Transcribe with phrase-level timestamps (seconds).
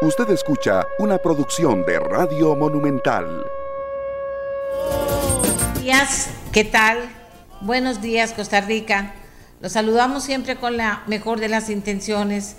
[0.00, 3.44] Usted escucha una producción de Radio Monumental.
[5.40, 6.98] Buenos días, ¿qué tal?
[7.62, 9.14] Buenos días, Costa Rica.
[9.60, 12.54] Los saludamos siempre con la mejor de las intenciones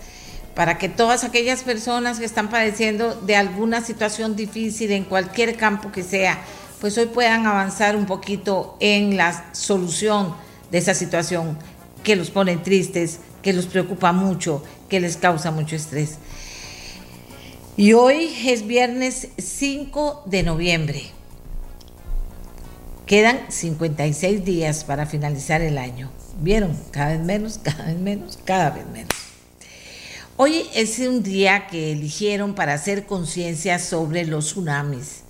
[0.54, 5.94] para que todas aquellas personas que están padeciendo de alguna situación difícil en cualquier campo
[5.94, 6.40] que sea,
[6.82, 10.36] pues hoy puedan avanzar un poquito en la solución
[10.72, 11.58] de esa situación
[12.04, 16.18] que los pone tristes, que los preocupa mucho, que les causa mucho estrés.
[17.80, 21.02] Y hoy es viernes 5 de noviembre.
[23.06, 26.12] Quedan 56 días para finalizar el año.
[26.42, 26.78] ¿Vieron?
[26.92, 29.16] Cada vez menos, cada vez menos, cada vez menos.
[30.36, 35.22] Hoy es un día que eligieron para hacer conciencia sobre los tsunamis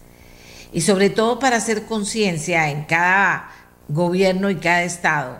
[0.73, 3.51] y sobre todo para hacer conciencia en cada
[3.89, 5.37] gobierno y cada estado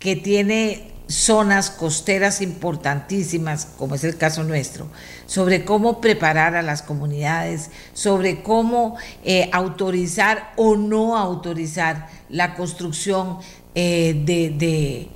[0.00, 4.86] que tiene zonas costeras importantísimas, como es el caso nuestro,
[5.26, 13.38] sobre cómo preparar a las comunidades, sobre cómo eh, autorizar o no autorizar la construcción
[13.74, 15.08] eh, de,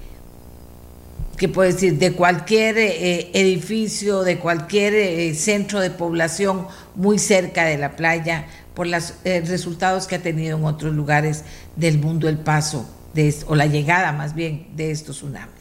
[1.36, 6.66] ¿qué puedo decir?, de cualquier eh, edificio, de cualquier centro de población
[6.97, 11.44] muy cerca de la playa, por los resultados que ha tenido en otros lugares
[11.76, 15.53] del mundo el paso, de, o la llegada más bien de estos tsunamis.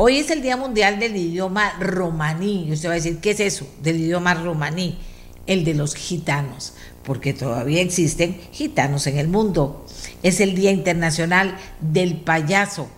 [0.00, 2.68] Hoy es el Día Mundial del Idioma Romaní.
[2.68, 4.96] Y usted va a decir, ¿qué es eso del idioma romaní?
[5.48, 9.84] El de los gitanos, porque todavía existen gitanos en el mundo.
[10.22, 12.88] Es el Día Internacional del Payaso,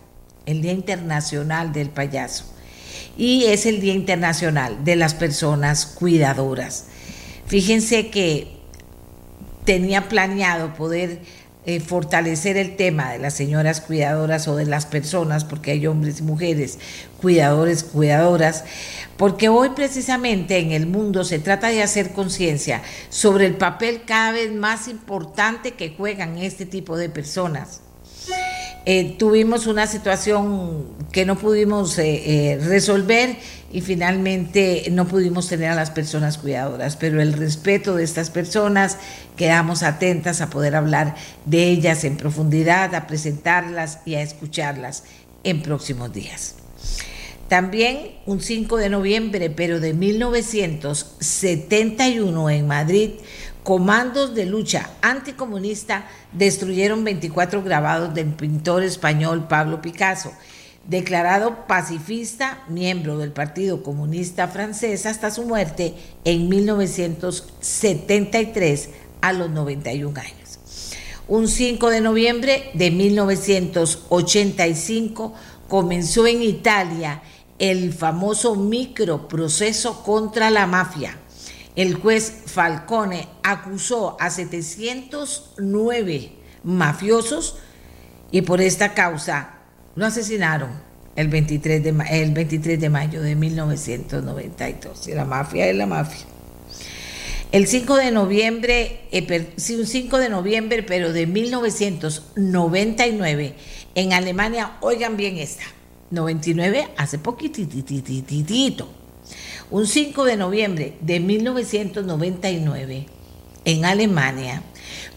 [0.44, 2.44] el Día Internacional del Payaso.
[3.16, 6.84] Y es el Día Internacional de las Personas Cuidadoras.
[7.46, 8.58] Fíjense que
[9.64, 11.22] tenía planeado poder
[11.66, 16.20] eh, fortalecer el tema de las señoras cuidadoras o de las personas, porque hay hombres
[16.20, 16.78] y mujeres
[17.20, 18.64] cuidadores, cuidadoras,
[19.16, 24.32] porque hoy precisamente en el mundo se trata de hacer conciencia sobre el papel cada
[24.32, 27.82] vez más importante que juegan este tipo de personas
[28.86, 33.36] eh, tuvimos una situación que no pudimos eh, eh, resolver
[33.72, 38.96] y finalmente no pudimos tener a las personas cuidadoras, pero el respeto de estas personas,
[39.36, 41.14] quedamos atentas a poder hablar
[41.44, 45.04] de ellas en profundidad, a presentarlas y a escucharlas
[45.44, 46.56] en próximos días.
[47.48, 53.10] También un 5 de noviembre, pero de 1971 en Madrid,
[53.62, 60.32] comandos de lucha anticomunista destruyeron 24 grabados del pintor español Pablo Picasso,
[60.86, 65.94] declarado pacifista, miembro del Partido Comunista Francés hasta su muerte
[66.24, 68.88] en 1973
[69.20, 70.36] a los 91 años.
[71.28, 75.34] Un 5 de noviembre de 1985
[75.68, 77.22] comenzó en Italia
[77.58, 81.18] el famoso microproceso contra la mafia
[81.76, 86.32] el juez Falcone acusó a 709
[86.64, 87.58] mafiosos
[88.30, 89.54] y por esta causa
[89.94, 90.70] lo asesinaron
[91.16, 95.08] el 23 de, el 23 de mayo de 1992.
[95.08, 96.26] Y la mafia es la mafia.
[97.52, 103.54] El 5 de noviembre, eh, sí, un 5 de noviembre, pero de 1999,
[103.96, 105.64] en Alemania, oigan bien esta,
[106.10, 108.99] 99, hace poquititititito
[109.70, 113.06] un 5 de noviembre de 1999,
[113.64, 114.62] en Alemania,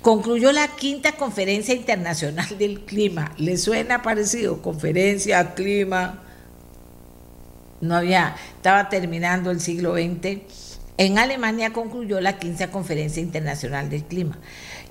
[0.01, 3.33] concluyó la quinta conferencia internacional del clima.
[3.37, 4.61] ¿Le suena parecido?
[4.61, 6.21] Conferencia, clima.
[7.81, 10.41] No había, estaba terminando el siglo XX.
[10.97, 14.37] En Alemania concluyó la quinta conferencia internacional del clima.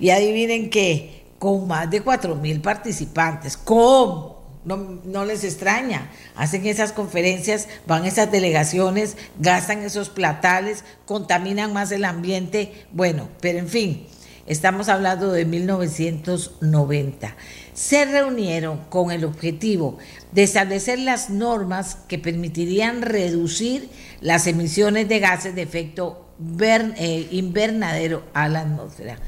[0.00, 3.56] Y adivinen qué, con más de 4.000 participantes.
[3.56, 4.31] ¿Cómo?
[4.65, 6.11] No, les extraña.
[6.37, 12.73] Hacen esas conferencias, van esas delegaciones, gastan esos platales, contaminan más el ambiente.
[12.93, 14.06] Bueno, pero en fin,
[14.47, 17.37] estamos hablando de 1990.
[17.75, 19.99] Se reunieron con el objetivo
[20.31, 23.89] de establecer las normas que permitirían reducir
[24.21, 26.29] las emisiones de gases de efecto
[26.61, 29.19] eh, invernadero a la atmósfera.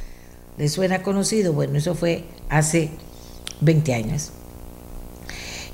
[0.59, 1.53] ¿Les suena conocido?
[1.53, 2.91] Bueno, eso fue hace
[3.61, 4.31] 20 años.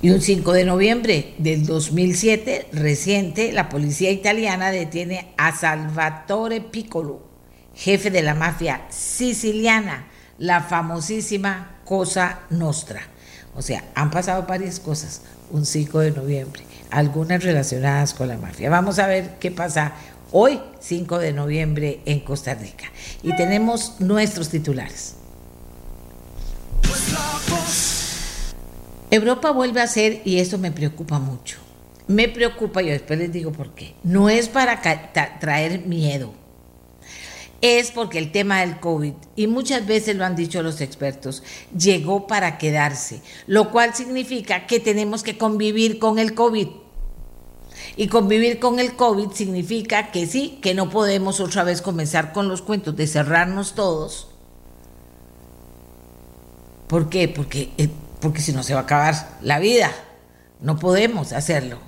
[0.03, 7.21] Y un 5 de noviembre del 2007, reciente, la policía italiana detiene a Salvatore Piccolo,
[7.75, 10.07] jefe de la mafia siciliana,
[10.39, 13.03] la famosísima Cosa Nostra.
[13.55, 15.21] O sea, han pasado varias cosas
[15.51, 18.71] un 5 de noviembre, algunas relacionadas con la mafia.
[18.71, 19.93] Vamos a ver qué pasa
[20.33, 22.87] hoy, 5 de noviembre, en Costa Rica.
[23.23, 25.17] Y tenemos nuestros titulares.
[29.11, 31.59] Europa vuelve a ser, y esto me preocupa mucho,
[32.07, 34.81] me preocupa, y después les digo por qué, no es para
[35.41, 36.33] traer miedo,
[37.61, 41.43] es porque el tema del COVID, y muchas veces lo han dicho los expertos,
[41.77, 46.69] llegó para quedarse, lo cual significa que tenemos que convivir con el COVID.
[47.97, 52.49] Y convivir con el COVID significa que sí, que no podemos otra vez comenzar con
[52.49, 54.29] los cuentos de cerrarnos todos.
[56.87, 57.29] ¿Por qué?
[57.29, 57.89] Porque, eh,
[58.21, 59.91] porque si no se va a acabar la vida.
[60.61, 61.79] No podemos hacerlo.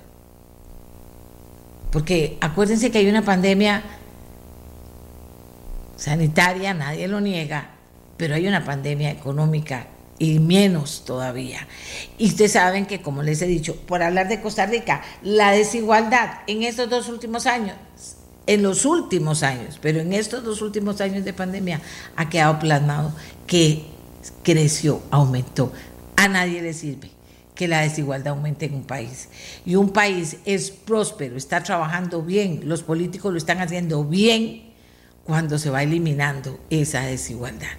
[1.91, 3.83] Porque acuérdense que hay una pandemia
[5.95, 7.69] sanitaria, nadie lo niega,
[8.17, 9.87] pero hay una pandemia económica
[10.17, 11.67] y menos todavía.
[12.17, 16.39] Y ustedes saben que, como les he dicho, por hablar de Costa Rica, la desigualdad
[16.47, 17.75] en estos dos últimos años,
[18.47, 21.79] en los últimos años, pero en estos dos últimos años de pandemia,
[22.15, 23.13] ha quedado plasmado
[23.45, 23.85] que
[24.43, 25.71] creció, aumentó.
[26.15, 27.11] A nadie le sirve
[27.55, 29.29] que la desigualdad aumente en un país.
[29.65, 34.73] Y un país es próspero, está trabajando bien, los políticos lo están haciendo bien
[35.23, 37.71] cuando se va eliminando esa desigualdad.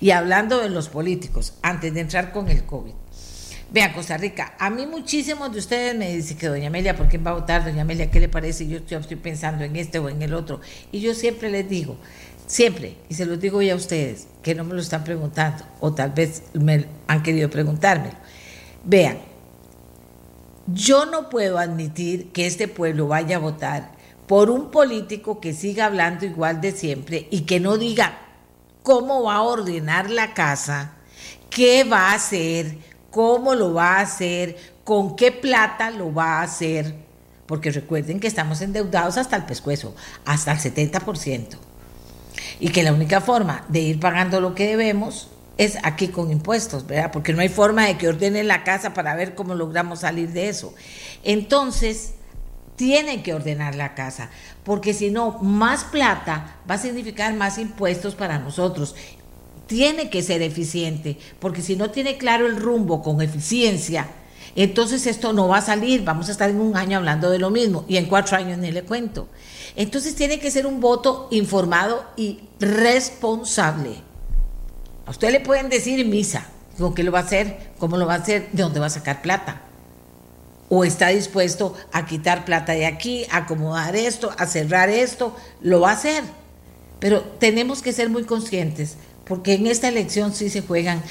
[0.00, 2.92] Y hablando de los políticos, antes de entrar con el COVID,
[3.72, 7.26] vean Costa Rica, a mí muchísimos de ustedes me dicen que doña Amelia, ¿por quién
[7.26, 7.64] va a votar?
[7.64, 8.68] Doña Amelia, ¿qué le parece?
[8.68, 10.60] Yo estoy pensando en este o en el otro.
[10.92, 11.96] Y yo siempre les digo,
[12.46, 15.92] siempre, y se los digo ya a ustedes, que no me lo están preguntando, o
[15.92, 18.16] tal vez me han querido preguntármelo.
[18.84, 19.18] Vean,
[20.66, 23.92] yo no puedo admitir que este pueblo vaya a votar
[24.26, 28.18] por un político que siga hablando igual de siempre y que no diga
[28.82, 30.92] cómo va a ordenar la casa,
[31.50, 32.78] qué va a hacer,
[33.10, 36.94] cómo lo va a hacer, con qué plata lo va a hacer.
[37.46, 39.94] Porque recuerden que estamos endeudados hasta el pescuezo,
[40.24, 41.58] hasta el 70%.
[42.62, 45.26] Y que la única forma de ir pagando lo que debemos
[45.58, 47.10] es aquí con impuestos, ¿verdad?
[47.10, 50.48] Porque no hay forma de que ordenen la casa para ver cómo logramos salir de
[50.48, 50.72] eso.
[51.24, 52.14] Entonces,
[52.76, 54.30] tienen que ordenar la casa,
[54.62, 58.94] porque si no, más plata va a significar más impuestos para nosotros.
[59.66, 64.06] Tiene que ser eficiente, porque si no tiene claro el rumbo con eficiencia,
[64.56, 67.50] entonces esto no va a salir, vamos a estar en un año hablando de lo
[67.50, 69.28] mismo y en cuatro años ni le cuento.
[69.76, 73.96] Entonces tiene que ser un voto informado y responsable.
[75.06, 76.46] A usted le pueden decir misa,
[76.78, 77.72] ¿con qué lo va a hacer?
[77.78, 78.50] ¿Cómo lo va a hacer?
[78.52, 79.62] ¿De dónde va a sacar plata?
[80.74, 85.82] o está dispuesto a quitar plata de aquí, a acomodar esto, a cerrar esto, lo
[85.82, 86.24] va a hacer.
[86.98, 88.96] Pero tenemos que ser muy conscientes,
[89.26, 91.02] porque en esta elección sí se juegan,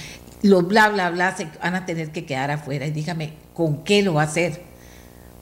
[0.41, 2.85] los bla, bla, bla, se van a tener que quedar afuera.
[2.85, 4.61] Y dígame, ¿con qué lo va a hacer?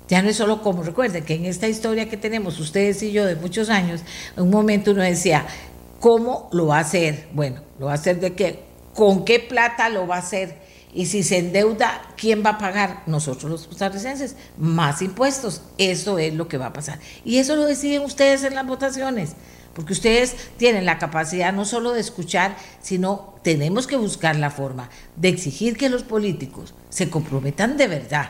[0.07, 3.25] Ya no es solo como, recuerden que en esta historia que tenemos ustedes y yo
[3.25, 4.01] de muchos años,
[4.36, 5.46] en un momento uno decía,
[6.00, 7.28] ¿cómo lo va a hacer?
[7.34, 8.63] Bueno, ¿lo va a hacer de qué?
[8.96, 10.56] ¿Con qué plata lo va a hacer?
[10.92, 13.04] Y si se endeuda, ¿quién va a pagar?
[13.06, 15.62] Nosotros los costarricenses, más impuestos.
[15.78, 17.00] Eso es lo que va a pasar.
[17.24, 19.36] Y eso lo deciden ustedes en las votaciones,
[19.80, 24.90] porque ustedes tienen la capacidad no solo de escuchar, sino tenemos que buscar la forma
[25.16, 28.30] de exigir que los políticos se comprometan de verdad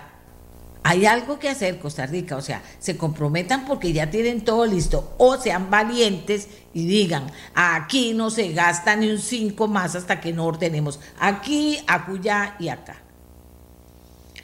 [0.84, 5.16] hay algo que hacer Costa Rica, o sea, se comprometan porque ya tienen todo listo,
[5.18, 10.32] o sean valientes y digan, aquí no se gasta ni un 5 más hasta que
[10.32, 13.02] no ordenemos aquí, acullá y acá.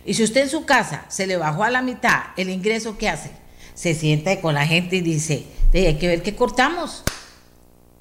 [0.06, 3.10] Y si usted en su casa se le bajó a la mitad el ingreso que
[3.10, 3.30] hace,
[3.76, 5.46] se sienta con la gente y dice,
[5.80, 7.04] hay que ver qué cortamos.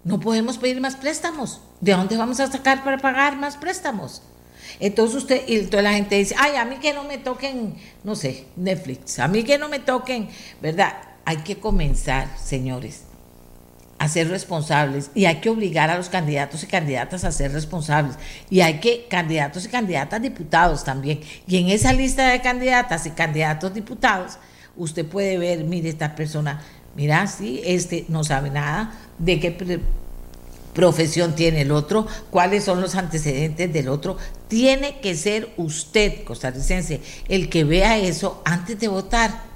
[0.04, 1.60] No podemos pedir más préstamos.
[1.80, 4.22] ¿De dónde vamos a sacar para pagar más préstamos?
[4.80, 8.14] Entonces usted, y toda la gente dice, ay, a mí que no me toquen, no
[8.16, 10.28] sé, Netflix, a mí que no me toquen,
[10.60, 10.94] ¿verdad?
[11.24, 13.04] Hay que comenzar, señores,
[13.98, 18.16] a ser responsables y hay que obligar a los candidatos y candidatas a ser responsables.
[18.50, 21.20] Y hay que, candidatos y candidatas diputados también.
[21.46, 24.38] Y en esa lista de candidatas y candidatos diputados,
[24.76, 26.62] usted puede ver, mire, esta persona,
[26.94, 29.80] mira, sí, este no sabe nada de qué
[30.74, 34.16] profesión tiene el otro, cuáles son los antecedentes del otro.
[34.48, 39.54] Tiene que ser usted, costarricense, el que vea eso antes de votar.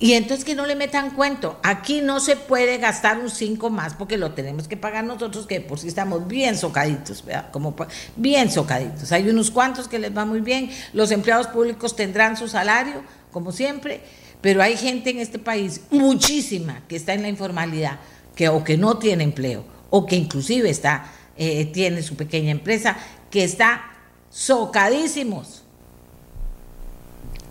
[0.00, 3.94] Y entonces que no le metan cuento, aquí no se puede gastar un 5 más
[3.94, 7.50] porque lo tenemos que pagar nosotros que por si estamos bien socaditos, ¿verdad?
[7.50, 7.74] Como
[8.14, 9.10] bien socaditos.
[9.10, 13.50] Hay unos cuantos que les va muy bien, los empleados públicos tendrán su salario, como
[13.50, 14.00] siempre,
[14.40, 17.98] pero hay gente en este país, muchísima, que está en la informalidad
[18.34, 22.96] que o que no tiene empleo o que inclusive está eh, tiene su pequeña empresa
[23.30, 23.82] que está
[24.30, 25.62] socadísimos.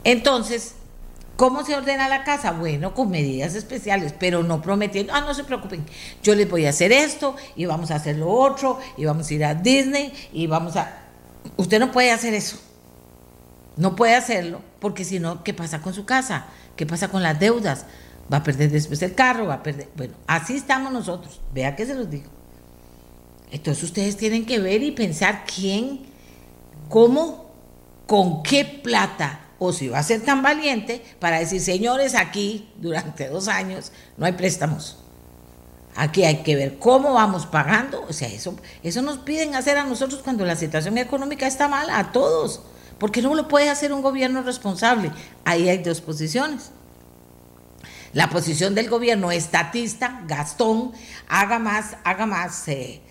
[0.04, 0.76] Entonces,
[1.36, 2.52] ¿cómo se ordena la casa?
[2.52, 5.86] Bueno, con medidas especiales, pero no prometiendo, ah, no se preocupen,
[6.24, 9.34] yo les voy a hacer esto y vamos a hacer lo otro y vamos a
[9.34, 11.04] ir a Disney y vamos a...
[11.58, 12.58] Usted no puede hacer eso.
[13.76, 16.48] No puede hacerlo, porque si no, ¿qué pasa con su casa?
[16.78, 17.86] ¿Qué pasa con las deudas?
[18.32, 19.90] va a perder después el carro, va a perder...
[19.96, 22.30] Bueno, así estamos nosotros, vea que se los digo.
[23.52, 26.02] Entonces ustedes tienen que ver y pensar quién,
[26.90, 27.52] cómo,
[28.06, 33.30] con qué plata, o si va a ser tan valiente para decir, señores, aquí durante
[33.30, 34.98] dos años no hay préstamos.
[35.96, 38.06] Aquí hay que ver cómo vamos pagando.
[38.08, 41.98] O sea, eso, eso nos piden hacer a nosotros cuando la situación económica está mala,
[41.98, 42.62] a todos.
[43.00, 45.12] Porque no lo puede hacer un gobierno responsable.
[45.46, 46.72] Ahí hay dos posiciones.
[48.14, 50.94] La posición del gobierno estatista, Gastón,
[51.28, 53.02] haga más, haga más, eh,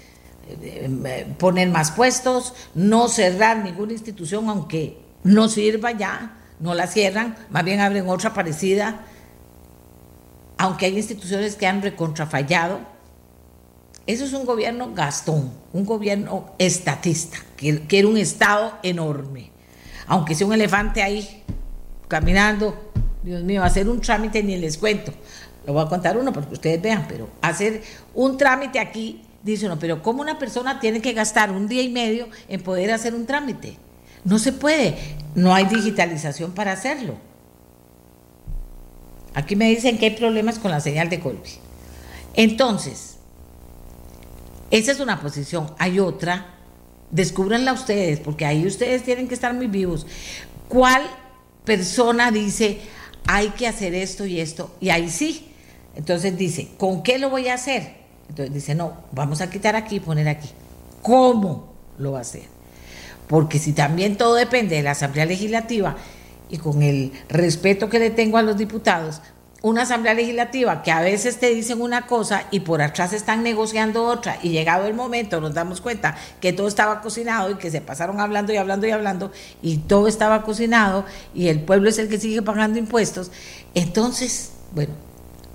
[0.48, 7.36] eh, poner más puestos, no cerrar ninguna institución, aunque no sirva ya, no la cierran,
[7.50, 9.04] más bien abren otra parecida,
[10.58, 12.80] aunque hay instituciones que han recontrafallado.
[14.06, 19.50] Eso es un gobierno Gastón, un gobierno estatista, que, era un Estado enorme.
[20.06, 21.42] Aunque sea un elefante ahí
[22.08, 25.12] caminando, Dios mío, hacer un trámite ni les cuento.
[25.66, 27.82] Lo voy a contar uno para que ustedes vean, pero hacer
[28.14, 31.88] un trámite aquí, dice uno, pero ¿cómo una persona tiene que gastar un día y
[31.88, 33.76] medio en poder hacer un trámite?
[34.24, 34.96] No se puede,
[35.34, 37.16] no hay digitalización para hacerlo.
[39.34, 41.50] Aquí me dicen que hay problemas con la señal de Colby.
[42.34, 43.16] Entonces,
[44.70, 45.74] esa es una posición.
[45.78, 46.55] Hay otra,
[47.10, 50.06] descúbranla ustedes, porque ahí ustedes tienen que estar muy vivos.
[50.68, 51.02] ¿Cuál
[51.64, 52.80] persona dice,
[53.26, 55.48] hay que hacer esto y esto, y ahí sí.
[55.94, 57.94] Entonces dice, ¿con qué lo voy a hacer?
[58.28, 60.48] Entonces dice, no, vamos a quitar aquí y poner aquí.
[61.02, 62.42] ¿Cómo lo va a hacer?
[63.28, 65.96] Porque si también todo depende de la Asamblea Legislativa
[66.48, 69.20] y con el respeto que le tengo a los diputados,
[69.62, 74.04] una asamblea legislativa que a veces te dicen una cosa y por atrás están negociando
[74.04, 77.80] otra y llegado el momento nos damos cuenta que todo estaba cocinado y que se
[77.80, 79.32] pasaron hablando y hablando y hablando
[79.62, 83.30] y todo estaba cocinado y el pueblo es el que sigue pagando impuestos.
[83.74, 84.92] Entonces, bueno,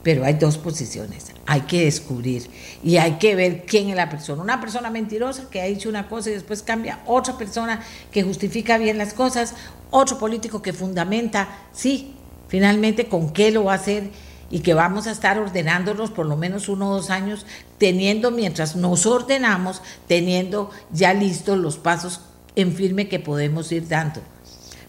[0.03, 2.49] pero hay dos posiciones, hay que descubrir
[2.83, 4.41] y hay que ver quién es la persona.
[4.41, 8.79] Una persona mentirosa que ha dicho una cosa y después cambia, otra persona que justifica
[8.79, 9.53] bien las cosas,
[9.91, 12.15] otro político que fundamenta, sí,
[12.51, 14.09] finalmente con qué lo va a hacer
[14.49, 17.45] y que vamos a estar ordenándonos por lo menos uno o dos años,
[17.77, 22.19] teniendo, mientras nos ordenamos, teniendo ya listos los pasos
[22.57, 24.19] en firme que podemos ir dando.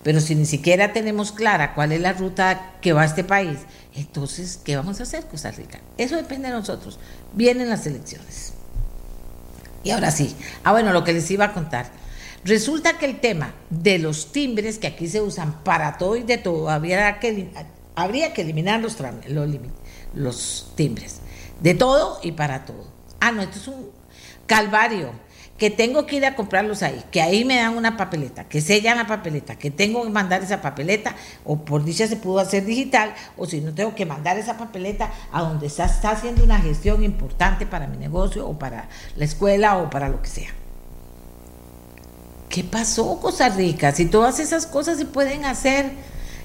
[0.02, 3.60] Pero si ni siquiera tenemos clara cuál es la ruta que va a este país,
[3.94, 5.78] entonces, ¿qué vamos a hacer, Costa Rica?
[5.98, 6.98] Eso depende de nosotros.
[7.32, 8.54] Vienen las elecciones.
[9.84, 10.34] Y ahora sí.
[10.64, 12.01] Ah, bueno, lo que les iba a contar.
[12.44, 16.38] Resulta que el tema de los timbres que aquí se usan para todo y de
[16.38, 17.50] todo, habría que,
[17.94, 19.48] habría que eliminar los, los,
[20.14, 21.20] los timbres.
[21.60, 22.86] De todo y para todo.
[23.20, 23.90] Ah, no, esto es un
[24.46, 25.10] calvario
[25.56, 28.98] que tengo que ir a comprarlos ahí, que ahí me dan una papeleta, que sellan
[28.98, 33.14] la papeleta, que tengo que mandar esa papeleta, o por dicha se pudo hacer digital,
[33.36, 37.04] o si no tengo que mandar esa papeleta a donde está, está haciendo una gestión
[37.04, 40.61] importante para mi negocio, o para la escuela, o para lo que sea.
[42.52, 43.92] ¿Qué pasó, Costa Rica?
[43.92, 45.90] Si todas esas cosas se pueden hacer.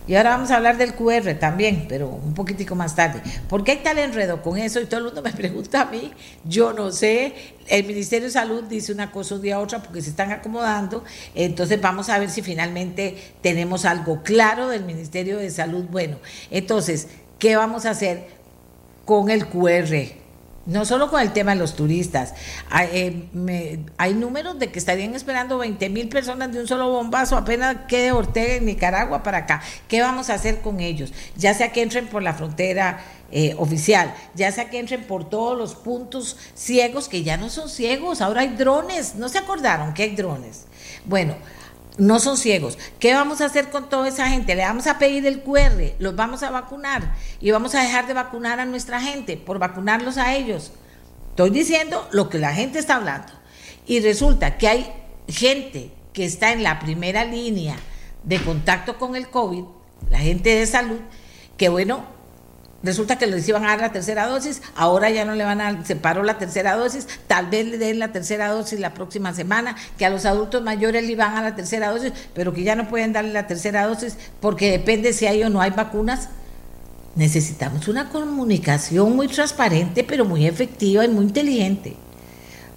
[0.07, 3.21] Y ahora vamos a hablar del QR también, pero un poquitico más tarde.
[3.49, 4.79] ¿Por qué hay tal enredo con eso?
[4.79, 6.13] Y todo el mundo me pregunta a mí.
[6.45, 7.33] Yo no sé.
[7.67, 11.03] El Ministerio de Salud dice una cosa un día a otra porque se están acomodando.
[11.35, 15.87] Entonces vamos a ver si finalmente tenemos algo claro del Ministerio de Salud.
[15.91, 16.19] Bueno,
[16.51, 18.29] entonces, ¿qué vamos a hacer
[19.03, 20.26] con el QR?
[20.67, 22.33] No solo con el tema de los turistas.
[22.69, 27.37] Hay, eh, hay números de que estarían esperando 20 mil personas de un solo bombazo,
[27.37, 29.61] apenas quede Ortega en Nicaragua para acá.
[29.87, 31.13] ¿Qué vamos a hacer con ellos?
[31.37, 32.99] Ya sea que entren por la frontera
[33.31, 37.69] eh, oficial, ya sea que entren por todos los puntos ciegos, que ya no son
[37.69, 39.15] ciegos, ahora hay drones.
[39.15, 40.65] ¿No se acordaron que hay drones?
[41.05, 41.35] Bueno,
[41.97, 42.77] no son ciegos.
[42.99, 44.55] ¿Qué vamos a hacer con toda esa gente?
[44.55, 48.13] Le vamos a pedir el QR, los vamos a vacunar y vamos a dejar de
[48.13, 50.71] vacunar a nuestra gente por vacunarlos a ellos.
[51.29, 53.33] Estoy diciendo lo que la gente está hablando.
[53.85, 54.93] Y resulta que hay
[55.27, 57.75] gente que está en la primera línea
[58.23, 59.63] de contacto con el COVID,
[60.09, 60.99] la gente de salud,
[61.57, 62.16] que bueno,
[62.83, 65.83] Resulta que les iban a dar la tercera dosis, ahora ya no le van a,
[65.83, 69.75] se paró la tercera dosis, tal vez le den la tercera dosis la próxima semana,
[69.97, 72.87] que a los adultos mayores le iban a la tercera dosis, pero que ya no
[72.87, 76.29] pueden darle la tercera dosis porque depende si hay o no hay vacunas.
[77.15, 81.97] Necesitamos una comunicación muy transparente, pero muy efectiva y muy inteligente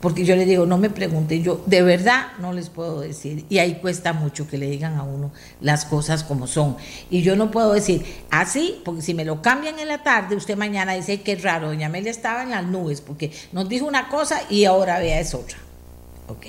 [0.01, 3.59] porque yo le digo, no me pregunten, yo de verdad no les puedo decir, y
[3.59, 5.31] ahí cuesta mucho que le digan a uno
[5.61, 6.77] las cosas como son.
[7.11, 10.57] Y yo no puedo decir así, porque si me lo cambian en la tarde, usted
[10.57, 14.41] mañana dice, qué raro, doña Amelia estaba en las nubes, porque nos dijo una cosa
[14.49, 15.59] y ahora vea es otra.
[16.29, 16.47] Ok.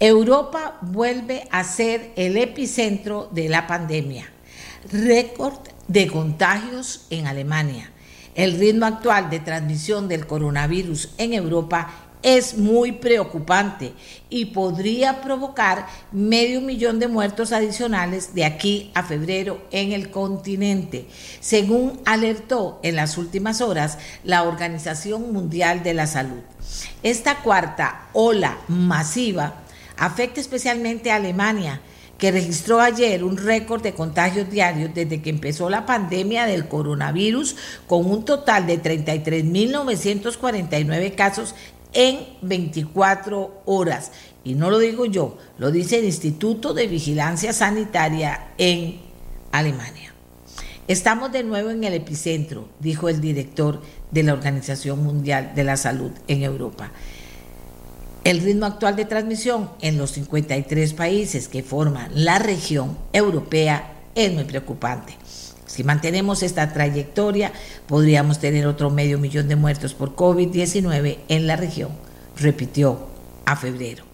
[0.00, 4.28] Europa vuelve a ser el epicentro de la pandemia.
[4.90, 7.92] Récord de contagios en Alemania.
[8.34, 13.92] El ritmo actual de transmisión del coronavirus en Europa es muy preocupante
[14.30, 21.06] y podría provocar medio millón de muertos adicionales de aquí a febrero en el continente,
[21.40, 26.40] según alertó en las últimas horas la Organización Mundial de la Salud.
[27.02, 29.54] Esta cuarta ola masiva
[29.96, 31.80] afecta especialmente a Alemania,
[32.18, 37.56] que registró ayer un récord de contagios diarios desde que empezó la pandemia del coronavirus,
[37.88, 41.56] con un total de 33.949 casos
[41.92, 44.12] en 24 horas.
[44.44, 49.00] Y no lo digo yo, lo dice el Instituto de Vigilancia Sanitaria en
[49.52, 50.12] Alemania.
[50.88, 53.80] Estamos de nuevo en el epicentro, dijo el director
[54.10, 56.90] de la Organización Mundial de la Salud en Europa.
[58.24, 64.32] El ritmo actual de transmisión en los 53 países que forman la región europea es
[64.32, 65.14] muy preocupante.
[65.72, 67.50] Si mantenemos esta trayectoria,
[67.86, 71.92] podríamos tener otro medio millón de muertos por COVID-19 en la región,
[72.36, 73.06] repitió
[73.46, 74.04] a febrero.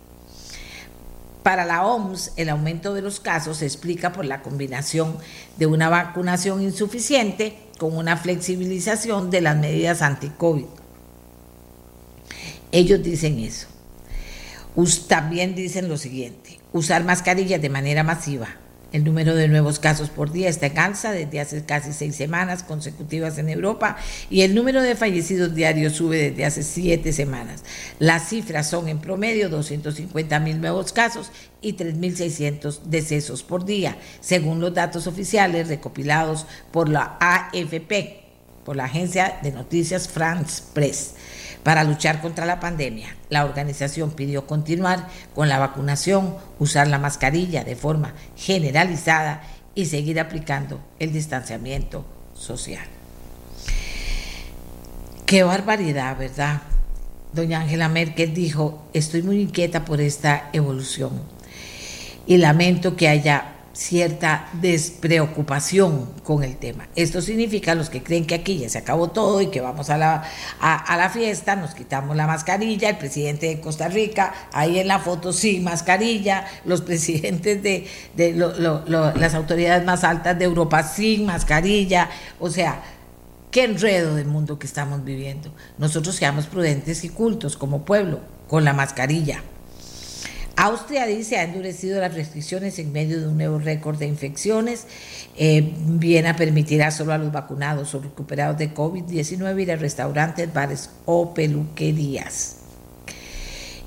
[1.42, 5.16] Para la OMS, el aumento de los casos se explica por la combinación
[5.56, 10.66] de una vacunación insuficiente con una flexibilización de las medidas anti-COVID.
[12.70, 13.66] Ellos dicen eso.
[15.08, 18.46] También dicen lo siguiente, usar mascarillas de manera masiva,
[18.92, 22.62] el número de nuevos casos por día está en alza desde hace casi seis semanas
[22.62, 23.96] consecutivas en Europa
[24.30, 27.64] y el número de fallecidos diarios sube desde hace siete semanas.
[27.98, 31.30] Las cifras son en promedio 250 mil nuevos casos
[31.60, 38.17] y 3.600 decesos por día, según los datos oficiales recopilados por la AFP,
[38.68, 41.14] por la agencia de noticias France Press.
[41.62, 47.64] Para luchar contra la pandemia, la organización pidió continuar con la vacunación, usar la mascarilla
[47.64, 49.40] de forma generalizada
[49.74, 52.84] y seguir aplicando el distanciamiento social.
[55.24, 56.60] Qué barbaridad, ¿verdad?
[57.32, 61.22] Doña Angela Merkel dijo, estoy muy inquieta por esta evolución
[62.26, 66.88] y lamento que haya cierta despreocupación con el tema.
[66.96, 69.96] Esto significa los que creen que aquí ya se acabó todo y que vamos a
[69.96, 70.24] la,
[70.58, 74.98] a, la fiesta, nos quitamos la mascarilla, el presidente de Costa Rica, ahí en la
[74.98, 77.86] foto sí, mascarilla, los presidentes de,
[78.16, 82.10] de las autoridades más altas de Europa sin mascarilla,
[82.40, 82.82] o sea,
[83.52, 85.52] qué enredo del mundo que estamos viviendo.
[85.78, 89.40] Nosotros seamos prudentes y cultos como pueblo con la mascarilla.
[90.60, 94.88] Austria dice ha endurecido las restricciones en medio de un nuevo récord de infecciones.
[95.36, 100.90] Eh, Viena permitirá solo a los vacunados o recuperados de COVID-19 ir a restaurantes, bares
[101.06, 102.56] o peluquerías.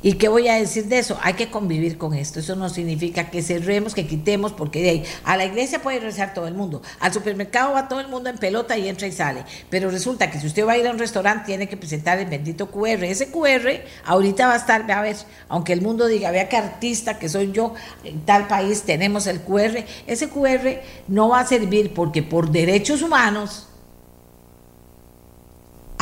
[0.04, 1.20] ¿Y qué voy a decir de eso?
[1.22, 2.40] Hay que convivir con esto.
[2.40, 6.34] Eso no significa que cerremos, que quitemos, porque de ahí a la iglesia puede rezar
[6.34, 6.82] todo el mundo.
[7.00, 9.46] Al supermercado va todo el mundo en pelota y entra y sale.
[9.70, 12.26] Pero resulta que si usted va a ir a un restaurante, tiene que presentar el
[12.26, 13.04] bendito QR.
[13.04, 15.18] Ese QR ahorita va a estar, a ver,
[15.50, 19.42] aunque el mundo diga, vea qué artista que soy yo, en tal país tenemos el
[19.42, 19.86] QR.
[20.08, 23.68] Ese QR no va a servir porque por derechos humanos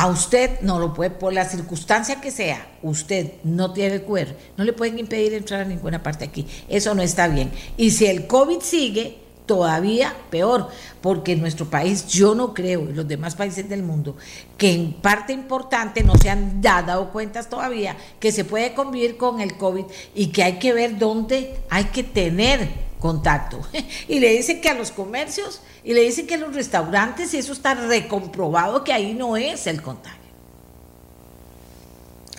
[0.00, 4.64] a usted no lo puede, por la circunstancia que sea, usted no tiene QR, no
[4.64, 6.46] le pueden impedir entrar a ninguna parte aquí.
[6.70, 7.52] Eso no está bien.
[7.76, 10.70] Y si el COVID sigue, todavía peor,
[11.02, 14.16] porque en nuestro país yo no creo, en los demás países del mundo,
[14.56, 19.42] que en parte importante no se han dado cuentas todavía que se puede convivir con
[19.42, 19.84] el COVID
[20.14, 23.60] y que hay que ver dónde hay que tener contacto.
[24.08, 27.38] Y le dicen que a los comercios, y le dicen que a los restaurantes, y
[27.38, 30.20] eso está recomprobado que ahí no es el contagio.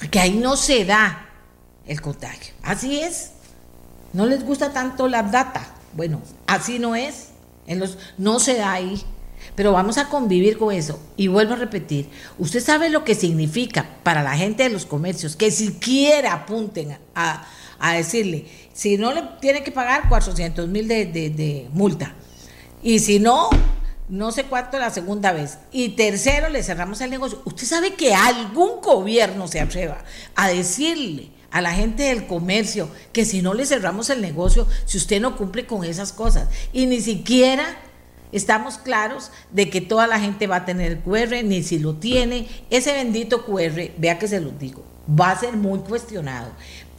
[0.10, 1.30] Que ahí no se da
[1.86, 2.54] el contagio.
[2.63, 3.32] Así es.
[4.13, 5.67] No les gusta tanto la data.
[5.93, 7.30] Bueno, así no es.
[7.67, 9.02] En los, no se da ahí.
[9.56, 11.00] Pero vamos a convivir con eso.
[11.17, 15.36] Y vuelvo a repetir, usted sabe lo que significa para la gente de los comercios
[15.36, 17.45] que siquiera apunten a,
[17.80, 22.15] a decirle, si no le tiene que pagar 400 mil de, multa.
[22.84, 23.49] Y si no,
[24.10, 25.60] no sé cuánto la segunda vez.
[25.71, 27.41] Y tercero, le cerramos el negocio.
[27.45, 30.03] Usted sabe que algún gobierno se atreva
[30.36, 34.97] a decirle a la gente del comercio que si no le cerramos el negocio, si
[34.97, 36.47] usted no cumple con esas cosas.
[36.73, 37.65] Y ni siquiera
[38.31, 41.95] estamos claros de que toda la gente va a tener el QR, ni si lo
[41.95, 42.47] tiene.
[42.69, 46.51] Ese bendito QR, vea que se lo digo, va a ser muy cuestionado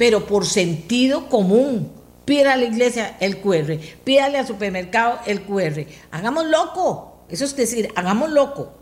[0.03, 1.93] pero por sentido común.
[2.25, 5.87] Pídale a la iglesia el QR, pídale al supermercado el QR.
[6.11, 8.73] Hagamos loco, eso es decir, hagamos loco.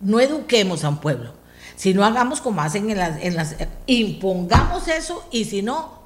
[0.00, 1.34] No eduquemos a un pueblo,
[1.76, 6.00] sino hagamos como hacen en las, en las impongamos eso y si no,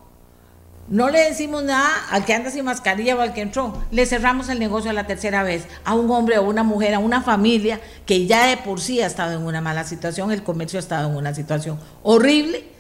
[0.89, 3.81] No le decimos nada al que anda sin mascarilla o al que entró.
[3.93, 6.99] Le cerramos el negocio a la tercera vez a un hombre o una mujer, a
[6.99, 10.81] una familia que ya de por sí ha estado en una mala situación, el comercio
[10.81, 12.76] ha estado en una situación horrible.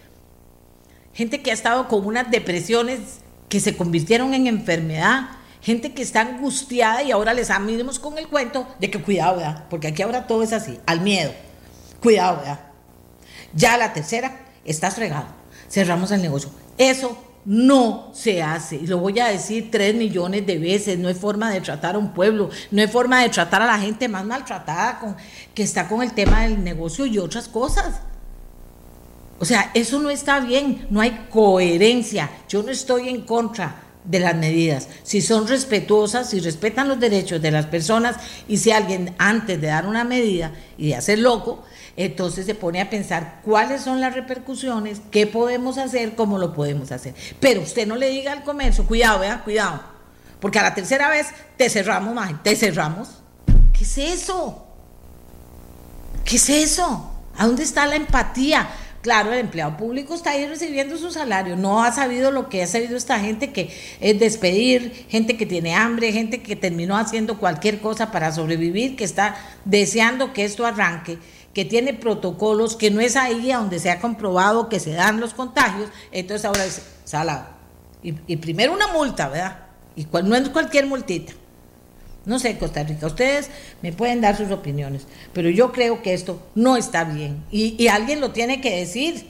[1.16, 3.00] Gente que ha estado con unas depresiones
[3.48, 5.30] que se convirtieron en enfermedad.
[5.62, 9.64] Gente que está angustiada y ahora les amigos con el cuento de que cuidado, ¿verdad?
[9.70, 11.32] Porque aquí ahora todo es así, al miedo.
[12.02, 12.60] Cuidado, ¿verdad?
[13.54, 15.28] Ya la tercera, estás fregado.
[15.70, 16.50] Cerramos el negocio.
[16.76, 18.76] Eso no se hace.
[18.76, 20.98] Y lo voy a decir tres millones de veces.
[20.98, 23.78] No es forma de tratar a un pueblo, no es forma de tratar a la
[23.78, 25.16] gente más maltratada con,
[25.54, 28.02] que está con el tema del negocio y otras cosas.
[29.38, 32.30] O sea, eso no está bien, no hay coherencia.
[32.48, 34.88] Yo no estoy en contra de las medidas.
[35.02, 38.16] Si son respetuosas, si respetan los derechos de las personas
[38.48, 41.64] y si alguien antes de dar una medida y de hacer loco,
[41.96, 46.92] entonces se pone a pensar cuáles son las repercusiones, qué podemos hacer, cómo lo podemos
[46.92, 47.14] hacer.
[47.40, 49.82] Pero usted no le diga al comercio, cuidado, vea, cuidado,
[50.40, 53.08] porque a la tercera vez te cerramos, más, te cerramos.
[53.72, 54.66] ¿Qué es eso?
[56.24, 57.12] ¿Qué es eso?
[57.36, 58.68] ¿A dónde está la empatía?
[59.06, 62.66] Claro, el empleado público está ahí recibiendo su salario, no ha sabido lo que ha
[62.66, 67.78] sabido esta gente que es despedir, gente que tiene hambre, gente que terminó haciendo cualquier
[67.80, 71.18] cosa para sobrevivir, que está deseando que esto arranque
[71.54, 75.34] que tiene protocolos, que no es ahí donde se ha comprobado que se dan los
[75.34, 77.46] contagios, entonces ahora es salado.
[78.02, 79.66] Y, primero una multa, ¿verdad?
[79.94, 81.32] Y no es cualquier multita.
[82.26, 83.50] No sé, Costa Rica, ustedes
[83.82, 87.42] me pueden dar sus opiniones, pero yo creo que esto no está bien.
[87.50, 89.26] Y, alguien lo tiene que decir,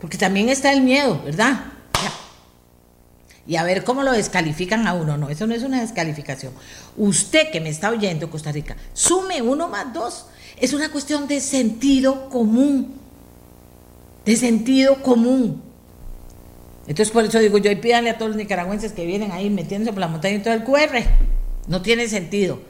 [0.00, 1.64] porque también está el miedo, ¿verdad?
[3.46, 5.16] y a ver cómo lo descalifican a uno.
[5.16, 6.52] No, eso no es una descalificación.
[6.96, 10.26] Usted que me está oyendo, Costa Rica, sume uno más dos
[10.60, 12.92] es una cuestión de sentido común,
[14.26, 15.62] de sentido común.
[16.86, 19.92] Entonces por eso digo yo, y pídanle a todos los nicaragüenses que vienen ahí metiéndose
[19.92, 21.02] por la montaña y todo el QR.
[21.68, 22.60] No tiene sentido.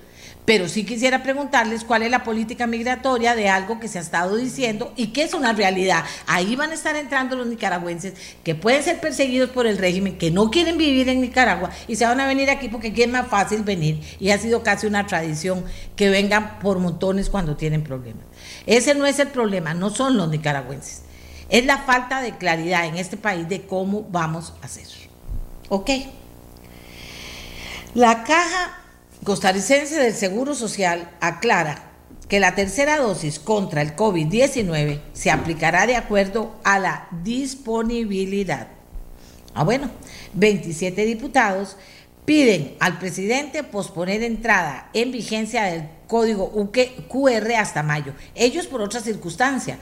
[0.51, 4.37] Pero sí quisiera preguntarles cuál es la política migratoria de algo que se ha estado
[4.37, 6.05] diciendo y que es una realidad.
[6.27, 10.31] Ahí van a estar entrando los nicaragüenses que pueden ser perseguidos por el régimen, que
[10.31, 13.63] no quieren vivir en Nicaragua y se van a venir aquí porque es más fácil
[13.63, 14.01] venir.
[14.19, 18.25] Y ha sido casi una tradición que vengan por montones cuando tienen problemas.
[18.67, 21.03] Ese no es el problema, no son los nicaragüenses.
[21.49, 24.87] Es la falta de claridad en este país de cómo vamos a hacer.
[25.69, 25.91] ¿Ok?
[27.95, 28.80] La caja
[29.25, 31.91] costarricense del Seguro Social aclara
[32.29, 38.69] que la tercera dosis contra el COVID-19 se aplicará de acuerdo a la disponibilidad.
[39.53, 39.91] Ah, bueno,
[40.35, 41.77] 27 diputados
[42.25, 46.53] piden al presidente posponer entrada en vigencia del código
[47.09, 48.15] QR hasta mayo.
[48.37, 49.79] Ellos por otra circunstancia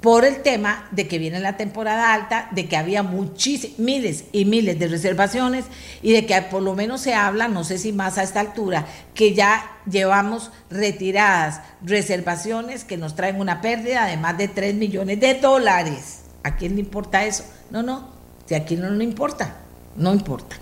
[0.00, 4.44] por el tema de que viene la temporada alta, de que había muchísimos, miles y
[4.44, 5.64] miles de reservaciones
[6.02, 8.86] y de que por lo menos se habla, no sé si más a esta altura,
[9.14, 15.18] que ya llevamos retiradas reservaciones que nos traen una pérdida de más de 3 millones
[15.18, 16.20] de dólares.
[16.44, 17.44] ¿A quién le importa eso?
[17.70, 18.08] No, no,
[18.46, 19.56] si aquí no le importa,
[19.96, 20.56] no importa.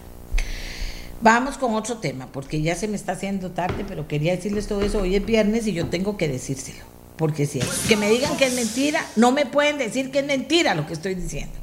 [1.20, 4.82] Vamos con otro tema, porque ya se me está haciendo tarde, pero quería decirles todo
[4.82, 5.00] eso.
[5.00, 6.95] Hoy es viernes y yo tengo que decírselo.
[7.16, 10.74] Porque si que me digan que es mentira, no me pueden decir que es mentira
[10.74, 11.54] lo que estoy diciendo.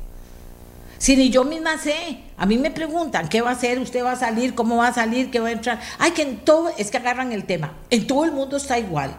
[0.98, 4.14] Si ni yo misma sé, a mí me preguntan qué va a hacer, usted va
[4.14, 5.82] a salir, cómo va a salir, qué va a entrar.
[6.00, 7.74] Ay, que en todo, es que agarran el tema.
[7.90, 9.16] En todo el mundo está igual.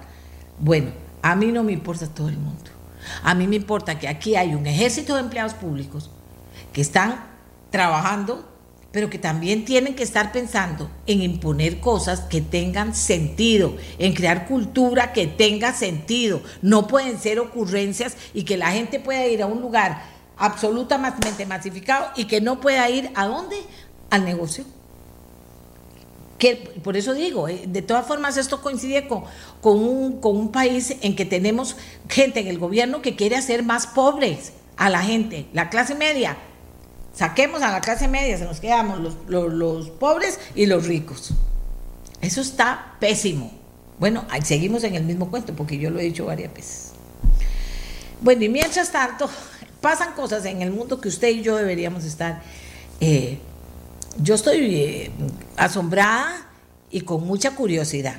[0.58, 2.70] Bueno, a mí no me importa todo el mundo.
[3.22, 6.10] A mí me importa que aquí hay un ejército de empleados públicos
[6.72, 7.26] que están
[7.70, 8.53] trabajando
[8.94, 14.46] pero que también tienen que estar pensando en imponer cosas que tengan sentido, en crear
[14.46, 16.40] cultura que tenga sentido.
[16.62, 20.04] No pueden ser ocurrencias y que la gente pueda ir a un lugar
[20.36, 23.56] absolutamente masificado y que no pueda ir a dónde?
[24.10, 24.64] Al negocio.
[26.38, 26.54] Que,
[26.84, 29.24] por eso digo, eh, de todas formas esto coincide con,
[29.60, 31.76] con, un, con un país en que tenemos
[32.08, 36.36] gente en el gobierno que quiere hacer más pobres a la gente, la clase media
[37.14, 41.30] Saquemos a la clase media, se nos quedamos los, pobres y los ricos.
[42.20, 43.52] Eso está pésimo.
[44.00, 46.90] Bueno, seguimos en el mismo cuento, porque yo lo he dicho varias veces.
[48.20, 49.30] Bueno, y mientras tanto,
[49.80, 52.42] pasan cosas en el mundo que usted y yo deberíamos estar.
[53.00, 53.38] Eh,
[54.20, 55.10] yo estoy eh,
[55.56, 56.48] asombrada
[56.90, 58.16] y con mucha curiosidad.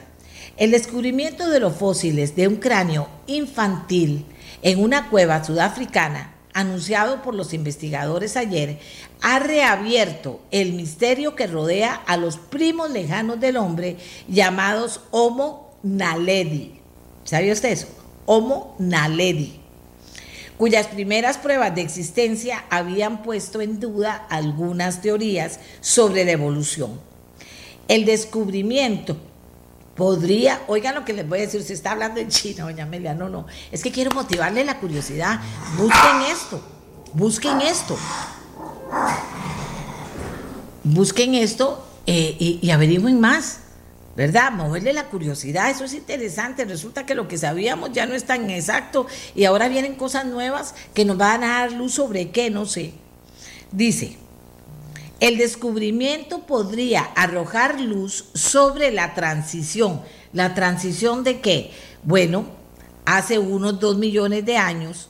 [0.55, 4.25] El descubrimiento de los fósiles de un cráneo infantil
[4.61, 8.79] en una cueva sudafricana anunciado por los investigadores ayer,
[9.21, 13.97] ha reabierto el misterio que rodea a los primos lejanos del hombre
[14.29, 16.79] llamados Homo naledi.
[17.25, 17.87] ¿Sabía usted eso?
[18.25, 19.59] Homo naledi.
[20.57, 27.01] cuyas primeras pruebas de existencia habían puesto en duda algunas teorías sobre la evolución.
[27.89, 29.17] El descubrimiento
[29.95, 33.13] podría, oigan lo que les voy a decir, se está hablando en China, doña Amelia,
[33.13, 35.39] no, no, es que quiero motivarle la curiosidad,
[35.77, 36.61] busquen esto,
[37.13, 37.97] busquen esto,
[40.83, 43.59] busquen esto eh, y, y averigüen más.
[44.15, 44.49] ¿verdad?
[44.53, 46.63] Moverle la curiosidad, eso es interesante.
[46.63, 50.73] Resulta que lo que sabíamos ya no es tan exacto y ahora vienen cosas nuevas
[50.93, 52.93] que nos van a dar luz sobre qué, no sé.
[53.73, 54.17] Dice,
[55.19, 60.01] el descubrimiento podría arrojar luz sobre la transición.
[60.33, 61.71] ¿La transición de qué?
[62.03, 62.45] Bueno,
[63.05, 65.09] hace unos dos millones de años,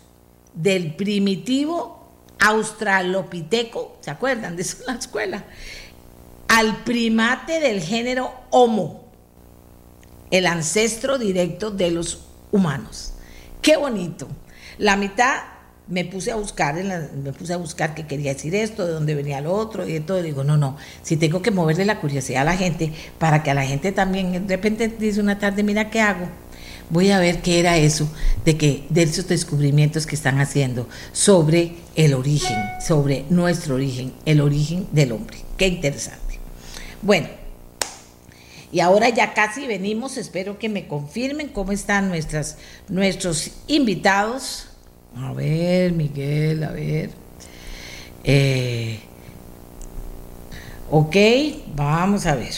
[0.54, 2.08] del primitivo
[2.40, 5.46] australopiteco, ¿se acuerdan de eso en la escuela?
[6.48, 9.06] Al primate del género Homo,
[10.30, 12.20] el ancestro directo de los
[12.52, 13.14] humanos.
[13.62, 14.28] Qué bonito.
[14.78, 15.42] La mitad
[15.88, 19.42] me puse a buscar, me puse a buscar qué quería decir esto, de dónde venía
[19.42, 20.22] lo otro y todo.
[20.22, 23.54] Digo, no, no, si tengo que moverle la curiosidad a la gente para que a
[23.54, 26.28] la gente también de repente dice una tarde, mira qué hago.
[26.90, 28.08] Voy a ver qué era eso
[28.46, 34.40] de que de esos descubrimientos que están haciendo sobre el origen, sobre nuestro origen, el
[34.40, 35.38] origen del hombre.
[35.58, 36.40] Qué interesante.
[37.02, 37.28] Bueno,
[38.72, 44.68] y ahora ya casi venimos, espero que me confirmen cómo están nuestras, nuestros invitados.
[45.18, 47.10] A ver, Miguel, a ver.
[48.24, 49.00] Eh,
[50.92, 51.16] ok,
[51.74, 52.54] vamos a ver.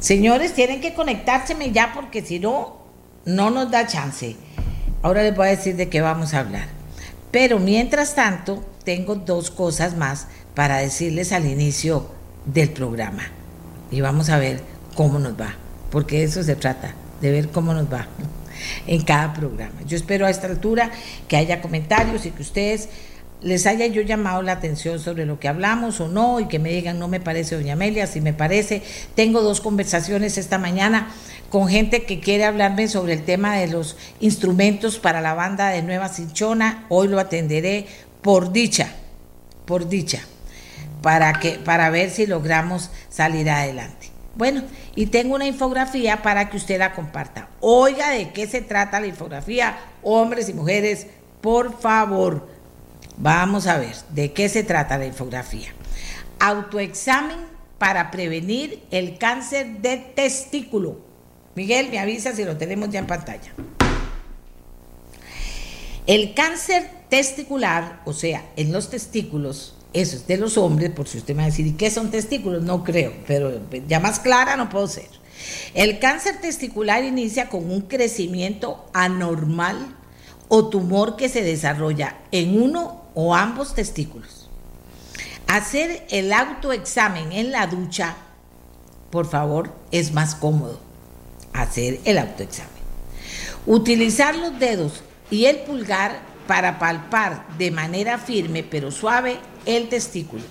[0.00, 2.78] Señores, tienen que conectárseme ya porque si no,
[3.26, 4.36] no nos da chance.
[5.02, 6.68] Ahora les voy a decir de qué vamos a hablar.
[7.30, 12.08] Pero mientras tanto, tengo dos cosas más para decirles al inicio
[12.46, 13.24] del programa.
[13.90, 14.62] Y vamos a ver
[14.94, 15.54] cómo nos va,
[15.90, 18.06] porque eso se trata, de ver cómo nos va
[18.86, 19.82] en cada programa.
[19.86, 20.90] Yo espero a esta altura
[21.28, 22.88] que haya comentarios y que ustedes
[23.44, 26.70] les haya yo llamado la atención sobre lo que hablamos o no y que me
[26.70, 28.82] digan no me parece doña Amelia, si me parece.
[29.14, 31.08] Tengo dos conversaciones esta mañana
[31.50, 35.82] con gente que quiere hablarme sobre el tema de los instrumentos para la banda de
[35.82, 36.86] Nueva Cinchona.
[36.88, 37.86] Hoy lo atenderé
[38.22, 38.88] por dicha,
[39.66, 40.22] por dicha,
[41.02, 44.13] para, que, para ver si logramos salir adelante.
[44.36, 44.62] Bueno,
[44.96, 47.48] y tengo una infografía para que usted la comparta.
[47.60, 51.06] Oiga de qué se trata la infografía, hombres y mujeres,
[51.40, 52.48] por favor.
[53.16, 55.68] Vamos a ver de qué se trata la infografía.
[56.40, 57.38] Autoexamen
[57.78, 60.98] para prevenir el cáncer de testículo.
[61.54, 63.52] Miguel, me avisa si lo tenemos ya en pantalla.
[66.06, 71.18] El cáncer testicular, o sea, en los testículos, eso es de los hombres, por si
[71.18, 72.64] usted me va a decir, ¿y qué son testículos?
[72.64, 75.08] No creo, pero ya más clara no puedo ser.
[75.72, 79.94] El cáncer testicular inicia con un crecimiento anormal
[80.48, 84.50] o tumor que se desarrolla en uno o ambos testículos.
[85.46, 88.16] Hacer el autoexamen en la ducha,
[89.10, 90.80] por favor, es más cómodo.
[91.52, 92.72] Hacer el autoexamen.
[93.66, 100.42] Utilizar los dedos y el pulgar para palpar de manera firme pero suave el testículo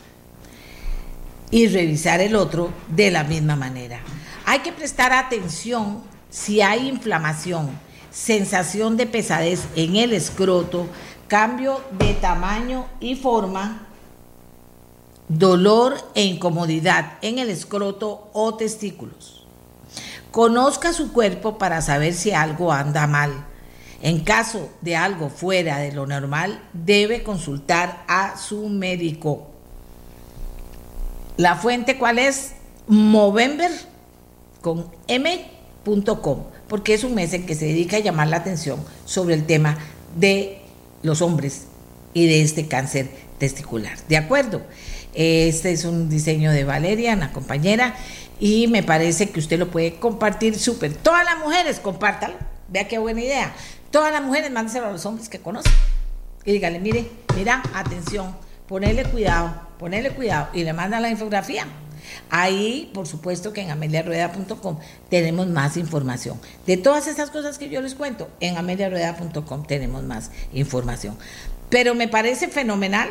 [1.52, 4.00] y revisar el otro de la misma manera.
[4.46, 7.70] Hay que prestar atención si hay inflamación,
[8.12, 10.88] sensación de pesadez en el escroto,
[11.28, 13.88] cambio de tamaño y forma,
[15.28, 19.46] dolor e incomodidad en el escroto o testículos.
[20.32, 23.46] Conozca su cuerpo para saber si algo anda mal.
[24.04, 29.48] En caso de algo fuera de lo normal, debe consultar a su médico.
[31.38, 32.52] La fuente cuál es?
[32.88, 33.72] Movember
[34.60, 39.36] con m.com, porque es un mes en que se dedica a llamar la atención sobre
[39.36, 39.78] el tema
[40.18, 40.60] de
[41.02, 41.68] los hombres
[42.14, 43.98] y de este cáncer testicular.
[44.10, 44.64] ¿De acuerdo?
[45.14, 47.96] Este es un diseño de Valeria, una compañera,
[48.38, 50.94] y me parece que usted lo puede compartir súper.
[50.94, 52.36] Todas las mujeres, compártalo.
[52.68, 53.54] Vea qué buena idea.
[53.94, 55.72] Todas las mujeres, mándeselo a los hombres que conocen.
[56.46, 58.36] Y dígale, mire, mira, atención,
[58.68, 60.48] ponerle cuidado, ponerle cuidado.
[60.52, 61.68] Y le mandan la infografía.
[62.32, 64.80] Ahí, por supuesto que en ameliarueda.com
[65.12, 66.42] tenemos más información.
[66.66, 71.16] De todas estas cosas que yo les cuento, en ameliarueda.com tenemos más información.
[71.70, 73.10] Pero me parece fenomenal,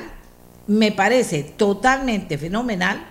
[0.66, 3.07] me parece totalmente fenomenal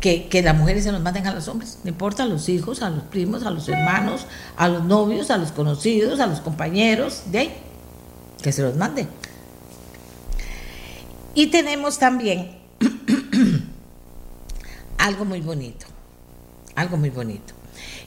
[0.00, 2.90] que, las mujeres se nos maten a los hombres, no importa a los hijos, a
[2.90, 4.26] los primos, a los hermanos,
[4.56, 7.50] a los novios, a los conocidos, a los compañeros, de
[8.42, 9.08] que se los manden.
[11.34, 12.58] Y tenemos también
[14.98, 15.86] algo muy bonito,
[16.74, 17.54] algo muy bonito,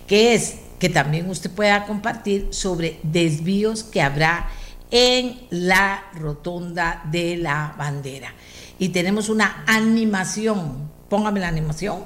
[0.07, 4.49] que es que también usted pueda compartir sobre desvíos que habrá
[4.91, 8.33] en la rotonda de la bandera.
[8.77, 12.03] Y tenemos una animación, póngame la animación,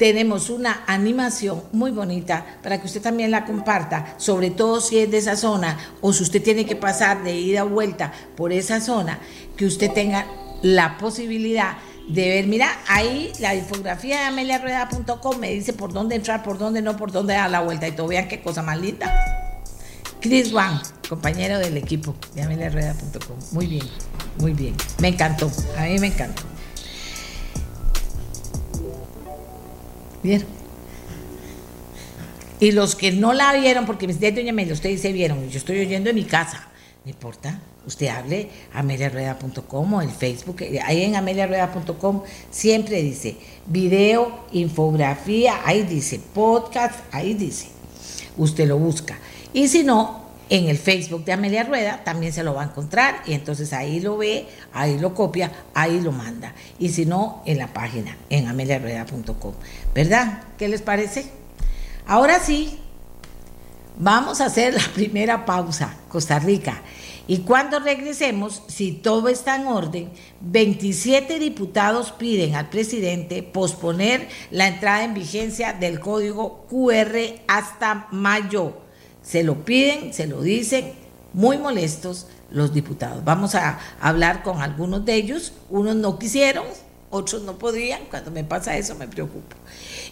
[0.00, 5.10] tenemos una animación muy bonita para que usted también la comparta, sobre todo si es
[5.10, 8.80] de esa zona o si usted tiene que pasar de ida o vuelta por esa
[8.80, 9.18] zona,
[9.58, 10.26] que usted tenga
[10.62, 11.76] la posibilidad
[12.08, 16.80] de ver, mira, ahí la infografía de ameliarueda.com me dice por dónde entrar, por dónde
[16.80, 19.14] no, por dónde dar la vuelta y todo, vean qué cosa más linda.
[20.20, 23.36] Chris Wang, compañero del equipo de ameliarueda.com.
[23.52, 23.86] Muy bien,
[24.38, 24.74] muy bien.
[24.98, 26.42] Me encantó, a mí me encantó.
[30.22, 30.46] ¿Vieron?
[32.60, 35.58] Y los que no la vieron, porque me dice, doña Amelia, usted dice vieron, yo
[35.58, 36.68] estoy oyendo en mi casa.
[37.04, 44.44] No importa, usted hable a ameliarueda.com o el Facebook, ahí en ameliarueda.com siempre dice video,
[44.52, 47.68] infografía, ahí dice podcast, ahí dice.
[48.36, 49.18] Usted lo busca.
[49.54, 50.19] Y si no,
[50.50, 54.00] en el Facebook de Amelia Rueda también se lo va a encontrar y entonces ahí
[54.00, 56.54] lo ve, ahí lo copia, ahí lo manda.
[56.78, 59.54] Y si no, en la página, en ameliarueda.com.
[59.94, 60.42] ¿Verdad?
[60.58, 61.30] ¿Qué les parece?
[62.04, 62.80] Ahora sí,
[63.96, 66.82] vamos a hacer la primera pausa, Costa Rica.
[67.28, 70.10] Y cuando regresemos, si todo está en orden,
[70.40, 78.89] 27 diputados piden al presidente posponer la entrada en vigencia del código QR hasta mayo.
[79.22, 80.92] Se lo piden, se lo dicen,
[81.32, 83.24] muy molestos los diputados.
[83.24, 85.52] Vamos a hablar con algunos de ellos.
[85.68, 86.64] Unos no quisieron,
[87.10, 88.02] otros no podían.
[88.10, 89.56] Cuando me pasa eso me preocupo.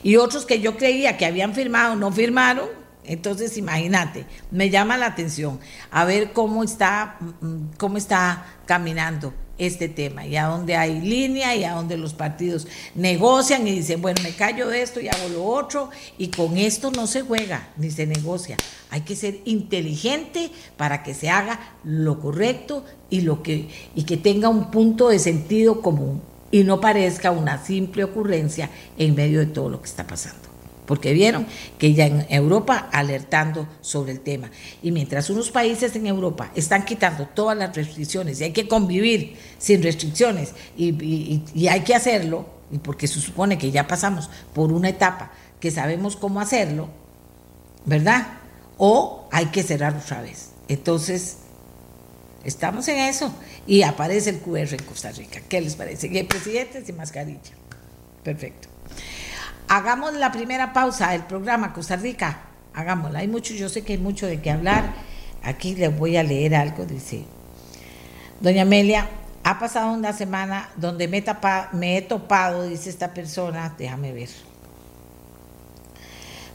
[0.03, 2.68] Y otros que yo creía que habían firmado no firmaron
[3.09, 5.59] entonces, imagínate, me llama la atención
[5.90, 11.55] a ver cómo está, mm, cómo está caminando este tema y a dónde hay línea
[11.55, 15.29] y a dónde los partidos negocian y dicen, bueno, me callo de esto y hago
[15.29, 18.57] lo otro y con esto no se juega ni se negocia.
[18.90, 24.16] Hay que ser inteligente para que se haga lo correcto y lo que y que
[24.16, 29.47] tenga un punto de sentido común y no parezca una simple ocurrencia en medio de
[29.47, 30.48] todo lo que está pasando
[30.88, 31.46] porque vieron
[31.77, 34.51] que ya en Europa alertando sobre el tema.
[34.83, 39.37] Y mientras unos países en Europa están quitando todas las restricciones y hay que convivir
[39.59, 44.88] sin restricciones y, hay que hacerlo, y porque se supone que ya pasamos por una
[44.88, 46.88] etapa que sabemos cómo hacerlo,
[47.85, 48.27] ¿verdad?
[48.79, 50.53] O hay que cerrar otra vez.
[50.68, 51.37] Entonces,
[52.44, 53.31] estamos en eso
[53.66, 55.42] y aparece el QR en Costa Rica.
[55.51, 56.09] ¿Qué les parece?
[56.09, 57.53] Y el presidente sin mascarilla.
[58.24, 58.67] Perfecto.
[59.68, 62.40] Hagamos la primera pausa del programa Costa Rica.
[62.74, 63.18] Hagámosla.
[63.20, 64.94] Hay mucho, yo sé que hay mucho de qué hablar.
[65.42, 66.87] Aquí les voy a leer algo.
[66.87, 67.24] Dice,
[68.40, 69.09] Doña Amelia,
[69.44, 74.28] ha pasado una semana donde me, he topado, dice esta persona, déjame ver,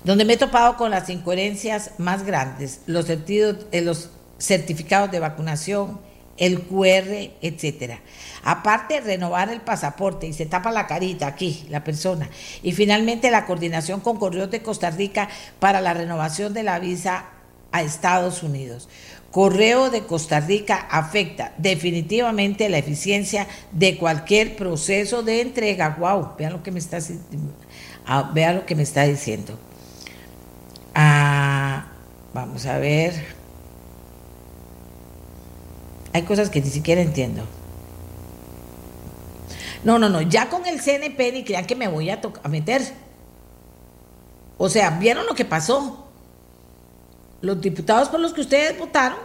[0.03, 5.99] donde me he topado con las incoherencias más grandes, los, eh, los certificados de vacunación,
[6.37, 7.99] el QR, etcétera.
[8.43, 12.29] Aparte, renovar el pasaporte y se tapa la carita aquí, la persona.
[12.61, 17.25] Y finalmente, la coordinación con Correos de Costa Rica para la renovación de la visa
[17.71, 18.89] a Estados Unidos.
[19.31, 25.95] Correo de Costa Rica afecta definitivamente la eficiencia de cualquier proceso de entrega.
[25.99, 26.99] Wow, vean lo que me está,
[28.05, 29.57] ah, vean lo que me está diciendo.
[30.93, 31.87] Ah,
[32.31, 33.42] vamos a ver.
[36.13, 37.43] Hay cosas que ni siquiera entiendo.
[39.83, 42.81] No, no, no, ya con el CNP ni crean que me voy a, a meter.
[44.57, 46.07] O sea, ¿vieron lo que pasó?
[47.41, 49.17] Los diputados por los que ustedes votaron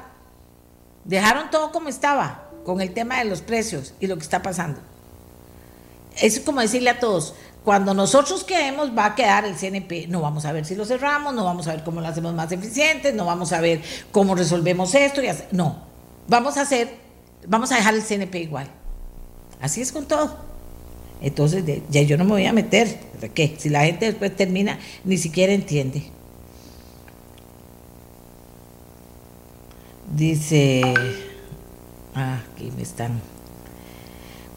[1.05, 4.81] dejaron todo como estaba con el tema de los precios y lo que está pasando.
[6.21, 10.45] Es como decirle a todos, cuando nosotros quedemos va a quedar el CNP, no vamos
[10.45, 13.25] a ver si lo cerramos, no vamos a ver cómo lo hacemos más eficiente, no
[13.25, 15.88] vamos a ver cómo resolvemos esto, y no,
[16.29, 16.95] vamos a hacer,
[17.47, 18.69] vamos a dejar el CNP igual.
[19.61, 20.37] Así es con todo.
[21.21, 23.01] Entonces, ya yo no me voy a meter.
[23.35, 23.57] ¿Qué?
[23.59, 26.05] Si la gente después termina, ni siquiera entiende.
[30.15, 30.83] Dice,
[32.15, 33.21] ah, aquí me están.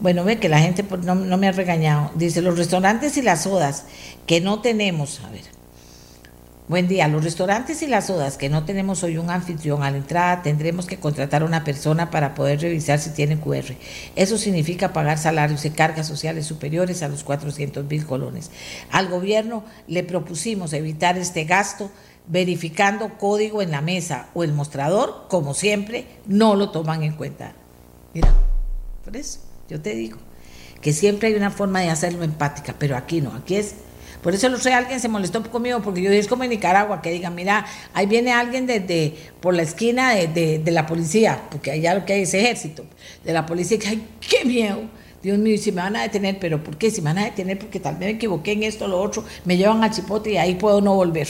[0.00, 2.10] Bueno, ve que la gente no, no me ha regañado.
[2.14, 3.86] Dice, los restaurantes y las sodas
[4.26, 5.44] que no tenemos, a ver,
[6.72, 7.06] Buen día.
[7.06, 10.86] Los restaurantes y las sodas que no tenemos hoy un anfitrión a la entrada tendremos
[10.86, 13.74] que contratar a una persona para poder revisar si tienen QR.
[14.16, 18.50] Eso significa pagar salarios y cargas sociales superiores a los 400 mil colones.
[18.90, 21.90] Al gobierno le propusimos evitar este gasto
[22.26, 27.52] verificando código en la mesa o el mostrador, como siempre, no lo toman en cuenta.
[28.14, 28.32] Mira,
[29.04, 30.16] por eso yo te digo
[30.80, 33.74] que siempre hay una forma de hacerlo empática, pero aquí no, aquí es
[34.22, 37.10] Por eso no sé, alguien se molestó conmigo, porque yo es como en Nicaragua, que
[37.10, 42.04] diga, mira, ahí viene alguien desde por la esquina de, la policía, porque allá lo
[42.04, 42.84] que hay es ejército,
[43.24, 44.80] de la policía, que ay, qué miedo.
[45.22, 46.90] Dios mío, si me van a detener, pero ¿por qué?
[46.90, 49.24] Si me van a detener porque tal vez me equivoqué en esto o lo otro,
[49.44, 51.28] me llevan al chipote y ahí puedo no volver.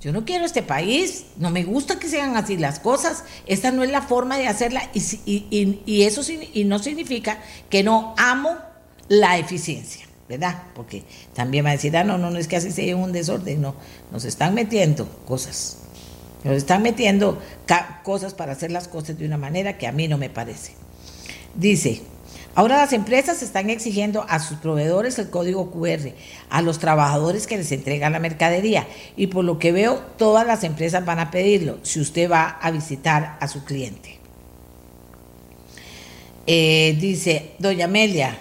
[0.00, 3.84] Yo no quiero este país, no me gusta que sean así las cosas, esta no
[3.84, 6.22] es la forma de hacerla y, y, eso
[6.54, 8.56] y no significa que no amo
[9.08, 10.62] la eficiencia, ¿verdad?
[10.76, 11.02] Porque
[11.34, 13.74] también va a decir, ah, no, no, no es que así sea un desorden, no,
[14.12, 15.78] nos están metiendo cosas,
[16.44, 17.42] nos están metiendo
[18.04, 20.74] cosas para hacer las cosas de una manera que a mí no me parece.
[21.56, 22.00] Dice,
[22.56, 26.12] Ahora las empresas están exigiendo a sus proveedores el código QR,
[26.48, 30.64] a los trabajadores que les entregan la mercadería y por lo que veo todas las
[30.64, 34.18] empresas van a pedirlo si usted va a visitar a su cliente.
[36.44, 38.36] Eh, dice doña Amelia,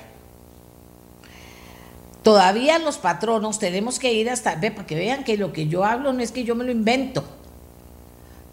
[2.30, 5.84] todavía los patronos tenemos que ir hasta, ve, para que vean que lo que yo
[5.84, 7.24] hablo no es que yo me lo invento.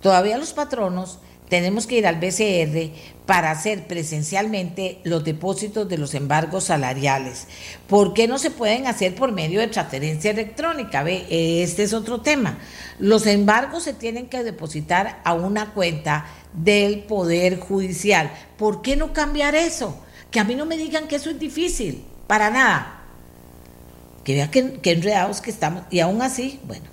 [0.01, 1.18] Todavía los patronos
[1.51, 2.91] tenemos que ir al BCR
[3.27, 7.49] para hacer presencialmente los depósitos de los embargos salariales.
[7.87, 11.03] ¿Por qué no se pueden hacer por medio de transferencia electrónica?
[11.03, 11.27] ¿Ve?
[11.62, 12.57] Este es otro tema.
[12.99, 16.24] Los embargos se tienen que depositar a una cuenta
[16.55, 18.33] del Poder Judicial.
[18.57, 20.01] ¿Por qué no cambiar eso?
[20.31, 22.95] Que a mí no me digan que eso es difícil, para nada.
[24.27, 25.85] Que que, que enredados que estamos.
[25.89, 26.87] Y aún así, bueno,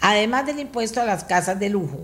[0.00, 1.98] además del impuesto a las casas de lujo,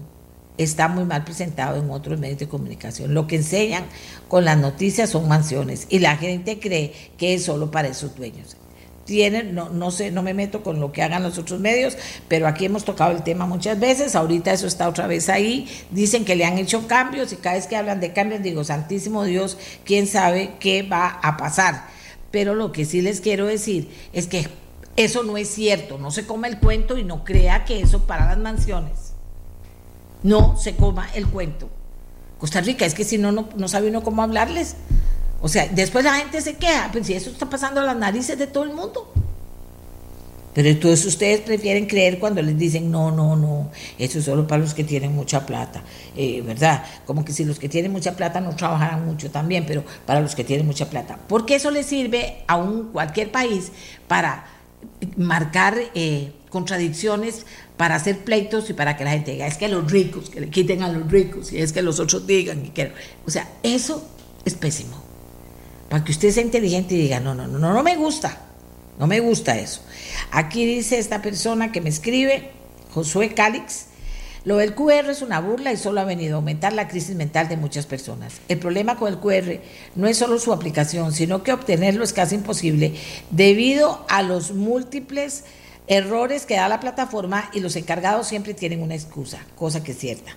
[0.59, 3.15] está muy mal presentado en otros medios de comunicación.
[3.15, 3.85] Lo que enseñan
[4.27, 8.57] con las noticias son mansiones y la gente cree que es solo para esos dueños.
[9.05, 11.97] Tienen, no, no sé, no me meto con lo que hagan los otros medios,
[12.27, 16.25] pero aquí hemos tocado el tema muchas veces, ahorita eso está otra vez ahí, dicen
[16.25, 19.59] que le han hecho cambios y cada vez que hablan de cambios digo, Santísimo Dios,
[19.85, 21.95] quién sabe qué va a pasar.
[22.31, 24.49] Pero lo que sí les quiero decir es que
[24.97, 28.27] eso no es cierto, no se come el cuento y no crea que eso para
[28.27, 29.07] las mansiones
[30.27, 31.69] no se coma el cuento.
[32.39, 34.77] Costa Rica, es que si no, no, sabe uno cómo hablarles.
[35.41, 38.39] O sea, después la gente se queja, pues si eso está pasando a las narices
[38.39, 39.13] de todo el mundo.
[40.57, 44.63] Pero entonces ustedes prefieren creer cuando les dicen, no, no, no, eso es solo para
[44.63, 45.83] los que tienen mucha plata,
[46.17, 46.83] eh, ¿verdad?
[47.05, 50.35] Como que si los que tienen mucha plata no trabajarán mucho también, pero para los
[50.35, 51.19] que tienen mucha plata.
[51.29, 53.71] Porque eso le sirve a un, cualquier país
[54.09, 54.47] para
[55.19, 57.45] marcar eh, contradicciones
[57.77, 60.49] para hacer pleitos y para que la gente diga, es que los ricos, que le
[60.49, 62.93] quiten a los ricos, y es que los otros digan, y que,
[63.27, 64.09] o sea, eso
[64.47, 65.03] es pésimo.
[65.91, 68.46] Para que usted sea inteligente y diga, no, no, no, no, no me gusta,
[68.99, 69.83] no me gusta eso.
[70.31, 72.51] Aquí dice esta persona que me escribe,
[72.93, 73.87] Josué Cálix,
[74.47, 77.49] lo del QR es una burla y solo ha venido a aumentar la crisis mental
[77.49, 78.35] de muchas personas.
[78.49, 79.61] El problema con el QR
[79.97, 82.95] no es solo su aplicación, sino que obtenerlo es casi imposible
[83.31, 85.43] debido a los múltiples
[85.89, 89.99] errores que da la plataforma y los encargados siempre tienen una excusa, cosa que es
[89.99, 90.37] cierta.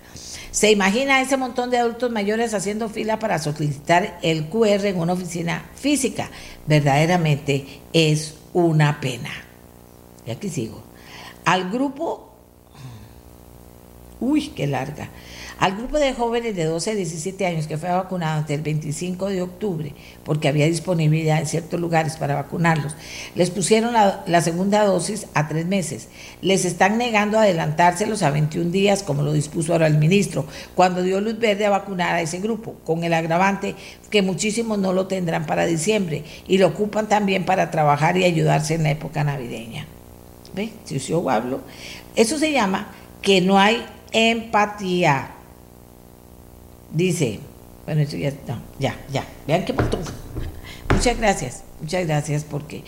[0.50, 5.14] Se imagina ese montón de adultos mayores haciendo fila para solicitar el QR en una
[5.14, 6.32] oficina física.
[6.66, 9.32] Verdaderamente es una pena.
[10.26, 10.84] Y aquí sigo.
[11.46, 12.26] Al grupo...
[14.20, 15.10] Uy, qué larga.
[15.60, 19.28] Al grupo de jóvenes de 12 a 17 años que fue vacunado hasta el 25
[19.28, 19.94] de octubre,
[20.24, 22.96] porque había disponibilidad en ciertos lugares para vacunarlos,
[23.36, 26.08] les pusieron la, segunda dosis a tres meses.
[26.42, 30.46] Les están negando adelantárselos a 21 días, como lo dispuso ahora el ministro,
[30.76, 33.76] cuando dio luz verde a vacunar a ese grupo, con el agravante
[34.10, 38.76] que muchísimos no lo tendrán para diciembre y lo ocupan también para trabajar y ayudarse
[38.76, 39.88] en la época navideña.
[40.56, 40.70] ¿Ve?
[40.86, 41.60] Si yo hablo,
[42.16, 45.36] eso se llama que no hay empatía.
[46.92, 47.40] Dice,
[47.86, 48.34] bueno, eso ya,
[48.80, 50.02] ya, ya, vean qué montón.
[50.94, 52.84] Muchas gracias, muchas gracias porque,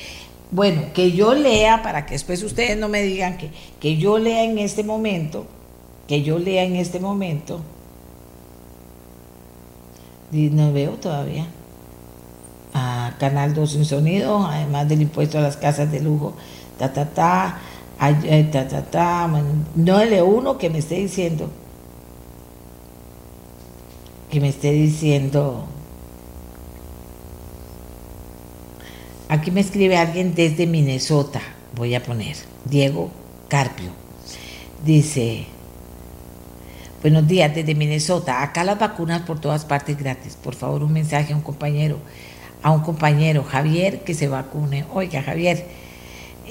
[0.49, 4.43] bueno, que yo lea, para que después ustedes no me digan que, que yo lea
[4.43, 5.45] en este momento,
[6.07, 7.61] que yo lea en este momento,
[10.31, 11.47] no veo todavía.
[12.73, 16.33] a Canal 2 sin sonido, además del impuesto a las casas de lujo,
[16.79, 17.59] ta, ta, ta,
[18.51, 19.43] ta, ta, ta,
[19.75, 21.51] no leo uno que me esté diciendo
[24.31, 25.67] que me esté diciendo,
[29.27, 31.41] aquí me escribe alguien desde Minnesota,
[31.75, 33.11] voy a poner, Diego
[33.49, 33.89] Carpio,
[34.85, 35.47] dice,
[37.01, 41.33] buenos días desde Minnesota, acá las vacunas por todas partes gratis, por favor un mensaje
[41.33, 41.97] a un compañero,
[42.63, 45.81] a un compañero, Javier, que se vacune, oiga Javier,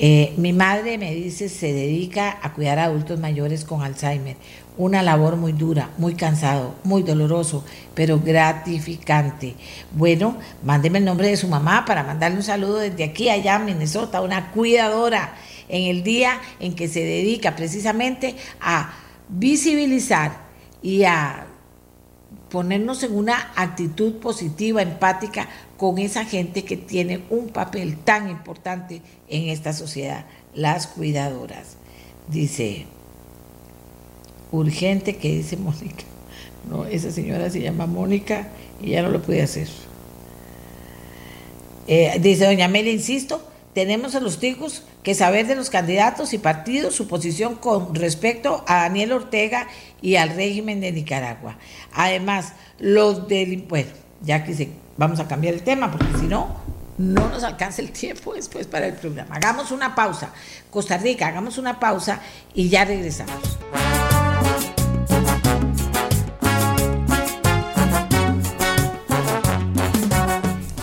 [0.03, 4.37] Eh, mi madre me dice se dedica a cuidar a adultos mayores con Alzheimer.
[4.81, 9.55] Una labor muy dura, muy cansado, muy doloroso, pero gratificante.
[9.93, 13.67] Bueno, mándeme el nombre de su mamá para mandarle un saludo desde aquí allá en
[13.67, 15.35] Minnesota, una cuidadora
[15.69, 18.95] en el día en que se dedica precisamente a
[19.29, 20.49] visibilizar
[20.81, 21.47] y a
[22.49, 29.03] ponernos en una actitud positiva, empática con esa gente que tiene un papel tan importante
[29.29, 30.25] en esta sociedad,
[30.55, 31.77] las cuidadoras.
[32.29, 32.87] Dice,
[34.53, 36.05] urgente que dice Mónica.
[36.69, 38.49] No, esa señora se llama Mónica
[38.81, 39.69] y ya no lo puede hacer.
[41.87, 43.43] Eh, dice doña Mela, insisto,
[43.75, 48.65] tenemos a los hijos que saber de los candidatos y partidos su posición con respecto
[48.67, 49.67] a Daniel Ortega
[50.03, 51.57] y al régimen de Nicaragua.
[51.93, 53.63] Además, los del...
[53.69, 53.91] Bueno,
[54.23, 56.57] ya que vamos a cambiar el tema, porque si no,
[56.99, 59.37] no nos alcanza el tiempo después para el programa.
[59.37, 60.33] Hagamos una pausa.
[60.71, 62.21] Costa Rica, hagamos una pausa
[62.55, 63.59] y ya regresamos.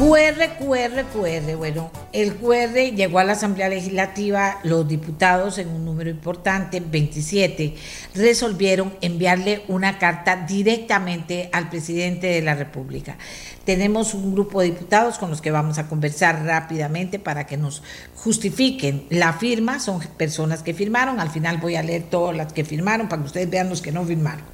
[0.08, 1.58] QR, QR, QR.
[1.58, 7.76] Bueno, el QR llegó a la Asamblea Legislativa, los diputados en un número importante, 27,
[8.16, 13.18] resolvieron enviarle una carta directamente al presidente de la República.
[13.66, 17.84] Tenemos un grupo de diputados con los que vamos a conversar rápidamente para que nos
[18.16, 19.82] justifiquen la firma.
[19.82, 21.20] Son personas que firmaron.
[21.20, 23.91] Al final voy a leer todas las que firmaron para que ustedes vean los que
[23.91, 24.45] no firmaron.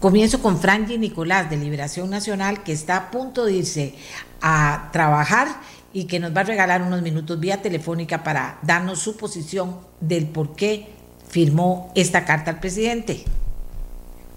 [0.00, 3.94] Comienzo con Franji Nicolás de Liberación Nacional, que está a punto de irse
[4.42, 5.48] a trabajar
[5.92, 10.28] y que nos va a regalar unos minutos vía telefónica para darnos su posición del
[10.28, 10.86] por qué
[11.28, 13.24] firmó esta carta al presidente.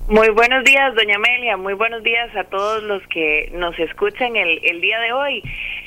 [0.07, 1.55] Muy buenos días, doña Amelia.
[1.55, 5.41] Muy buenos días a todos los que nos escuchan el, el día de hoy.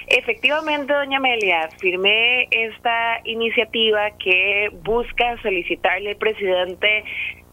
[0.06, 7.04] Efectivamente, doña Amelia, firmé esta iniciativa que busca solicitarle al presidente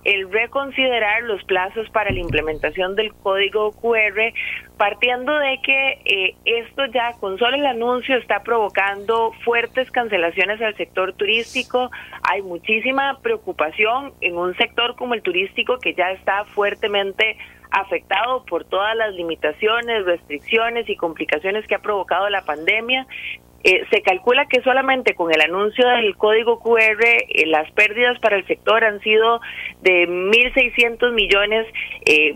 [0.04, 4.34] el reconsiderar los plazos para la implementación del código QR,
[4.78, 10.76] partiendo de que eh, esto ya con solo el anuncio está provocando fuertes cancelaciones al
[10.76, 11.89] sector turístico.
[12.24, 17.38] Hay muchísima preocupación en un sector como el turístico que ya está fuertemente
[17.72, 23.08] afectado por todas las limitaciones, restricciones y complicaciones que ha provocado la pandemia.
[23.64, 28.36] Eh, se calcula que solamente con el anuncio del código QR eh, las pérdidas para
[28.36, 29.39] el sector han sido
[29.82, 31.66] de 1.600 millones
[32.05, 32.34] eh,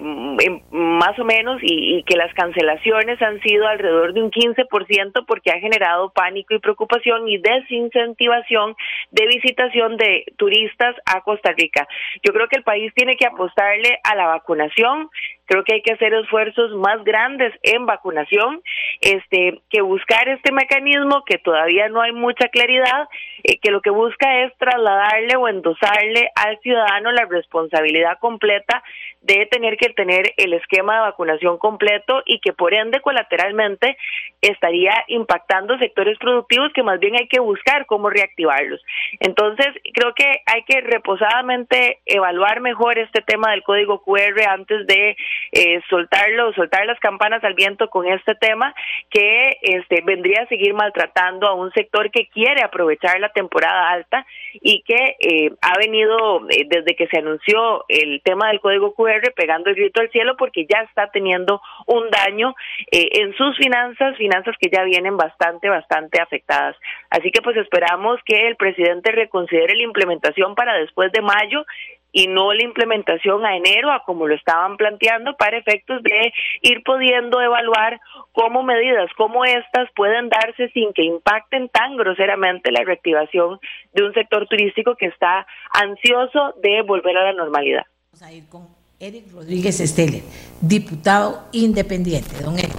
[0.71, 5.59] más o menos y, que las cancelaciones han sido alrededor de un 15% porque ha
[5.59, 8.75] generado pánico y preocupación y desincentivación
[9.11, 11.87] de visitación de turistas a Costa Rica.
[12.23, 15.09] Yo creo que el país tiene que apostarle a la vacunación,
[15.47, 18.61] creo que hay que hacer esfuerzos más grandes en vacunación,
[19.01, 23.07] este, que buscar este mecanismo que todavía no hay mucha claridad,
[23.43, 28.83] eh, que lo que busca es trasladarle o endosarle al ciudadano la responsabilidad completa
[29.21, 33.97] de tener que tener el esquema de vacunación completo y que por ende colateralmente
[34.41, 38.81] estaría impactando sectores productivos que más bien hay que buscar cómo reactivarlos.
[39.19, 45.15] Entonces, creo que hay que reposadamente evaluar mejor este tema del código QR antes de
[45.51, 48.73] eh, soltarlo, soltar las campanas al viento con este tema
[49.09, 54.25] que este vendría a seguir maltratando a un sector que quiere aprovechar la temporada alta
[54.53, 59.33] y que eh, ha venido eh, desde que se anunció el tema del código QR
[59.35, 62.55] pegando el grito al cielo porque ya está teniendo un daño
[62.91, 66.75] eh, en sus finanzas, finanzas que ya vienen bastante, bastante afectadas.
[67.09, 71.65] Así que pues esperamos que el presidente reconsidere la implementación para después de mayo
[72.11, 76.83] y no la implementación a enero, a como lo estaban planteando, para efectos de ir
[76.83, 77.99] pudiendo evaluar
[78.31, 83.59] cómo medidas como estas pueden darse sin que impacten tan groseramente la reactivación
[83.93, 87.83] de un sector turístico que está ansioso de volver a la normalidad.
[88.11, 88.67] Vamos a ir con
[88.99, 90.23] Eric Rodríguez Estele,
[90.61, 92.41] diputado independiente.
[92.43, 92.73] Don Eric.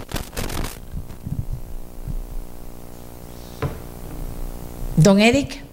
[4.97, 5.68] Don Eric.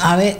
[0.00, 0.38] A ver,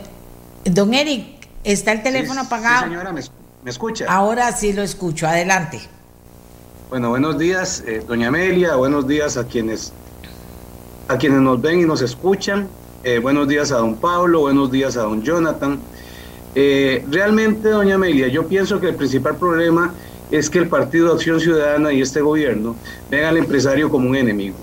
[0.64, 2.84] don Eric, ¿está el teléfono apagado?
[2.84, 4.06] Sí, señora, ¿me, escucha?
[4.08, 5.80] Ahora sí lo escucho, adelante.
[6.88, 9.92] Bueno, buenos días, eh, doña Amelia, buenos días a quienes,
[11.08, 12.68] a quienes nos ven y nos escuchan.
[13.04, 15.80] Eh, buenos días a don Pablo, buenos días a don Jonathan.
[16.54, 19.94] Eh, realmente, doña Amelia, yo pienso que el principal problema
[20.30, 22.76] es que el Partido de Acción Ciudadana y este gobierno
[23.10, 24.56] ven al empresario como un enemigo.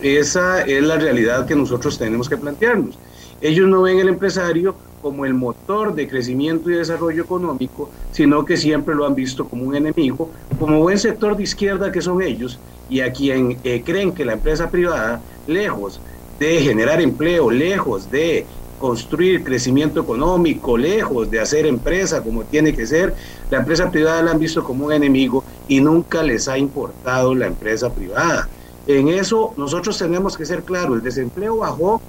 [0.00, 2.98] esa es la realidad que nosotros tenemos que plantearnos.
[3.42, 8.56] Ellos no ven el empresario como el motor de crecimiento y desarrollo económico, sino que
[8.56, 10.30] siempre lo han visto como un enemigo,
[10.60, 14.34] como buen sector de izquierda que son ellos, y a quien eh, creen que la
[14.34, 16.00] empresa privada, lejos
[16.38, 18.46] de generar empleo, lejos de
[18.78, 23.14] construir crecimiento económico, lejos de hacer empresa como tiene que ser,
[23.50, 27.46] la empresa privada la han visto como un enemigo y nunca les ha importado la
[27.46, 28.48] empresa privada.
[28.86, 32.00] En eso nosotros tenemos que ser claros, el desempleo bajó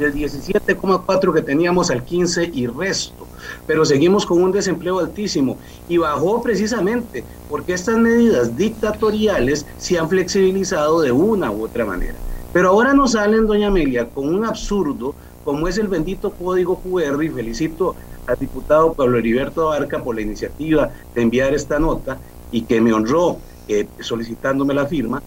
[0.00, 3.26] del 17,4 que teníamos al 15 y resto,
[3.66, 10.08] pero seguimos con un desempleo altísimo y bajó precisamente porque estas medidas dictatoriales se han
[10.08, 12.14] flexibilizado de una u otra manera.
[12.52, 17.22] Pero ahora nos salen, doña Amelia, con un absurdo como es el bendito código QR
[17.22, 17.94] y felicito
[18.26, 22.18] al diputado Pablo Heriberto Abarca por la iniciativa de enviar esta nota
[22.50, 23.38] y que me honró
[23.68, 25.22] eh, solicitándome la firma,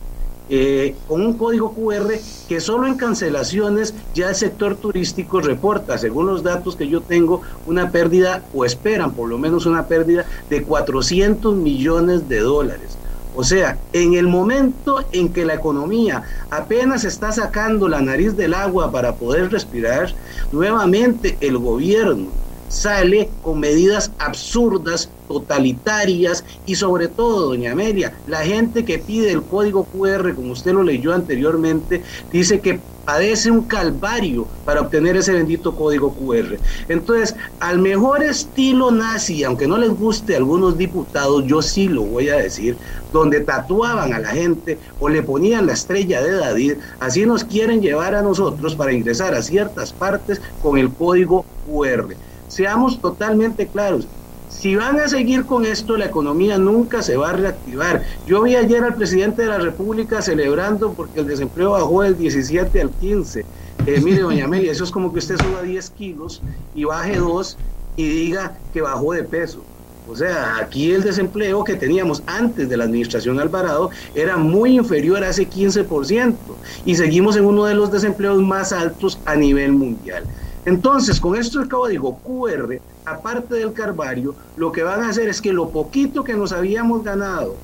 [0.49, 2.13] eh, con un código QR
[2.49, 7.41] que solo en cancelaciones ya el sector turístico reporta, según los datos que yo tengo,
[7.65, 12.97] una pérdida, o esperan por lo menos una pérdida de 400 millones de dólares.
[13.35, 18.53] O sea, en el momento en que la economía apenas está sacando la nariz del
[18.53, 20.13] agua para poder respirar,
[20.51, 28.85] nuevamente el gobierno sale con medidas absurdas, totalitarias y sobre todo, doña Amelia, la gente
[28.85, 34.47] que pide el código QR, como usted lo leyó anteriormente, dice que padece un calvario
[34.65, 36.57] para obtener ese bendito código QR.
[36.87, 42.03] Entonces, al mejor estilo nazi, aunque no les guste a algunos diputados, yo sí lo
[42.03, 42.77] voy a decir,
[43.11, 47.81] donde tatuaban a la gente o le ponían la estrella de David, así nos quieren
[47.81, 52.15] llevar a nosotros para ingresar a ciertas partes con el código QR.
[52.53, 54.07] Seamos totalmente claros,
[54.47, 58.03] si van a seguir con esto, la economía nunca se va a reactivar.
[58.27, 62.79] Yo vi ayer al presidente de la República celebrando porque el desempleo bajó del 17
[62.79, 63.43] al 15.
[63.87, 66.43] Eh, mire, doña Amelia, eso es como que usted suba 10 kilos
[66.75, 67.57] y baje 2
[67.95, 69.65] y diga que bajó de peso.
[70.05, 75.23] O sea, aquí el desempleo que teníamos antes de la administración Alvarado era muy inferior
[75.23, 80.29] a ese 15% y seguimos en uno de los desempleos más altos a nivel mundial.
[80.65, 85.41] Entonces, con esto el código QR, aparte del Carvario, lo que van a hacer es
[85.41, 87.55] que lo poquito que nos habíamos ganado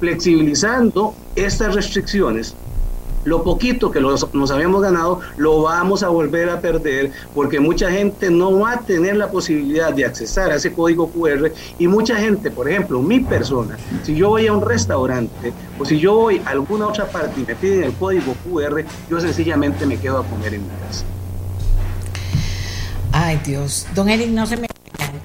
[0.00, 2.54] flexibilizando estas restricciones,
[3.24, 8.30] lo poquito que nos habíamos ganado, lo vamos a volver a perder porque mucha gente
[8.30, 12.50] no va a tener la posibilidad de accesar a ese código QR y mucha gente,
[12.50, 16.50] por ejemplo, mi persona, si yo voy a un restaurante o si yo voy a
[16.50, 20.54] alguna otra parte y me piden el código QR, yo sencillamente me quedo a comer
[20.54, 21.04] en mi casa.
[23.22, 23.86] Ay, Dios.
[23.94, 24.66] Don Eric, no se me...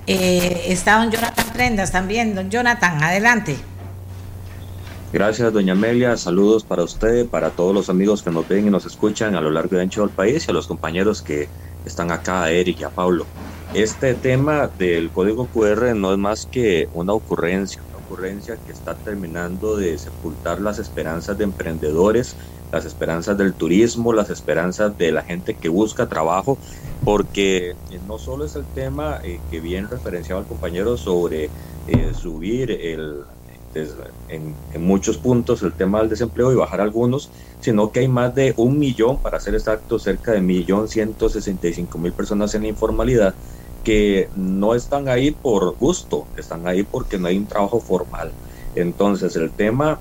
[0.06, 2.36] Eh, está don Jonathan Prendas también.
[2.36, 3.56] Don Jonathan, adelante.
[5.14, 6.18] Gracias, doña Amelia.
[6.18, 9.50] Saludos para usted, para todos los amigos que nos ven y nos escuchan a lo
[9.50, 11.48] largo y ancho del país y a los compañeros que
[11.86, 13.26] están acá, a Eric y a Pablo.
[13.74, 18.96] Este tema del código QR no es más que una ocurrencia, una ocurrencia que está
[18.96, 22.36] terminando de sepultar las esperanzas de emprendedores,
[22.76, 26.58] las esperanzas del turismo, las esperanzas de la gente que busca trabajo
[27.06, 31.46] porque eh, no solo es el tema eh, que bien referenciaba el compañero sobre
[31.88, 33.22] eh, subir el,
[34.28, 37.30] en, muchos puntos el tema del desempleo y bajar algunos,
[37.62, 41.70] sino que hay más de un millón, para ser exacto, cerca de millón ciento sesenta
[41.70, 43.34] y cinco mil personas en la informalidad
[43.86, 48.32] que no están ahí por gusto, están ahí porque no hay un trabajo formal.
[48.76, 50.00] Entonces el tema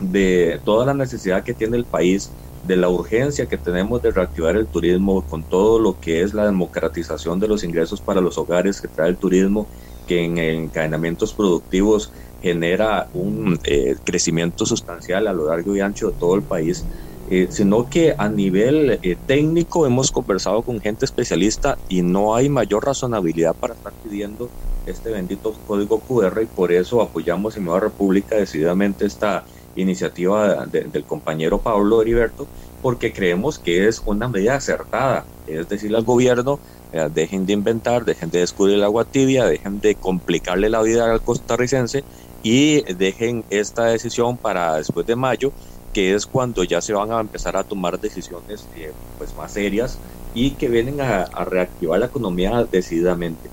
[0.00, 2.30] de toda la necesidad que tiene el país
[2.66, 6.46] de la urgencia que tenemos de reactivar el turismo con todo lo que es la
[6.46, 9.66] democratización de los ingresos para los hogares que trae el turismo,
[10.06, 16.18] que en encadenamientos productivos genera un eh, crecimiento sustancial a lo largo y ancho de
[16.18, 16.84] todo el país,
[17.30, 22.48] eh, sino que a nivel eh, técnico hemos conversado con gente especialista y no hay
[22.48, 24.48] mayor razonabilidad para estar pidiendo
[24.86, 29.44] este bendito código QR y por eso apoyamos en Nueva República decididamente esta
[29.76, 32.46] iniciativa del compañero Pablo Heriberto,
[32.82, 36.58] porque creemos que es una medida acertada, es decir, al gobierno,
[36.92, 41.10] eh, dejen de inventar, dejen de descubrir el agua tibia, dejen de complicarle la vida
[41.10, 42.04] al costarricense
[42.42, 45.52] y dejen esta decisión para después de mayo,
[45.92, 49.98] que es cuando ya se van a empezar a tomar decisiones eh, pues más serias
[50.32, 53.50] y que vienen a, a reactivar la economía decididamente.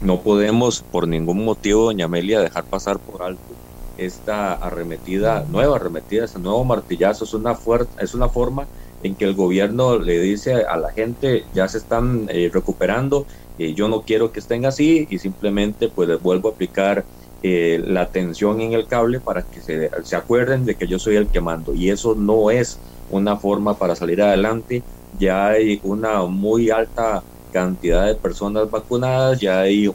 [0.00, 3.54] No podemos por ningún motivo, doña Amelia, dejar pasar por alto
[3.96, 7.58] esta arremetida, nueva arremetida, este nuevo martillazo, es una,
[7.98, 8.66] es una forma
[9.02, 13.26] en que el gobierno le dice a la gente, ya se están eh, recuperando,
[13.56, 17.04] y yo no quiero que estén así y simplemente pues les vuelvo a aplicar
[17.42, 21.16] eh, la tensión en el cable para que se, se, acuerden de que yo soy
[21.16, 21.74] el que mando.
[21.74, 22.78] Y eso no es
[23.10, 24.82] una forma para salir adelante.
[25.18, 27.22] Ya hay una muy alta
[27.52, 29.86] cantidad de personas vacunadas, ya hay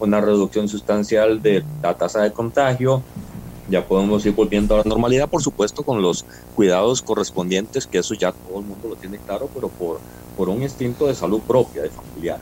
[0.00, 3.02] una reducción sustancial de la tasa de contagio,
[3.68, 6.24] ya podemos ir volviendo a la normalidad, por supuesto, con los
[6.54, 10.00] cuidados correspondientes, que eso ya todo el mundo lo tiene claro, pero por,
[10.36, 12.38] por un instinto de salud propia, de familiar.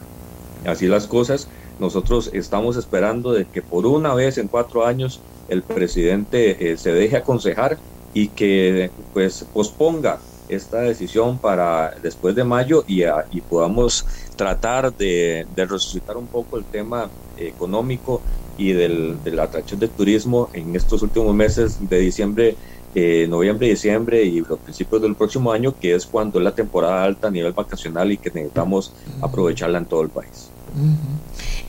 [0.67, 1.49] Así las cosas,
[1.79, 6.93] nosotros estamos esperando de que por una vez en cuatro años el presidente eh, se
[6.93, 7.79] deje aconsejar
[8.13, 10.19] y que pues posponga
[10.49, 16.59] esta decisión para después de mayo y, y podamos tratar de, de, resucitar un poco
[16.59, 18.23] el tema económico
[18.57, 22.57] y del, de la atracción del turismo en estos últimos meses de diciembre,
[22.95, 27.05] eh, noviembre, diciembre y los principios del próximo año, que es cuando es la temporada
[27.05, 30.54] alta a nivel vacacional y que necesitamos aprovecharla en todo el país.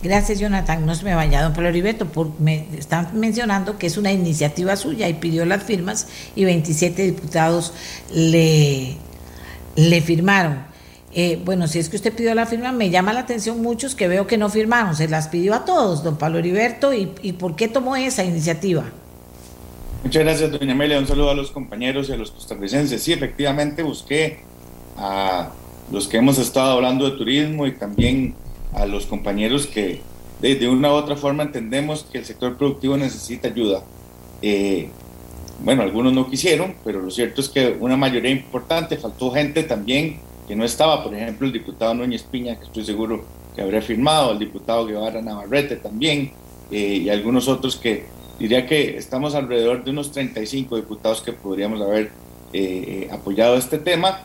[0.01, 0.85] Gracias, Jonathan.
[0.85, 4.75] No se me vaya, don Pablo Ribeto, por, me están mencionando que es una iniciativa
[4.75, 7.73] suya y pidió las firmas y 27 diputados
[8.11, 8.97] le,
[9.75, 10.75] le firmaron.
[11.17, 14.09] Eh, bueno, si es que usted pidió la firma, me llama la atención muchos que
[14.09, 14.95] veo que no firmaron.
[14.95, 18.83] Se las pidió a todos, don Pablo Heriberto, y, por qué tomó esa iniciativa?
[20.03, 20.99] Muchas gracias, doña Amelia.
[20.99, 23.01] Un saludo a los compañeros y a los costarricenses.
[23.01, 24.39] Sí, efectivamente busqué
[24.97, 25.51] a
[25.89, 28.35] los que hemos estado hablando de turismo y también
[28.76, 30.01] a los compañeros que
[30.41, 33.84] de, una u otra forma entendemos que el sector productivo necesita ayuda.
[34.41, 34.89] Eh,
[35.63, 40.19] bueno, algunos no quisieron, pero lo cierto es que una mayoría importante, faltó gente también
[40.47, 43.23] que no estaba, por ejemplo, el diputado Núñez Piña, que estoy seguro
[43.55, 46.32] que habría firmado, el diputado Guevara Navarrete también,
[46.71, 48.05] eh, y algunos otros que
[48.38, 52.11] diría que estamos alrededor de unos 35 diputados que podríamos haber
[52.53, 54.21] eh, apoyado este tema,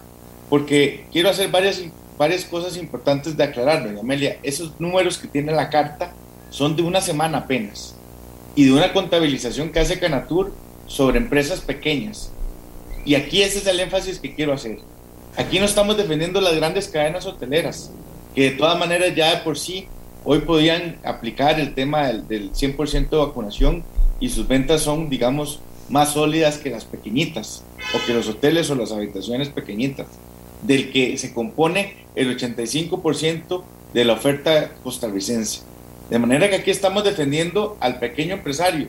[0.51, 1.83] porque quiero hacer varias,
[2.21, 4.37] varias cosas importantes de aclarar, doña Amelia.
[4.43, 6.13] Esos números que tiene la carta
[6.51, 7.95] son de una semana apenas
[8.55, 10.53] y de una contabilización que hace Canatur
[10.87, 12.31] sobre empresas pequeñas.
[13.07, 14.81] Y aquí ese es el énfasis que quiero hacer.
[15.39, 17.91] Aquí no estamos defendiendo las grandes cadenas hoteleras,
[18.35, 19.87] que de todas maneras ya de por sí
[20.23, 23.83] hoy podían aplicar el tema del, 100% de vacunación
[24.21, 27.65] y sus ventas son, digamos, más sólidas que las pequeñitas,
[27.95, 30.07] o que los hoteles o las habitaciones pequeñitas,
[30.63, 35.63] del que se compone el 85% de la oferta costarricense.
[36.11, 38.89] De manera que aquí estamos defendiendo al pequeño empresario,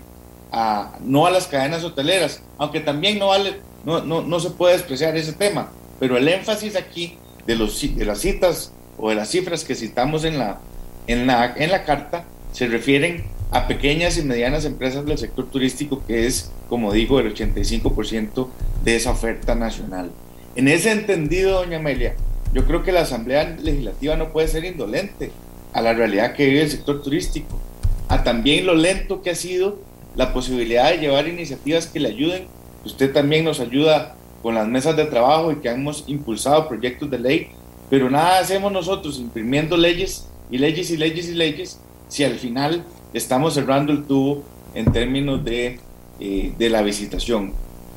[1.02, 5.72] no a las cadenas hoteleras, aunque también no, vale, no, se puede despreciar ese tema,
[6.00, 10.38] pero el énfasis aquí de, los, las citas o de las cifras que citamos en
[10.38, 10.60] la,
[11.08, 16.26] la, en la carta se refieren a pequeñas y medianas empresas del sector turístico, que
[16.26, 18.48] es, como digo, el 85%
[18.84, 20.12] de esa oferta nacional.
[20.56, 22.16] En ese entendido, doña Amelia,
[22.54, 25.32] yo creo que la Asamblea Legislativa no puede ser indolente
[25.72, 27.58] a la realidad que vive el sector turístico,
[28.10, 29.80] a también lo lento que ha sido
[30.18, 32.48] la posibilidad de llevar iniciativas que le ayuden.
[32.84, 37.20] Usted también nos ayuda con las mesas de trabajo y que hemos impulsado proyectos de
[37.20, 37.48] ley,
[37.90, 41.80] pero nada hacemos nosotros imprimiendo leyes y leyes y leyes y leyes
[42.10, 42.84] si al final
[43.14, 44.44] estamos cerrando el tubo
[44.74, 45.80] en términos de,
[46.20, 47.54] eh, de la visitación.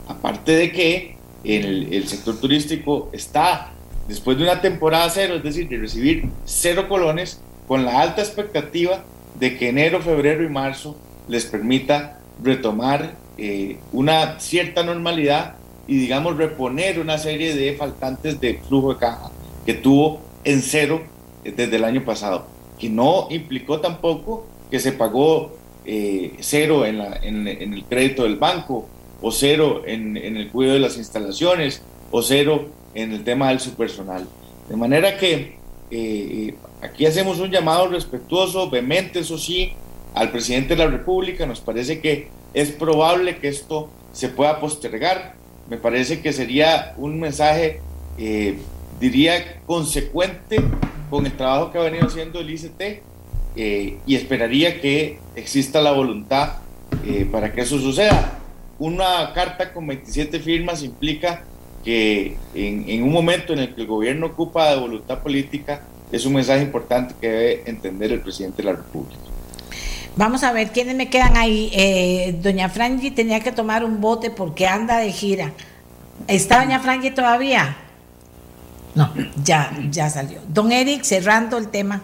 [0.06, 3.72] Aparte de que el, el sector turístico está
[4.08, 9.04] después de una temporada cero, es decir, de recibir cero colones, con la alta expectativa
[9.38, 10.96] de que enero, febrero y marzo
[11.28, 18.60] les permita retomar eh, una cierta normalidad y digamos reponer una serie de faltantes de
[18.68, 19.30] flujo de caja
[19.66, 21.02] que tuvo en cero
[21.44, 22.46] eh, desde el año pasado,
[22.78, 28.36] que no implicó tampoco que se pagó eh, cero en, la, en, el crédito del
[28.36, 28.88] banco
[29.24, 33.74] o cero en, el cuidado de las instalaciones o cero en el tema del su
[33.74, 34.26] personal.
[34.68, 35.56] De manera que
[35.90, 39.72] eh, aquí hacemos un llamado respetuoso, vehemente, eso sí,
[40.14, 41.46] al presidente de la República.
[41.46, 45.34] Nos parece que es probable que esto se pueda postergar
[45.68, 47.80] me parece que sería un mensaje,
[48.18, 48.58] eh,
[49.00, 50.60] diría, consecuente
[51.08, 52.80] con el trabajo que ha venido haciendo el ICT
[53.56, 56.58] eh, y esperaría que exista la voluntad
[57.06, 58.40] eh, para que eso suceda.
[58.78, 61.44] Una carta con 27 firmas implica
[61.84, 66.24] que en, en, un momento en el que el gobierno ocupa de voluntad política, es
[66.24, 69.20] un mensaje importante que debe entender el presidente de la República.
[70.16, 71.70] Vamos a ver quiénes me quedan ahí.
[71.72, 75.52] Eh, doña Frangi tenía que tomar un bote porque anda de gira.
[76.28, 77.76] ¿Está doña Frangi todavía?
[78.94, 79.12] No,
[79.42, 80.40] ya, ya salió.
[80.48, 82.00] Don Eric, cerrando el tema.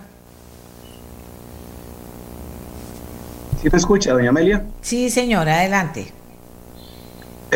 [3.63, 4.65] ¿Sí me escucha, doña Amelia?
[4.81, 6.13] Sí, señora, adelante.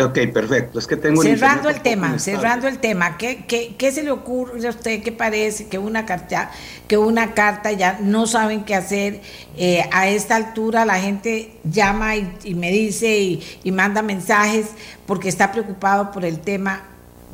[0.03, 0.79] Ok, perfecto.
[0.79, 3.17] Es que tengo cerrando el tema, cerrando el tema.
[3.17, 5.03] ¿Qué, ¿Qué, qué, se le ocurre a usted?
[5.03, 6.51] ¿Qué parece que una carta,
[6.89, 9.21] que una carta ya no saben qué hacer?
[9.57, 14.67] Eh, a esta altura la gente llama y, me dice y, y, manda mensajes
[15.07, 16.83] porque está preocupado por el tema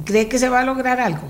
[0.05, 1.23] ¿Cree que se va a lograr algo?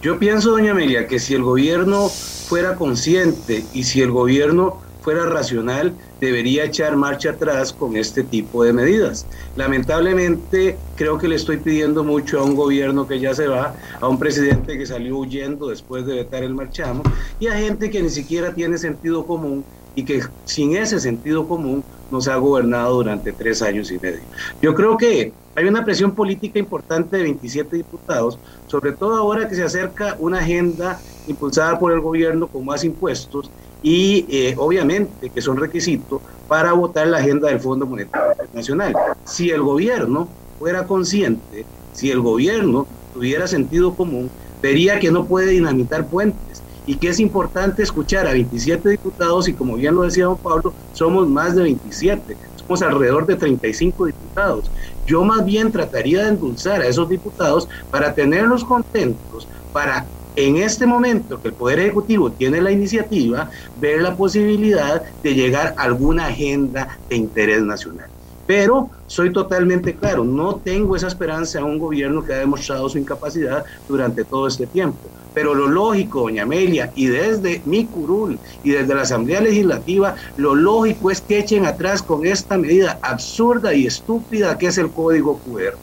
[0.00, 5.26] Yo pienso, doña Amelia, que si el gobierno fuera consciente y si el gobierno fuera
[5.26, 9.26] racional, debería echar marcha atrás con este tipo de medidas.
[9.56, 14.08] Lamentablemente, creo que le estoy pidiendo mucho a un gobierno que ya se va, a
[14.08, 17.02] un presidente que salió huyendo después de vetar el marchamo
[17.38, 21.84] y a gente que ni siquiera tiene sentido común y que sin ese sentido común
[22.10, 24.22] nos ha gobernado durante tres años y medio.
[24.60, 29.54] Yo creo que hay una presión política importante de 27 diputados, sobre todo ahora que
[29.54, 33.50] se acerca una agenda impulsada por el gobierno con más impuestos
[33.82, 38.94] y eh, obviamente que son requisitos para votar la agenda del Fondo Monetario Internacional.
[39.24, 40.28] Si el gobierno
[40.58, 44.30] fuera consciente, si el gobierno tuviera sentido común,
[44.60, 46.51] vería que no puede dinamitar puentes
[46.86, 50.74] y que es importante escuchar a 27 diputados y como bien lo decía don Pablo,
[50.92, 54.70] somos más de 27, somos alrededor de 35 diputados.
[55.06, 60.86] Yo más bien trataría de endulzar a esos diputados para tenerlos contentos, para en este
[60.86, 66.28] momento que el Poder Ejecutivo tiene la iniciativa, ver la posibilidad de llegar a alguna
[66.28, 68.08] agenda de interés nacional.
[68.46, 72.96] Pero soy totalmente claro, no tengo esa esperanza en un gobierno que ha demostrado su
[72.96, 75.00] incapacidad durante todo este tiempo.
[75.34, 80.54] Pero lo lógico, doña Amelia, y desde mi curul y desde la Asamblea Legislativa, lo
[80.54, 85.38] lógico es que echen atrás con esta medida absurda y estúpida que es el código
[85.40, 85.76] QR.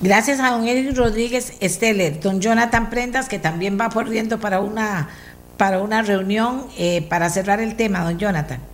[0.00, 5.08] Gracias a don Eric Rodríguez Esteller, don Jonathan Prendas, que también va corriendo para una,
[5.56, 8.71] para una reunión eh, para cerrar el tema, don Jonathan.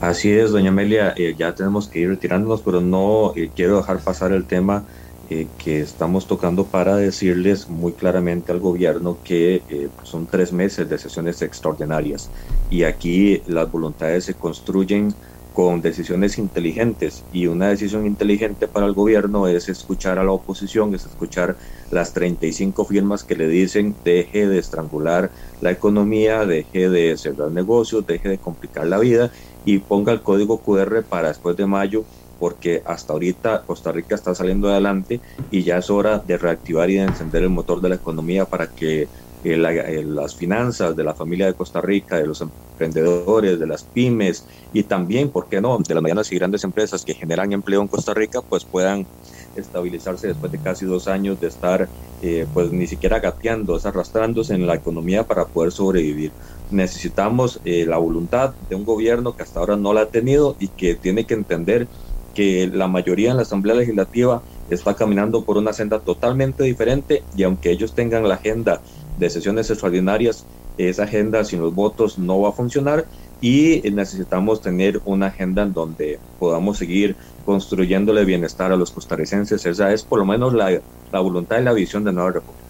[0.00, 4.02] Así es, doña Amelia, eh, ya tenemos que ir retirándonos, pero no eh, quiero dejar
[4.02, 4.86] pasar el tema
[5.28, 10.88] eh, que estamos tocando para decirles muy claramente al gobierno que eh, son tres meses
[10.88, 12.30] de sesiones extraordinarias.
[12.68, 15.18] Y aquí las voluntades se construyen
[15.52, 20.94] con decisiones inteligentes y una decisión inteligente para el gobierno es escuchar a la oposición,
[20.94, 21.56] es escuchar
[21.88, 28.04] las 35 firmas que le dicen deje de estrangular la economía, deje de cerrar negocios,
[28.04, 29.32] deje de complicar la vida
[29.66, 32.06] y ponga el código QR para después de mayo
[32.38, 36.94] porque hasta ahorita Costa Rica está saliendo adelante y ya es hora de reactivar y
[36.96, 39.10] de encender el motor de la economía para que
[39.54, 43.84] eh, eh, las finanzas de la familia de Costa Rica, de los emprendedores, de las
[43.84, 47.80] pymes y también, ¿por qué no?, de las medianas y grandes empresas que generan empleo
[47.80, 49.08] en Costa Rica, pues puedan
[49.54, 51.90] estabilizarse después de casi dos años de estar
[52.20, 56.34] eh, pues ni siquiera gateando, arrastrándose en la economía para poder sobrevivir.
[56.68, 60.96] Necesitamos la voluntad de un gobierno que hasta ahora no la ha tenido y que
[60.96, 61.88] tiene que entender
[62.36, 67.44] que la mayoría en la Asamblea Legislativa está caminando por una senda totalmente diferente y
[67.44, 68.82] aunque ellos tengan la agenda
[69.18, 70.44] de sesiones extraordinarias,
[70.78, 73.06] esa agenda sin los votos no va a funcionar
[73.40, 79.64] y necesitamos tener una agenda en donde podamos seguir construyéndole bienestar a los costarricenses.
[79.66, 80.80] Esa es por lo menos la,
[81.12, 82.66] la voluntad y la visión de Nueva República.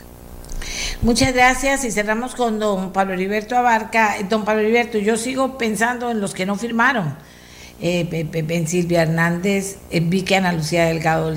[1.03, 4.17] Muchas gracias y cerramos con don Pablo Heriberto Abarca.
[4.29, 7.15] Don Pablo Heriberto, yo sigo pensando en los que no firmaron
[7.81, 11.33] eh, Silvia Hernández, en Vicky Ana Lucía Delgado,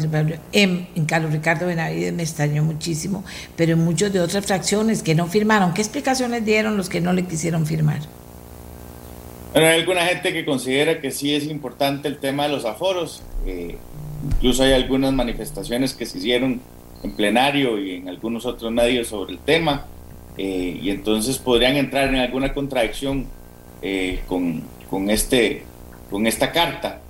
[0.51, 3.23] en, Carlos Ricardo Benavides me extrañó muchísimo,
[3.55, 7.13] pero en muchos de otras fracciones que no firmaron, ¿qué explicaciones dieron los que no
[7.13, 7.99] le quisieron firmar?
[9.51, 13.23] Bueno, hay alguna gente que considera que sí es importante el tema de los aforos,
[13.45, 13.75] eh,
[14.25, 16.61] incluso hay algunas manifestaciones que se hicieron
[17.03, 19.87] en plenario y en algunos otros medios sobre el tema,
[20.37, 23.25] eh, y entonces podrían entrar en alguna contradicción
[23.81, 25.63] eh, con, con este
[26.09, 27.01] con esta carta.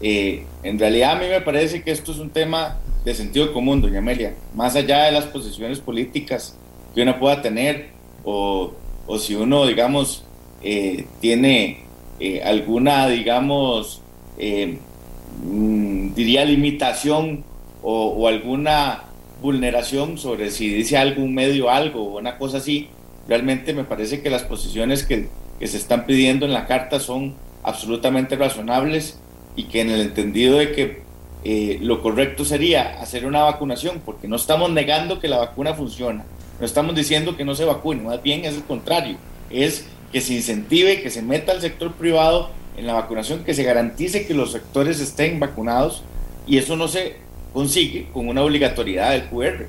[0.00, 3.80] Eh, en realidad a mí me parece que esto es un tema de sentido común,
[3.80, 6.56] doña Amelia, más allá de las posiciones políticas
[6.94, 7.88] que uno pueda tener
[8.24, 8.72] o,
[9.06, 10.24] o si uno, digamos,
[10.62, 11.84] eh, tiene
[12.20, 14.02] eh, alguna, digamos,
[14.36, 17.44] mm, diría limitación
[17.82, 19.04] o, o, alguna
[19.40, 22.88] vulneración sobre si dice algún medio algo o una cosa así,
[23.28, 25.28] realmente me parece que las posiciones que,
[25.58, 27.34] que se están pidiendo en la carta son
[27.68, 29.18] absolutamente razonables
[29.56, 31.02] y que en el entendido de que
[31.44, 36.24] eh, lo correcto sería hacer una vacunación, porque no estamos negando que la vacuna funciona,
[36.58, 39.16] no estamos diciendo que no se vacune, más bien es el contrario,
[39.50, 43.62] es que se incentive, que se meta al sector privado en la vacunación, que se
[43.62, 46.02] garantice que los sectores estén vacunados
[46.46, 47.16] y eso no se
[47.52, 49.66] consigue con una obligatoriedad del QR.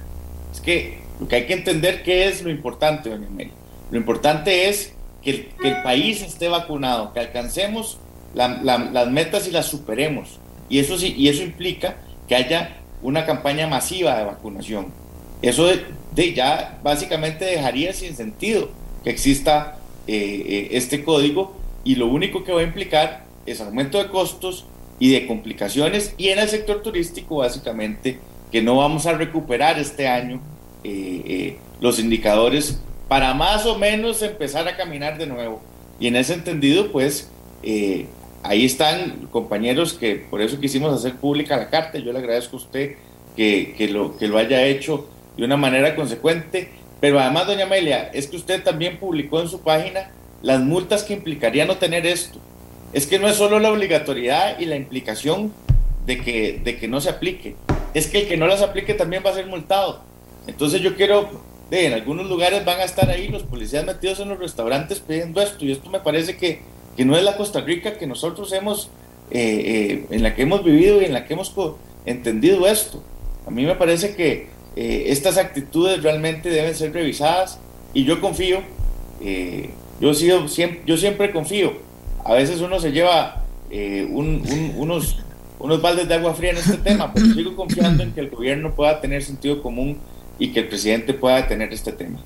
[0.51, 3.51] Es que lo que hay que entender qué es lo importante, doña Mary.
[3.91, 4.93] Lo importante es
[5.23, 7.99] que el, país esté vacunado, que alcancemos
[8.33, 10.39] las metas y las superemos.
[10.69, 11.97] Y eso, sí, y eso implica
[12.27, 14.87] que haya una campaña masiva de vacunación.
[15.41, 15.69] Eso
[16.15, 18.69] ya básicamente dejaría sin sentido
[19.03, 23.97] que exista eh, eh, este código y lo único que va a implicar es aumento
[23.97, 24.65] de costos
[24.99, 28.19] y de complicaciones y en el sector turístico básicamente
[28.51, 30.41] que no vamos a recuperar este año
[30.83, 35.61] eh, los indicadores para más o menos empezar a caminar de nuevo.
[35.99, 37.29] Y en ese entendido, pues,
[37.63, 38.05] eh,
[38.43, 41.97] ahí están compañeros que por eso quisimos hacer pública la carta.
[41.97, 42.95] Yo le agradezco a usted
[43.35, 46.69] que, que, lo, que lo haya hecho de una manera consecuente.
[47.01, 51.13] Pero además, doña Amelia, es que usted también publicó en su página las multas que
[51.13, 52.39] implicaría no tener esto.
[52.93, 55.51] Es que no es solo la obligatoriedad y la implicación
[56.05, 57.55] de que, de que no se aplique,
[57.93, 60.01] es que el que no las aplique también va a ser multado.
[60.47, 61.29] Entonces yo quiero,
[61.69, 65.41] de, en algunos lugares van a estar ahí los policías metidos en los restaurantes pidiendo
[65.41, 66.61] esto, y esto me parece que,
[66.95, 68.89] que no es la Costa Rica que nosotros hemos,
[69.31, 71.53] eh, eh, en la que hemos vivido y en la que hemos
[72.05, 73.03] entendido esto.
[73.45, 77.59] A mí me parece que eh, estas actitudes realmente deben ser revisadas
[77.93, 78.61] y yo confío,
[79.99, 81.73] yo, sido, siempre, yo siempre confío.
[82.23, 83.43] A veces uno se lleva
[84.09, 85.17] unos
[85.59, 88.73] unos baldes de agua fría en este tema, pero sigo confiando en que el gobierno
[88.73, 89.99] pueda tener sentido común
[90.39, 92.19] y que el presidente pueda tener este tema.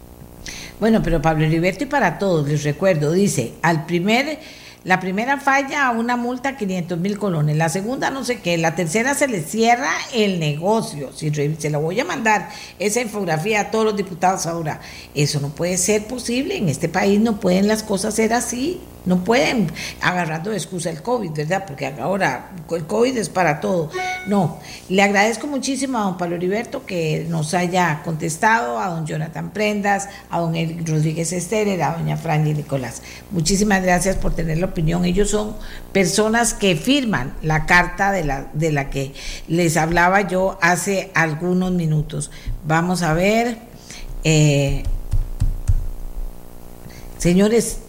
[0.80, 4.40] Bueno, pero Pablo Heriberto y para todos, les recuerdo, dice, al primer,
[4.84, 8.76] la primera falla a una multa 500 mil colones, la segunda no sé qué, la
[8.76, 12.50] tercera se le cierra el negocio, si se lo voy a mandar
[12.80, 14.82] esa infografía a todos los diputados ahora,
[15.16, 19.24] eso no puede ser posible, en este país no pueden las cosas ser así, no
[19.24, 21.66] pueden agarrando excusa el COVID, ¿verdad?
[21.68, 23.90] Porque ahora el COVID es para todo.
[24.28, 29.52] No, le agradezco muchísimo a don Pablo Heriberto que nos haya contestado, a don Jonathan
[29.52, 33.02] Prendas, a don Eric Rodríguez Esterer, a doña Franny Nicolás.
[33.32, 35.06] Muchísimas gracias por tener la opinión.
[35.06, 35.56] Ellos son
[35.92, 39.14] personas que firman la carta de la, de la que
[39.48, 42.32] les hablaba yo hace algunos minutos.
[42.66, 43.58] Vamos a ver.
[44.24, 44.84] Eh,
[47.18, 47.80] señores,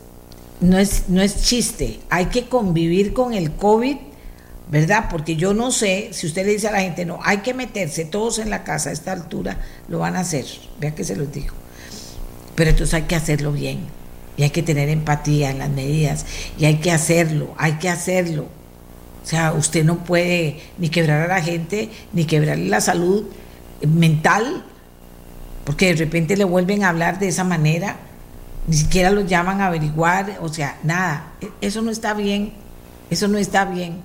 [0.64, 3.96] no es, no es chiste, hay que convivir con el COVID,
[4.70, 5.08] ¿verdad?
[5.10, 8.04] Porque yo no sé, si usted le dice a la gente, no, hay que meterse
[8.04, 9.58] todos en la casa a esta altura,
[9.88, 10.46] lo van a hacer,
[10.80, 11.54] vea que se los digo.
[12.54, 13.80] Pero entonces hay que hacerlo bien
[14.36, 16.24] y hay que tener empatía en las medidas
[16.58, 18.48] y hay que hacerlo, hay que hacerlo.
[19.22, 23.24] O sea, usted no puede ni quebrar a la gente, ni quebrarle la salud
[23.86, 24.64] mental,
[25.64, 27.98] porque de repente le vuelven a hablar de esa manera
[28.66, 32.52] ni siquiera los llaman a averiguar, o sea, nada, e, eso no está bien,
[33.10, 34.02] eso no está bien.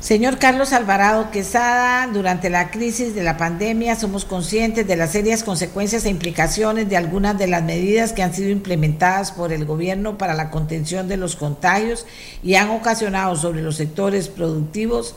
[0.00, 5.44] Señor Carlos Alvarado Quesada, durante la crisis de la pandemia somos conscientes de las serias
[5.44, 10.16] consecuencias e implicaciones de algunas de las medidas que han sido implementadas por el gobierno
[10.16, 12.06] para la contención de los contagios
[12.42, 15.14] y han ocasionado sobre los sectores productivos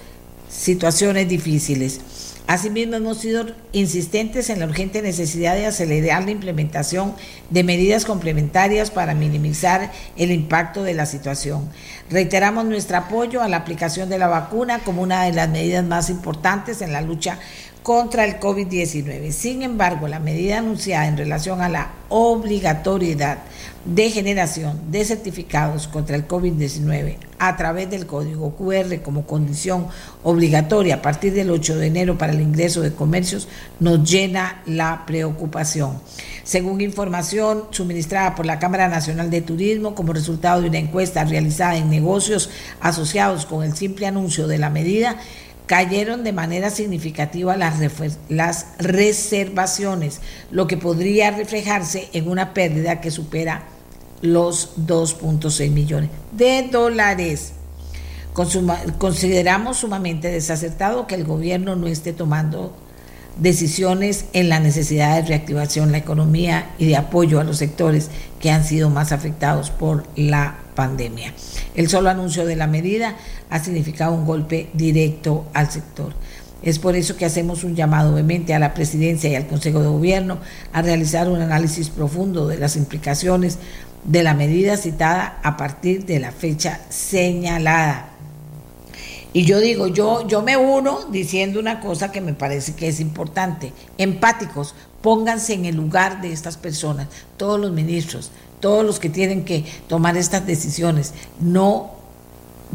[0.49, 2.01] situaciones difíciles.
[2.45, 7.15] Asimismo, hemos sido insistentes en la urgente necesidad de acelerar la implementación
[7.49, 11.69] de medidas complementarias para minimizar el impacto de la situación.
[12.09, 16.09] Reiteramos nuestro apoyo a la aplicación de la vacuna como una de las medidas más
[16.09, 17.39] importantes en la lucha
[17.81, 19.31] contra el COVID-19.
[19.31, 23.39] Sin embargo, la medida anunciada en relación a la obligatoriedad
[23.85, 29.87] de generación de certificados contra el COVID-19 a través del código QR como condición
[30.23, 33.49] obligatoria a partir del 8 de enero para el ingreso de comercios
[33.81, 35.99] nos llena la preocupación.
[36.45, 41.75] Según información suministrada por la Cámara Nacional de Turismo como resultado de una encuesta realizada
[41.75, 45.17] en negocios asociados con el simple anuncio de la medida,
[45.65, 47.75] cayeron de manera significativa las,
[48.29, 50.21] las reservaciones,
[50.51, 53.72] lo que podría reflejarse en una pérdida que supera
[54.23, 57.53] los 2.6 millones de dólares.
[58.97, 62.73] consideramos sumamente desacertado que el gobierno no esté tomando
[63.37, 68.09] decisiones en la necesidad de reactivación de la economía y de apoyo a los sectores
[68.39, 71.33] que han sido más afectados por la pandemia.
[71.75, 73.15] El solo anuncio de la medida
[73.49, 76.13] ha significado un golpe directo al sector.
[76.61, 79.89] Es por eso que hacemos un llamado obviamente a la presidencia y al Consejo de
[79.89, 80.37] Gobierno
[80.71, 83.59] a realizar un análisis profundo de las implicaciones
[84.03, 88.09] de la medida citada a partir de la fecha señalada.
[89.33, 92.99] Y yo digo, yo, yo me uno diciendo una cosa que me parece que es
[92.99, 93.73] importante.
[93.97, 98.29] Empáticos, pónganse en el lugar de estas personas, todos los ministros,
[98.59, 101.13] todos los que tienen que tomar estas decisiones.
[101.39, 101.91] No,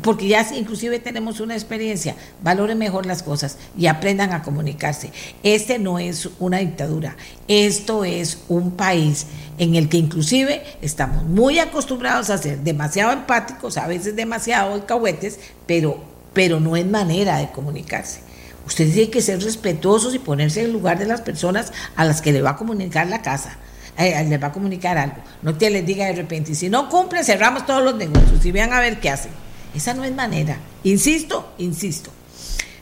[0.02, 5.12] porque ya inclusive tenemos una experiencia, valoren mejor las cosas y aprendan a comunicarse.
[5.42, 9.26] Este no es una dictadura, esto es un país
[9.58, 15.38] en el que inclusive estamos muy acostumbrados a ser demasiado empáticos, a veces demasiado alcahuetes,
[15.66, 18.20] pero, pero no es manera de comunicarse.
[18.66, 22.20] Usted tiene que ser respetuosos y ponerse en el lugar de las personas a las
[22.20, 23.56] que le va a comunicar la casa
[23.98, 25.16] eh, les va a comunicar algo.
[25.42, 28.72] No te les diga de repente, si no cumple, cerramos todos los negocios y vean
[28.72, 29.32] a ver qué hacen.
[29.74, 30.58] Esa no es manera.
[30.84, 32.10] Insisto, insisto.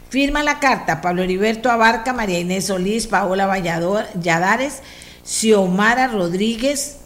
[0.09, 4.83] Firma la carta Pablo Heriberto Abarca, María Inés Solís, Paola Valladares,
[5.25, 6.99] Xiomara Rodríguez,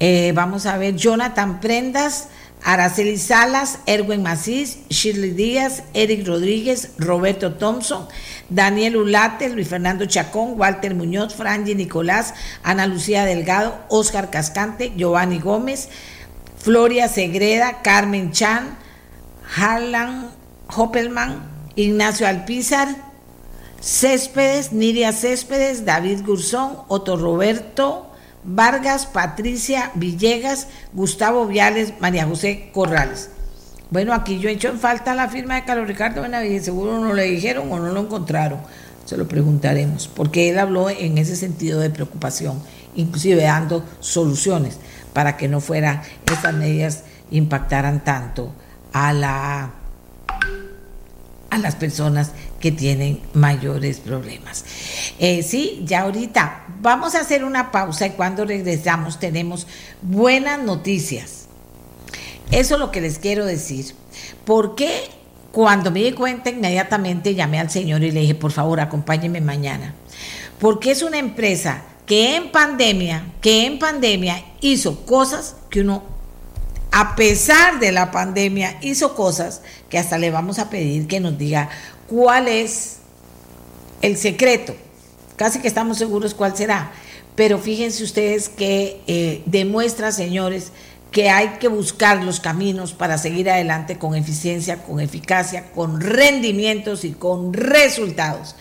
[0.00, 2.28] eh, vamos a ver, Jonathan Prendas,
[2.62, 8.08] Araceli Salas, Erwin Macís, Shirley Díaz, Eric Rodríguez, Roberto Thompson,
[8.50, 15.38] Daniel Ulate, Luis Fernando Chacón, Walter Muñoz, Franji Nicolás, Ana Lucía Delgado, Oscar Cascante, Giovanni
[15.38, 15.88] Gómez,
[16.58, 18.76] Floria Segreda, Carmen Chan,
[19.56, 20.30] Harlan
[20.74, 21.42] Hoppelman,
[21.76, 22.88] Ignacio Alpizar,
[23.80, 28.10] Céspedes, Niria Céspedes, David Gurzón, Otto Roberto
[28.46, 33.30] Vargas, Patricia Villegas, Gustavo Viales, María José Corrales.
[33.90, 37.12] Bueno, aquí yo he hecho en falta la firma de Carlos Ricardo Benavides, seguro no
[37.12, 38.60] le dijeron o no lo encontraron,
[39.04, 42.60] se lo preguntaremos, porque él habló en ese sentido de preocupación,
[42.94, 44.78] inclusive dando soluciones
[45.16, 48.52] para que no fueran estas medidas impactaran tanto
[48.92, 49.70] a la
[51.48, 54.66] a las personas que tienen mayores problemas.
[55.18, 59.66] Eh, sí, ya ahorita vamos a hacer una pausa y cuando regresamos tenemos
[60.02, 61.46] buenas noticias.
[62.50, 63.94] Eso es lo que les quiero decir.
[64.44, 65.08] Porque
[65.50, 69.94] cuando me di cuenta inmediatamente llamé al Señor y le dije, por favor, acompáñeme mañana.
[70.60, 74.42] Porque es una empresa que en pandemia, que en pandemia
[74.72, 76.02] hizo cosas que uno,
[76.92, 81.38] a pesar de la pandemia, hizo cosas que hasta le vamos a pedir que nos
[81.38, 81.68] diga
[82.06, 82.96] cuál es
[84.02, 84.74] el secreto.
[85.36, 86.92] Casi que estamos seguros cuál será.
[87.34, 90.72] Pero fíjense ustedes que eh, demuestra, señores,
[91.10, 97.04] que hay que buscar los caminos para seguir adelante con eficiencia, con eficacia, con rendimientos
[97.04, 98.54] y con resultados.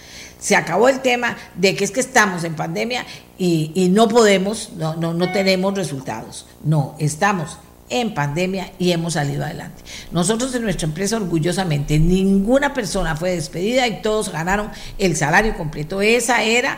[0.46, 3.04] Se acabó el tema de que es que estamos en pandemia
[3.36, 6.46] y, no podemos, no, no, no tenemos resultados.
[6.64, 7.58] No, estamos
[7.90, 9.82] en pandemia y hemos salido adelante.
[10.12, 14.70] Nosotros en nuestra empresa orgullosamente ninguna persona fue despedida y todos ganaron
[15.00, 16.04] el salario completo.
[16.04, 16.78] Esa era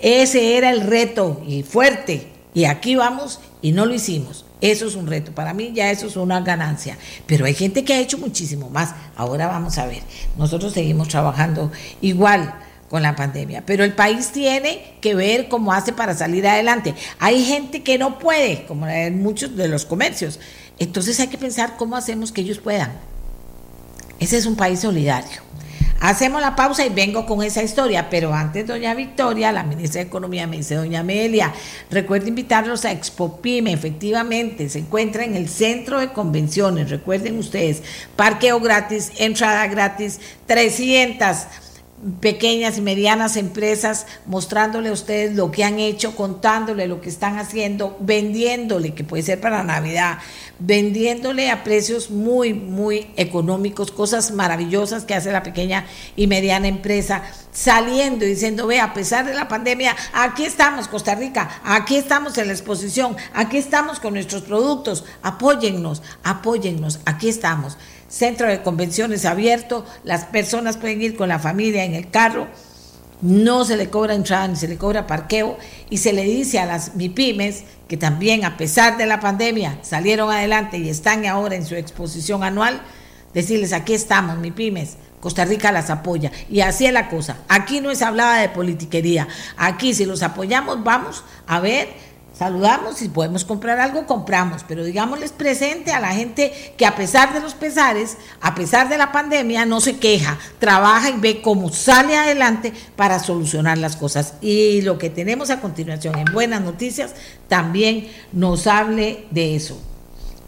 [0.00, 4.46] ese era el reto y fuerte y aquí vamos y no lo hicimos.
[4.62, 5.32] Eso es un reto.
[5.32, 6.96] Para mí ya eso es una ganancia.
[7.26, 8.94] Pero hay gente que ha hecho muchísimo más.
[9.14, 10.02] Ahora vamos a ver.
[10.38, 12.54] Nosotros seguimos trabajando igual
[12.94, 13.64] con la pandemia.
[13.66, 16.94] Pero el país tiene que ver cómo hace para salir adelante.
[17.18, 20.38] Hay gente que no puede, como en muchos de los comercios.
[20.78, 22.92] Entonces hay que pensar cómo hacemos que ellos puedan.
[24.20, 25.42] Ese es un país solidario.
[25.98, 30.06] Hacemos la pausa y vengo con esa historia, pero antes, doña Victoria, la ministra de
[30.06, 31.52] Economía, me dice, doña Amelia,
[31.90, 37.82] recuerde invitarlos a Expo Pyme, efectivamente, se encuentra en el centro de convenciones, recuerden ustedes,
[38.14, 41.46] parqueo gratis, entrada gratis, 300
[42.20, 47.38] pequeñas y medianas empresas mostrándole a ustedes lo que han hecho, contándole lo que están
[47.38, 50.18] haciendo, vendiéndole, que puede ser para Navidad,
[50.58, 57.22] vendiéndole a precios muy, muy económicos, cosas maravillosas que hace la pequeña y mediana empresa,
[57.52, 62.36] saliendo y diciendo, ve, a pesar de la pandemia, aquí estamos, Costa Rica, aquí estamos
[62.36, 67.78] en la exposición, aquí estamos con nuestros productos, apóyennos, apóyennos, aquí estamos
[68.14, 72.46] centro de convenciones abierto, las personas pueden ir con la familia en el carro,
[73.20, 75.58] no se le cobra entrada ni se le cobra parqueo
[75.90, 80.30] y se le dice a las MIPIMES que también a pesar de la pandemia salieron
[80.30, 82.80] adelante y están ahora en su exposición anual,
[83.32, 87.38] decirles aquí estamos MIPIMES, Costa Rica las apoya y así es la cosa.
[87.48, 93.08] Aquí no es hablada de politiquería, aquí si los apoyamos vamos a ver Saludamos, si
[93.08, 97.54] podemos comprar algo, compramos, pero digámosles presente a la gente que a pesar de los
[97.54, 102.72] pesares, a pesar de la pandemia, no se queja, trabaja y ve cómo sale adelante
[102.96, 104.34] para solucionar las cosas.
[104.40, 107.14] Y lo que tenemos a continuación en Buenas Noticias
[107.46, 109.80] también nos hable de eso.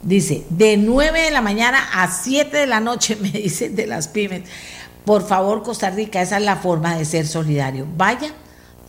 [0.03, 4.09] Dice, de 9 de la mañana a 7 de la noche, me dicen de las
[4.09, 4.43] pymes.
[5.05, 7.87] Por favor, Costa Rica, esa es la forma de ser solidario.
[7.97, 8.33] Vaya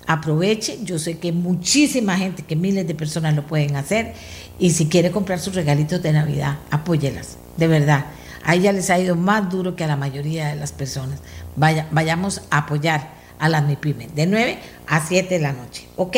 [0.07, 0.79] aproveche.
[0.83, 4.13] Yo sé que muchísima gente, que miles de personas lo pueden hacer.
[4.57, 8.05] Y si quiere comprar sus regalitos de Navidad, apóyelas, de verdad.
[8.43, 11.19] A ella les ha ido más duro que a la mayoría de las personas.
[11.55, 14.57] Vaya, vayamos a apoyar a las MIPIMES de 9
[14.87, 15.85] a 7 de la noche.
[15.97, 16.15] ¿Ok?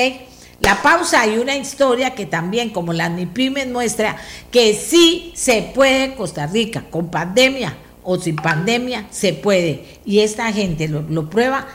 [0.62, 4.18] La pausa y una historia que también, como las MIPIMES, muestra
[4.52, 10.00] que sí se puede Costa Rica, con pandemia o sin pandemia, se puede.
[10.06, 11.68] Y esta gente lo prueba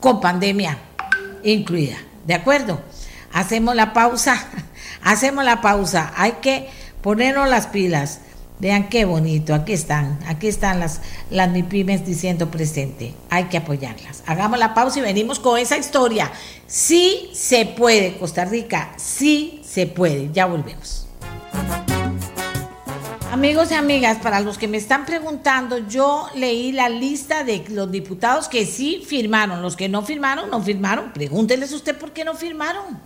[0.00, 0.78] con pandemia
[1.42, 1.96] incluida.
[2.26, 2.80] ¿De acuerdo?
[3.32, 4.46] Hacemos la pausa,
[5.02, 6.12] hacemos la pausa.
[6.16, 6.68] Hay que
[7.02, 8.20] ponernos las pilas.
[8.58, 13.12] Vean qué bonito, aquí están, aquí están las, las MIPIMES diciendo presente.
[13.28, 14.22] Hay que apoyarlas.
[14.26, 16.32] Hagamos la pausa y venimos con esa historia.
[16.66, 20.30] Sí se puede, Costa Rica, sí se puede.
[20.32, 21.06] Ya volvemos.
[23.32, 27.90] Amigos y amigas, para los que me están preguntando, yo leí la lista de los
[27.90, 29.62] diputados que sí firmaron.
[29.62, 31.12] Los que no firmaron, no firmaron.
[31.12, 32.98] Pregúnteles usted por qué no firmaron.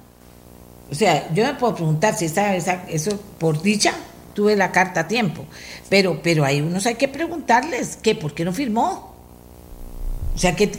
[0.91, 3.95] O sea, yo me puedo preguntar si esa, eso por dicha
[4.35, 5.47] tuve la carta a tiempo.
[5.89, 9.15] Pero, pero hay unos hay que preguntarles que por qué no firmó.
[10.35, 10.71] O sea, ¿qué,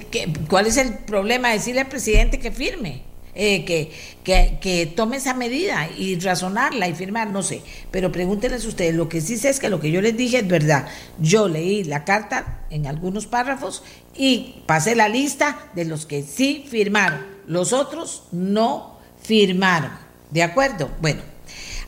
[0.50, 1.50] cuál es el problema?
[1.50, 3.02] Decirle al presidente que firme.
[3.34, 3.92] Eh, que,
[4.26, 7.62] que, tome esa medida y razonarla y firmar, no sé.
[7.90, 10.48] Pero pregúntenles ustedes, lo que sí sé es que lo que yo les dije es
[10.48, 10.88] verdad.
[11.20, 13.84] Yo leí la carta en algunos párrafos
[14.16, 17.26] y pasé la lista de los que sí firmaron.
[17.48, 19.92] Los otros no firmaron.
[20.30, 20.90] ¿De acuerdo?
[21.02, 21.22] Bueno,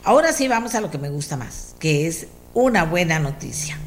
[0.04, 3.78] ahora sí vamos a lo que me gusta más, que es una buena noticia.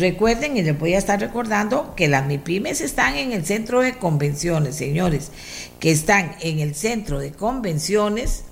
[0.00, 3.98] Recuerden, y les voy a estar recordando, que las MIPIMES están en el centro de
[3.98, 5.30] convenciones, señores,
[5.78, 8.44] que están en el centro de convenciones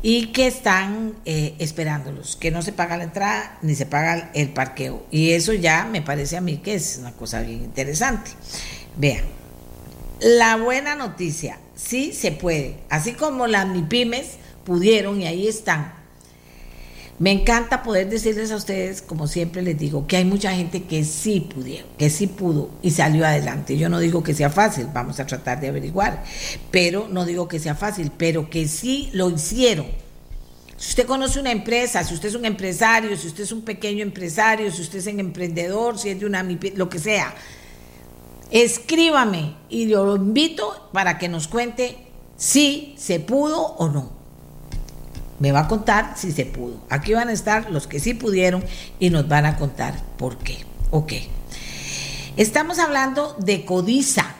[0.00, 4.54] y que están eh, esperándolos, que no se paga la entrada ni se paga el
[4.54, 5.04] parqueo.
[5.10, 8.30] Y eso ya me parece a mí que es una cosa bien interesante.
[8.96, 9.24] Vean,
[10.18, 15.99] la buena noticia, sí se puede, así como las MIPIMES pudieron y ahí están
[17.20, 21.04] me encanta poder decirles a ustedes, como siempre les digo, que hay mucha gente que
[21.04, 23.76] sí pudieron, que sí pudo y salió adelante.
[23.76, 26.24] Yo no digo que sea fácil, vamos a tratar de averiguar,
[26.70, 29.84] pero no digo que sea fácil, pero que sí lo hicieron.
[30.78, 34.02] Si usted conoce una empresa, si usted es un empresario, si usted es un pequeño
[34.02, 37.34] empresario, si usted es un emprendedor, si es de una lo que sea,
[38.50, 41.98] escríbame y lo invito para que nos cuente
[42.38, 44.19] si se pudo o no
[45.40, 46.80] me va a contar si se pudo.
[46.88, 48.62] Aquí van a estar los que sí pudieron
[49.00, 50.58] y nos van a contar por qué.
[50.90, 51.14] Ok.
[52.36, 54.36] Estamos hablando de Codiza.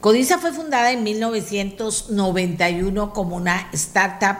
[0.00, 4.36] Codiza fue fundada en 1991 como una startup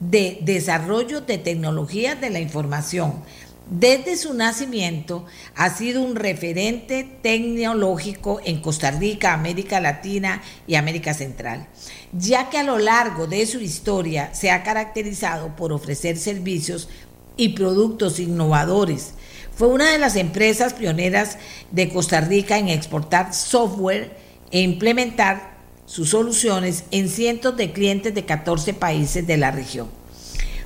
[0.00, 3.22] de desarrollo de tecnologías de la información
[3.70, 5.24] desde su nacimiento
[5.54, 11.68] ha sido un referente tecnológico en Costa Rica, América Latina y América Central,
[12.12, 16.88] ya que a lo largo de su historia se ha caracterizado por ofrecer servicios
[17.36, 19.14] y productos innovadores.
[19.54, 21.38] Fue una de las empresas pioneras
[21.70, 24.16] de Costa Rica en exportar software
[24.50, 25.52] e implementar
[25.86, 29.88] sus soluciones en cientos de clientes de 14 países de la región.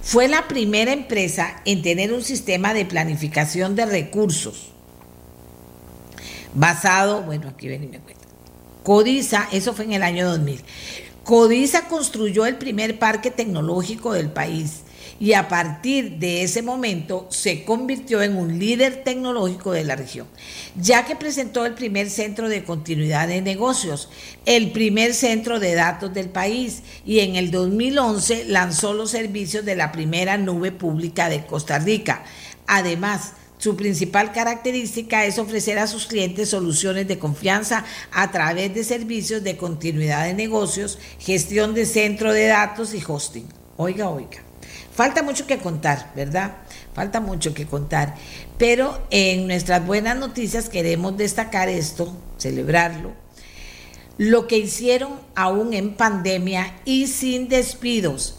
[0.03, 4.71] Fue la primera empresa en tener un sistema de planificación de recursos
[6.55, 8.25] basado, bueno, aquí ven y me cuenta.
[8.83, 10.63] Codiza, eso fue en el año 2000.
[11.27, 14.83] Codiza construyó el primer parque tecnológico del país
[15.19, 20.29] y a partir de ese momento se convirtió en un líder tecnológico de la región,
[20.77, 24.09] ya que presentó el primer centro de continuidad de negocios,
[24.45, 29.75] el primer centro de datos del país y en el 2011 lanzó los servicios de
[29.75, 32.23] la primera nube pública de Costa Rica.
[32.69, 38.85] Además, su principal característica es ofrecer a sus clientes soluciones de confianza a través de
[38.85, 43.49] servicios de continuidad de negocios, gestión de centro de datos y hosting.
[43.77, 44.43] Oiga, oiga.
[44.95, 46.57] Falta mucho que contar, ¿verdad?
[46.95, 48.15] Falta mucho que contar.
[48.59, 53.13] Pero en nuestras buenas noticias queremos destacar esto, celebrarlo.
[54.19, 58.37] Lo que hicieron aún en pandemia y sin despidos.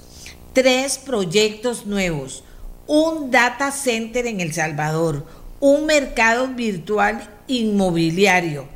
[0.53, 2.43] Tres proyectos nuevos.
[2.87, 5.25] Un data center en El Salvador.
[5.59, 8.67] Un mercado virtual inmobiliario.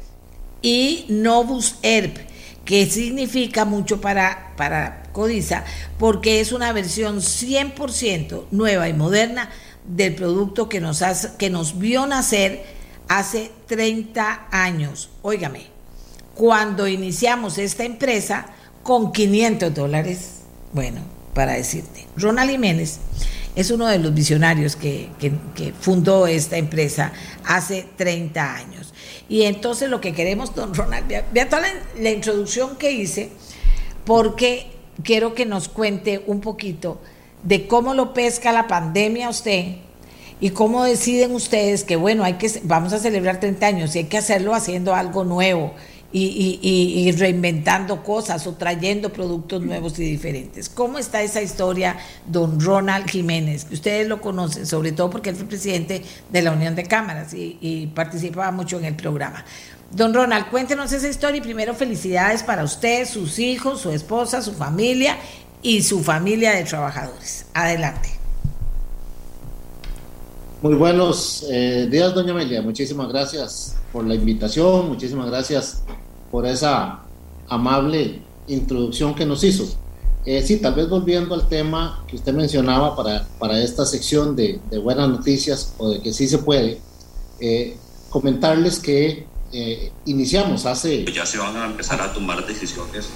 [0.61, 2.13] Y Novus Herb,
[2.65, 5.63] que significa mucho para, para Codiza,
[5.97, 9.49] porque es una versión 100% nueva y moderna
[9.85, 11.01] del producto que nos,
[11.37, 12.63] que nos vio nacer
[13.07, 15.09] hace 30 años.
[15.21, 15.63] Óigame,
[16.35, 18.47] cuando iniciamos esta empresa
[18.83, 20.41] con 500 dólares,
[20.73, 21.01] bueno,
[21.33, 22.99] para decirte, Ronald Jiménez
[23.55, 25.09] es uno de los visionarios que,
[25.79, 27.11] fundó esta empresa
[27.45, 28.93] hace 30 años.
[29.27, 31.63] Y entonces lo que queremos, don Ronald, vea, toda
[31.99, 33.29] la introducción que hice,
[34.05, 34.67] porque
[35.03, 37.01] quiero que nos cuente un poquito
[37.43, 39.75] de cómo lo pesca la pandemia usted
[40.39, 44.05] y cómo deciden ustedes que, bueno, hay que, vamos a celebrar 30 años y hay
[44.05, 45.73] que hacerlo haciendo algo nuevo
[46.13, 50.69] y, reinventando cosas o trayendo productos nuevos y diferentes.
[50.69, 53.67] ¿Cómo está esa historia, don Ronald Jiménez?
[53.71, 57.57] Ustedes lo conocen, sobre todo porque él fue presidente de la Unión de Cámaras y,
[57.61, 59.43] y participaba mucho en el programa.
[59.91, 64.53] Don Ronald, cuéntenos esa historia y primero felicidades para usted, sus hijos, su esposa, su
[64.53, 65.17] familia
[65.61, 67.45] y su familia de trabajadores.
[67.53, 68.09] Adelante.
[70.61, 72.61] Muy buenos eh, días, doña Amelia.
[72.61, 75.83] Muchísimas gracias por la invitación, muchísimas gracias
[76.31, 77.01] por esa
[77.49, 79.67] amable introducción que nos hizo.
[80.25, 84.59] Eh, sí, tal vez volviendo al tema que usted mencionaba para, para esta sección de,
[84.69, 86.79] de buenas noticias o de que sí se puede,
[87.39, 87.75] eh,
[88.09, 91.05] comentarles que eh, iniciamos hace...
[91.11, 93.09] Ya se van a empezar a tomar decisiones.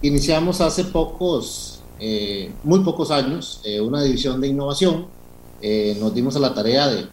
[0.00, 1.82] Iniciamos hace pocos,
[2.62, 5.06] muy pocos años, una división de innovación.
[6.00, 7.08] nos dimos a la tarea de,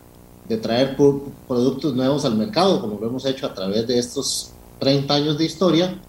[0.47, 5.13] de traer productos nuevos al mercado, como lo hemos hecho a través de estos 30
[5.13, 5.99] años de historia.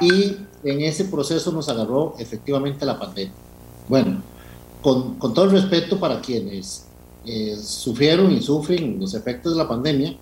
[0.00, 3.34] Y en ese proceso nos agarró efectivamente la pandemia.
[3.88, 4.22] Bueno,
[4.82, 6.86] con, con todo el respeto para quienes
[7.26, 10.14] eh, sufrieron y sufren los efectos de la pandemia,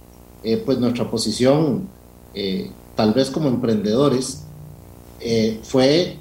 [0.44, 1.88] eh, pues nuestra posición,
[2.32, 4.44] eh, tal vez como emprendedores,
[5.62, 6.16] fue,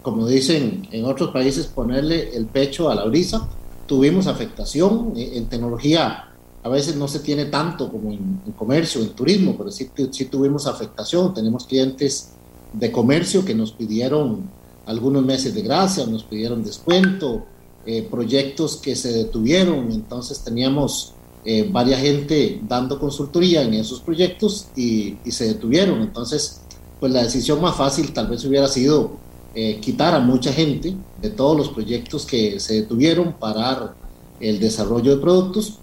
[0.00, 3.46] como dicen en otros países, ponerle el pecho a la brisa.
[3.86, 6.27] Tuvimos afectación en tecnología.
[6.68, 10.24] A veces no se tiene tanto como en, en comercio, en turismo, pero sí, sí
[10.26, 11.34] tuvimos afectación.
[11.34, 12.30] Tenemos clientes
[12.72, 14.48] de comercio que nos pidieron
[14.86, 17.44] algunos meses de gracia, nos pidieron descuento,
[17.86, 21.12] eh, proyectos que se detuvieron, entonces teníamos
[21.44, 26.62] eh, varias gente dando consultoría en esos proyectos y, se detuvieron, entonces
[27.00, 29.12] pues la decisión más fácil tal vez hubiera sido
[29.54, 33.94] eh, quitar a mucha gente de todos los proyectos que se detuvieron, parar
[34.40, 35.78] el desarrollo de productos,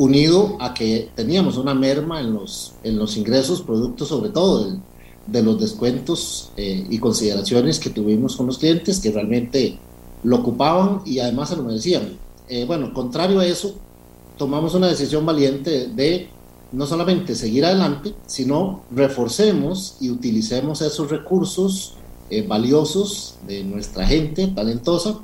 [0.00, 4.78] unido a que teníamos una merma en los, en los ingresos, productos sobre todo
[5.26, 9.78] de los descuentos eh, y consideraciones que tuvimos con los clientes que realmente
[10.22, 12.16] lo ocupaban y además se lo merecían.
[12.48, 13.74] Eh, bueno, contrario a eso,
[14.38, 16.30] tomamos una decisión valiente de
[16.72, 21.96] no solamente seguir adelante, sino reforcemos y utilicemos esos recursos
[22.30, 25.18] eh, valiosos de nuestra gente talentosa,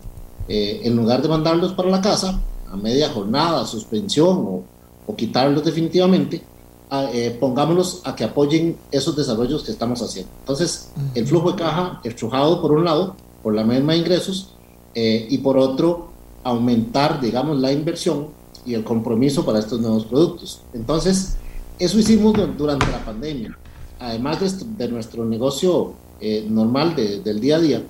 [0.48, 2.40] en lugar de mandarlos para la casa
[2.70, 4.62] a media jornada, suspensión o,
[5.06, 6.42] o quitarlos definitivamente,
[6.88, 10.30] eh, pongámoslos a que apoyen esos desarrollos que estamos haciendo.
[10.40, 14.54] Entonces, el flujo de caja estrujado por un lado, por la misma de ingresos,
[14.94, 16.10] eh, y por otro,
[16.44, 18.28] aumentar, digamos, la inversión
[18.64, 20.60] y el compromiso para estos nuevos productos.
[20.74, 21.36] Entonces,
[21.78, 23.58] eso hicimos durante la pandemia.
[23.98, 24.38] Además
[24.78, 27.82] de, nuestro negocio eh, normal del día a día,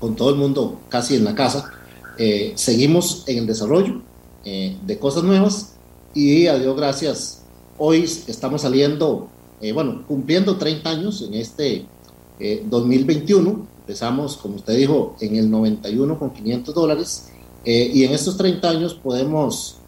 [0.00, 1.70] con todo el mundo casi en la casa,
[2.54, 4.02] seguimos en el desarrollo
[4.44, 5.74] de cosas nuevas
[6.14, 7.42] y a Dios gracias
[7.78, 9.28] Hoy estamos saliendo,
[9.60, 11.84] eh, bueno, cumpliendo 30 años en este
[12.66, 13.50] 2021.
[13.50, 17.30] Eh, Empezamos, como usted dijo, en el 91 con 500 dólares
[17.64, 19.78] eh, y en estos 30 años podemos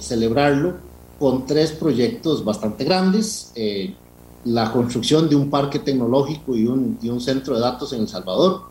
[0.00, 0.78] celebrarlo
[1.20, 3.52] con tres proyectos bastante grandes.
[4.44, 8.08] la construcción de un parque tecnológico y un, y un centro de datos en El
[8.08, 8.62] Salvador,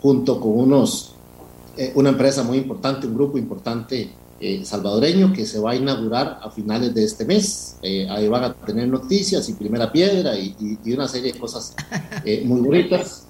[0.00, 1.14] junto con unos,
[1.94, 4.10] una empresa muy importante, un grupo importante
[4.44, 7.76] eh, salvadoreño que se va a inaugurar a finales de este mes.
[7.80, 10.56] Eh, ahí van a tener noticias y primera piedra y,
[10.92, 11.76] una serie de cosas
[12.24, 13.28] eh, muy bonitas.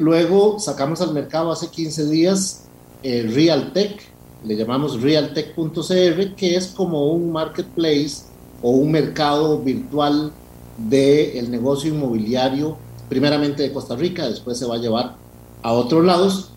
[0.00, 2.64] luego sacamos al mercado hace 15 días
[3.02, 4.00] Realtech,
[4.46, 8.22] le llamamos realtech.cr, que es como un marketplace
[8.62, 10.32] o un mercado virtual
[10.78, 12.78] del negocio inmobiliario,
[13.10, 15.16] primeramente de Costa Rica, después se va a llevar
[15.62, 16.52] a otros lados.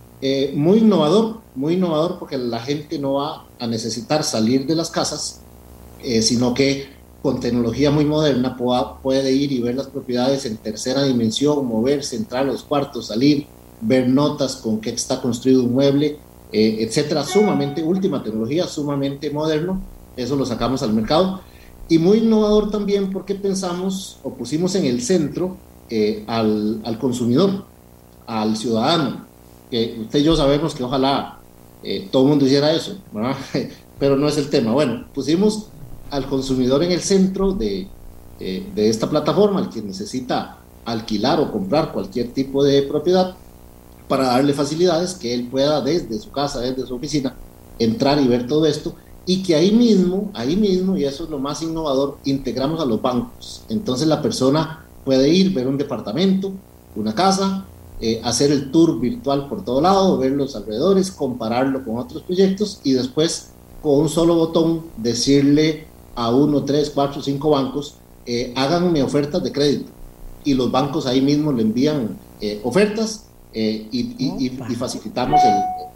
[0.55, 5.41] Muy innovador, muy innovador porque la gente no va a necesitar salir de las casas,
[6.03, 6.87] eh, sino que
[7.21, 12.43] con tecnología muy moderna puede ir y ver las propiedades en tercera dimensión, moverse, entrar
[12.43, 13.45] a los cuartos, salir,
[13.81, 16.17] ver notas con qué está construido un mueble,
[16.51, 17.23] eh, etcétera.
[17.23, 19.81] Sumamente, última tecnología, sumamente moderno.
[20.17, 21.41] Eso lo sacamos al mercado.
[21.87, 25.57] Y muy innovador también porque pensamos o pusimos en el centro
[25.89, 27.65] eh, al, al consumidor,
[28.25, 29.27] al ciudadano,
[29.71, 31.39] que usted y yo sabemos que ojalá
[31.81, 32.97] eh, todo el mundo hiciera eso,
[33.99, 34.73] pero no es el tema.
[34.73, 35.67] Bueno, pusimos
[36.11, 37.87] al consumidor en el centro de,
[38.39, 43.35] eh, de esta plataforma, el que necesita alquilar o comprar cualquier tipo de propiedad,
[44.07, 47.33] para darle facilidades que él pueda desde su casa, desde su oficina,
[47.79, 48.93] entrar y ver todo esto
[49.25, 53.01] y que ahí mismo, ahí mismo, y eso es lo más innovador, integramos a los
[53.01, 53.63] bancos.
[53.69, 56.51] Entonces la persona puede ir, ver un departamento,
[56.95, 57.65] una casa,
[58.03, 62.79] eh, hacer el tour virtual por todo lado, ver los alrededores, compararlo con otros proyectos
[62.83, 63.51] y después
[63.83, 67.95] con un solo botón decirle a uno, tres, cuatro, cinco bancos,
[68.25, 69.91] eh, háganme ofertas de crédito.
[70.43, 75.39] Y los bancos ahí mismo le envían eh, ofertas y, y, facilitamos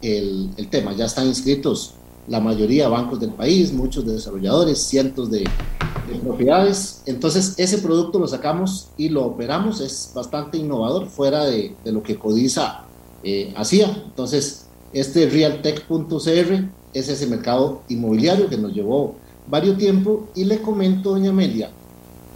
[0.04, 0.94] el, el, tema.
[0.94, 1.94] Ya están inscritos
[2.28, 7.02] la mayoría bancos del país, muchos desarrolladores, cientos de, de propiedades.
[7.06, 12.18] Entonces, ese producto lo sacamos y lo operamos, es bastante innovador, fuera de, lo que
[12.18, 12.86] Codiza
[13.24, 14.04] eh, hacía.
[14.06, 19.16] Entonces, este realtech.cr es ese mercado inmobiliario que nos llevó
[19.48, 21.70] varios tiempo y le comento, doña Amelia,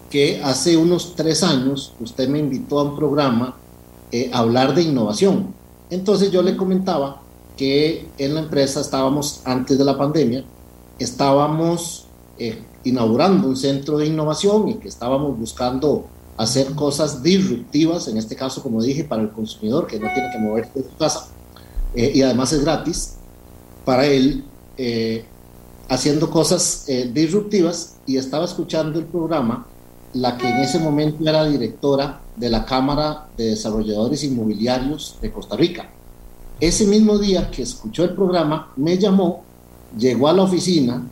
[0.09, 3.55] que hace unos tres años usted me invitó a un programa
[4.33, 5.53] hablar de innovación.
[5.89, 7.21] Entonces yo le comentaba
[7.59, 10.45] que en la empresa estábamos, antes de la pandemia,
[10.97, 12.05] estábamos
[12.85, 16.05] inaugurando un centro de innovación y que estábamos buscando
[16.37, 20.39] hacer cosas disruptivas, en este caso, como dije, para el consumidor que no tiene que
[20.39, 21.27] moverse de su casa
[21.93, 23.15] eh, y además es gratis,
[23.83, 24.45] para él
[24.77, 25.25] eh,
[25.89, 29.67] haciendo cosas eh, disruptivas y estaba escuchando el programa
[30.13, 35.55] la que en ese momento era directora de la Cámara de Desarrolladores Inmobiliarios de Costa
[35.55, 35.89] Rica.
[36.59, 39.43] Ese mismo día que escuchó el programa, me llamó,
[39.97, 41.07] llegó a la oficina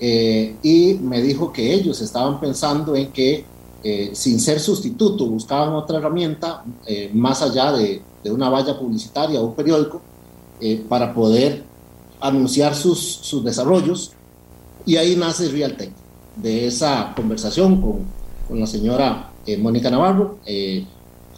[0.00, 3.44] y me dijo que ellos estaban pensando en que
[3.82, 9.46] eh, sin ser sustituto, buscaban otra herramienta eh, más allá de, una valla publicitaria o
[9.46, 10.02] un periódico
[10.60, 11.64] eh, para poder
[12.20, 14.12] anunciar sus, desarrollos.
[14.84, 15.92] Y ahí nace Realtech,
[16.36, 18.00] de esa conversación con,
[18.46, 20.38] con la señora Mónica Navarro.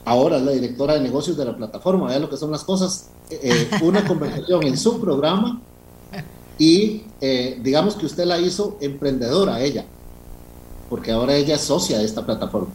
[0.05, 3.09] Ahora es la directora de negocios de la plataforma, vea lo que son las cosas.
[3.83, 5.61] una conversación en su programa
[6.59, 7.03] y
[7.63, 9.87] digamos que usted la hizo emprendedora ella
[10.93, 12.69] porque ahora ella es socia de esta plataforma.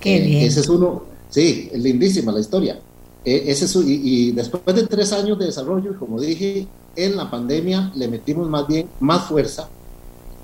[0.00, 0.42] Qué eh, bien.
[0.42, 2.80] Ese es uno, sí, es lindísima la historia.
[3.24, 6.66] Eh, ese es, y, y, después de tres años de desarrollo, como dije,
[6.96, 9.68] en la pandemia le metimos más bien más fuerza,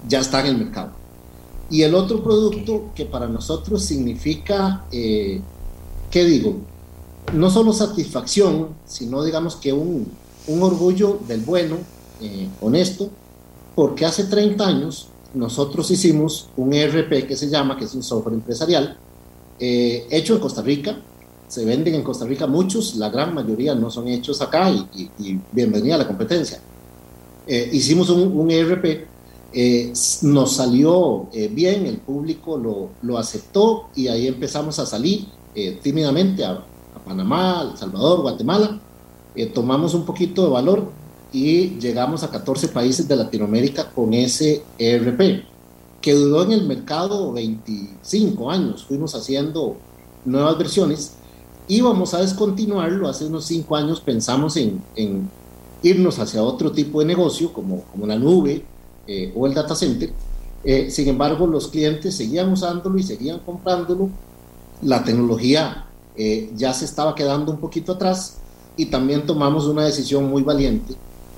[0.08, 0.92] ya está en el mercado.
[1.68, 5.40] Y el otro producto que para nosotros significa, eh,
[6.10, 6.56] ¿qué digo?
[7.34, 10.08] No solo satisfacción, sino digamos que un,
[10.46, 11.76] un orgullo del bueno,
[12.60, 13.10] honesto,
[13.74, 18.34] porque hace 30 años nosotros hicimos un ERP que se llama, que es un software
[18.34, 18.96] empresarial,
[19.58, 21.00] eh, hecho en Costa Rica.
[21.48, 25.10] Se venden en Costa Rica muchos, la gran mayoría no son hechos acá y,
[25.52, 26.60] bienvenida a la competencia.
[27.46, 29.06] Eh, hicimos un, ERP,
[29.52, 29.92] eh,
[30.22, 35.26] nos salió bien, el público lo, lo, aceptó y ahí empezamos a salir
[35.82, 36.64] tímidamente a,
[37.04, 38.78] Panamá, El Salvador, Guatemala.
[39.54, 40.90] tomamos un poquito de valor
[41.32, 45.44] y llegamos a 14 países de Latinoamérica con ese ERP,
[46.00, 48.84] que duró en el mercado 25 años.
[48.84, 49.76] Fuimos haciendo
[50.24, 51.14] nuevas versiones.
[51.68, 54.82] Íbamos a descontinuarlo hace unos 5 años, pensamos en,
[55.82, 58.64] irnos hacia otro tipo de negocio, como, como la nube
[59.06, 60.12] eh, o el data center.
[60.64, 64.10] Eh, sin embargo, los clientes seguían usándolo y seguían comprándolo.
[64.82, 65.86] La tecnología
[66.16, 68.38] eh, ya se estaba quedando un poquito atrás
[68.76, 70.94] y también tomamos una decisión muy valiente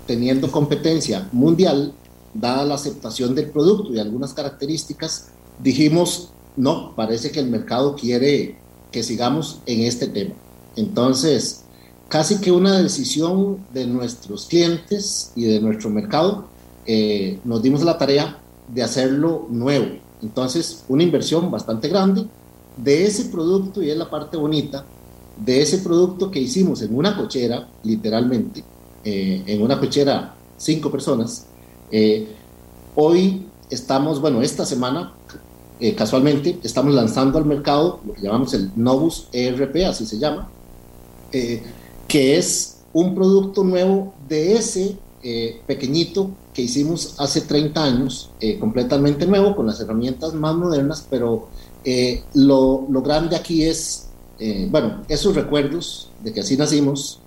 [0.06, 1.93] teniendo competencia mundial,
[2.35, 5.28] dada la aceptación del producto y algunas características,
[5.62, 8.56] dijimos, no, parece que el mercado quiere
[8.90, 10.35] que sigamos en este tema.
[10.77, 11.62] Entonces,
[12.09, 16.47] casi que una decisión de nuestros clientes y de nuestro mercado,
[16.86, 18.39] eh, nos dimos la tarea
[18.69, 19.86] de hacerlo nuevo.
[20.20, 22.27] Entonces, una inversión bastante grande
[22.77, 24.85] de ese producto, y es la parte bonita,
[25.36, 28.65] de ese producto que hicimos en una cochera, literalmente,
[29.05, 31.47] eh, en una cochera cinco personas.
[31.90, 32.28] Eh,
[32.94, 35.12] hoy estamos, bueno, esta semana,
[35.81, 40.49] eh, casualmente, estamos lanzando al mercado lo que llamamos el Novus ERP, así se llama,
[42.07, 44.99] que es un producto nuevo de ese
[45.66, 48.31] pequeñito que hicimos hace 30 años,
[48.61, 51.49] completamente nuevo, con las herramientas más modernas, pero
[52.34, 54.09] lo, lo, grande aquí es,
[54.70, 57.20] bueno, esos recuerdos de que así nacimos,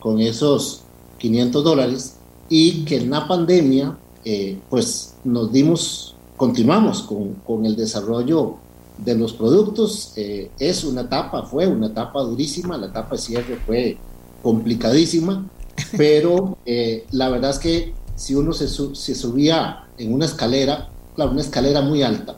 [0.00, 0.82] con esos
[1.18, 2.16] 500 dólares
[2.48, 8.56] y que en la pandemia eh, pues nos dimos, continuamos con, con, el desarrollo
[8.98, 10.12] de los productos.
[10.16, 13.96] Eh, es una etapa, fue una etapa durísima, la etapa de cierre fue
[14.42, 15.48] complicadísima,
[15.96, 21.30] pero eh, la verdad es que si uno se, se, subía en una escalera, claro,
[21.30, 22.36] una escalera muy alta,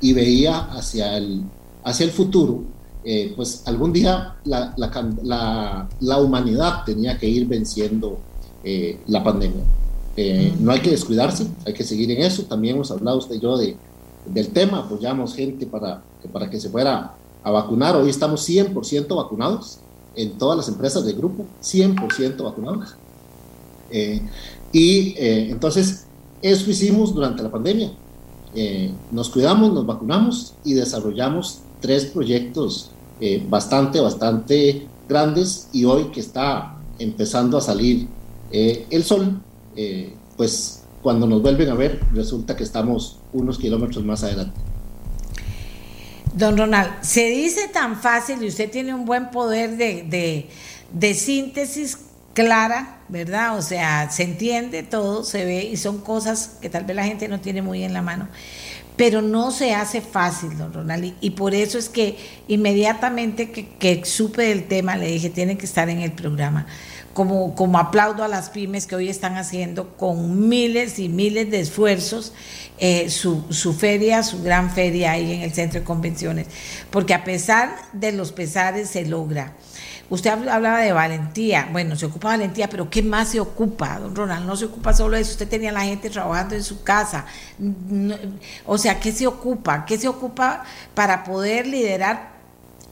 [0.00, 1.42] y veía hacia el,
[1.84, 2.62] hacia el futuro,
[3.04, 8.18] eh, pues algún día la, la, la, humanidad tenía que ir venciendo
[8.64, 9.62] eh, la pandemia.
[10.16, 12.42] Eh, no hay que descuidarse, hay que seguir en eso.
[12.44, 13.76] También hemos hablado usted y yo de,
[14.26, 16.02] del tema, apoyamos gente para,
[16.32, 17.96] para que se fuera a vacunar.
[17.96, 19.78] Hoy estamos 100% vacunados
[20.16, 22.96] en todas las empresas del grupo, 100% vacunados.
[24.72, 26.06] y entonces,
[26.42, 27.92] eso hicimos durante la pandemia.
[29.10, 32.90] Nos cuidamos, nos vacunamos y desarrollamos tres proyectos
[33.20, 38.06] eh, bastante, bastante grandes y hoy que está empezando a salir
[38.52, 39.40] eh, el sol,
[39.74, 44.60] eh, pues cuando nos vuelven a ver resulta que estamos unos kilómetros más adelante.
[46.34, 50.48] Don Ronald, se dice tan fácil y usted tiene un buen poder de, de,
[50.92, 51.96] de síntesis
[52.38, 53.58] clara, ¿verdad?
[53.58, 57.26] O sea, se entiende todo, se ve y son cosas que tal vez la gente
[57.26, 58.28] no tiene muy en la mano.
[58.96, 62.16] pero no se hace fácil, don Ronald, y por eso es que
[62.48, 66.66] inmediatamente que, supe del tema le dije, tiene que estar en el programa.
[67.14, 71.60] Como, como, aplaudo a las pymes que hoy están haciendo con miles y miles de
[71.60, 72.32] esfuerzos
[72.78, 76.46] eh, su, su, feria, su gran feria ahí en el centro de convenciones,
[76.90, 79.54] porque a pesar de los pesares se logra.
[80.10, 84.46] Usted hablaba de valentía, bueno, se ocupa valentía, pero ¿qué más se ocupa, don Ronald?
[84.46, 87.26] No se ocupa solo eso, usted tenía la gente trabajando en su casa.
[88.64, 89.84] o sea, ¿qué se ocupa?
[89.84, 90.64] ¿Qué se ocupa
[90.94, 92.38] para poder liderar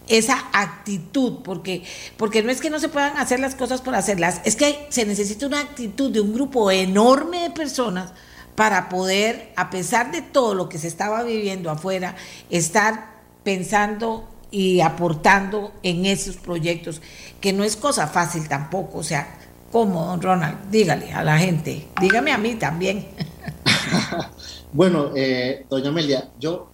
[0.08, 1.38] esa actitud?
[1.42, 1.84] Porque,
[2.18, 5.06] porque no es que no se puedan hacer las cosas por hacerlas, es que se
[5.06, 8.12] necesita una actitud de un grupo enorme de personas
[8.56, 12.14] para poder, a pesar de todo lo que se estaba viviendo afuera,
[12.50, 17.00] estar pensando y aportando en esos proyectos,
[17.40, 18.98] que no es cosa fácil tampoco.
[18.98, 19.38] O sea,
[19.72, 20.70] ¿cómo, don Ronald?
[20.70, 23.06] Dígale a la gente, dígame a mí también.
[24.72, 26.68] bueno, eh, doña Amelia, yo,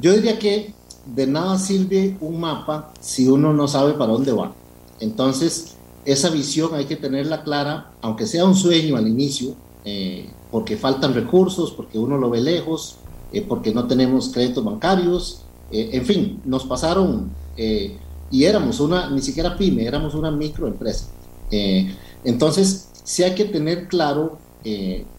[0.00, 0.74] yo diría que
[1.06, 4.52] de nada sirve un mapa si uno no sabe para dónde va.
[5.00, 10.76] Entonces, esa visión hay que tenerla clara, aunque sea un sueño al inicio, eh, porque
[10.76, 12.96] faltan recursos, porque uno lo ve lejos,
[13.32, 17.96] eh, porque no tenemos créditos bancarios, eh, en fin, nos pasaron eh,
[18.30, 21.06] y éramos una, ni siquiera pyme, éramos una microempresa.
[21.50, 24.38] Eh, entonces, sí hay que tener claro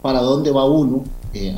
[0.00, 1.02] para dónde va uno.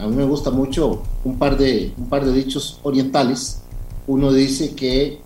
[0.01, 3.61] a mí me gusta mucho un par de, un par de dichos orientales.
[4.07, 5.21] Uno dice que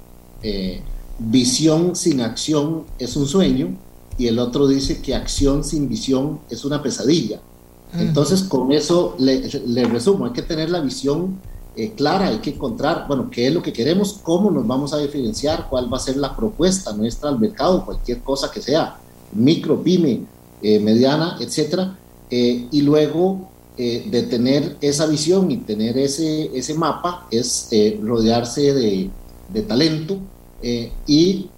[1.20, 3.68] visión sin acción es un sueño
[4.18, 7.40] y el otro dice que acción sin visión es una pesadilla.
[7.96, 11.38] Entonces, con eso le, le resumo, hay que tener la visión
[11.76, 14.98] eh, clara, hay que encontrar, bueno, qué es lo que queremos, cómo nos vamos a
[14.98, 18.96] diferenciar, cuál va a ser la propuesta nuestra al mercado, cualquier cosa que sea,
[19.32, 20.22] micro, pyme,
[20.62, 21.98] eh, mediana, etcétera,
[22.30, 27.68] eh, y luego de tener esa visión y tener ese, ese mapa es
[28.00, 29.10] rodearse de,
[29.52, 30.16] de talento
[31.06, 31.50] y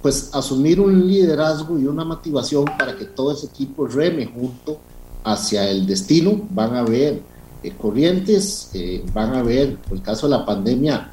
[0.00, 4.78] pues asumir un liderazgo y una motivación para que todo ese equipo reme junto
[5.24, 7.20] hacia el destino, van a ver
[7.62, 11.12] eh, corrientes, eh, van a haber, por el caso de la pandemia,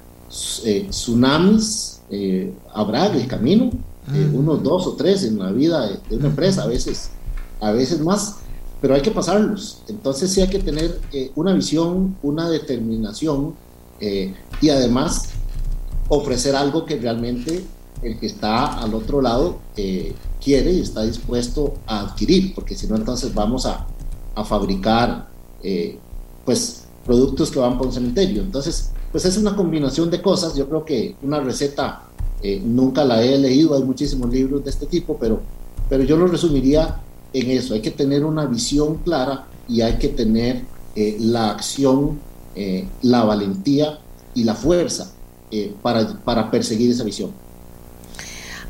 [0.65, 2.01] eh, tsunamis,
[2.73, 3.71] habrá en el camino,
[4.33, 7.09] unos dos o tres en la vida de, una empresa, a veces,
[7.59, 8.35] a veces más,
[8.81, 9.81] pero hay que pasarlos.
[9.87, 10.99] Entonces sí hay que tener
[11.33, 13.55] una visión, una determinación
[13.99, 15.29] y además
[16.07, 17.63] ofrecer algo que realmente
[18.03, 22.95] el que está al otro lado quiere y está dispuesto a adquirir, porque si no
[22.95, 23.87] entonces vamos a,
[24.35, 25.29] a fabricar
[26.45, 28.41] pues productos que van por un cementerio.
[28.41, 30.55] Entonces, pues es una combinación de cosas.
[30.55, 32.03] Yo creo que una receta
[32.41, 35.41] eh, nunca la he leído, hay muchísimos libros de este tipo, pero,
[35.89, 37.01] pero yo lo resumiría
[37.31, 37.73] en eso.
[37.73, 40.63] Hay que tener una visión clara y hay que tener
[40.95, 42.19] eh, la acción,
[42.55, 43.99] eh, la valentía
[44.35, 45.11] y la fuerza
[45.83, 47.29] para, para perseguir esa visión.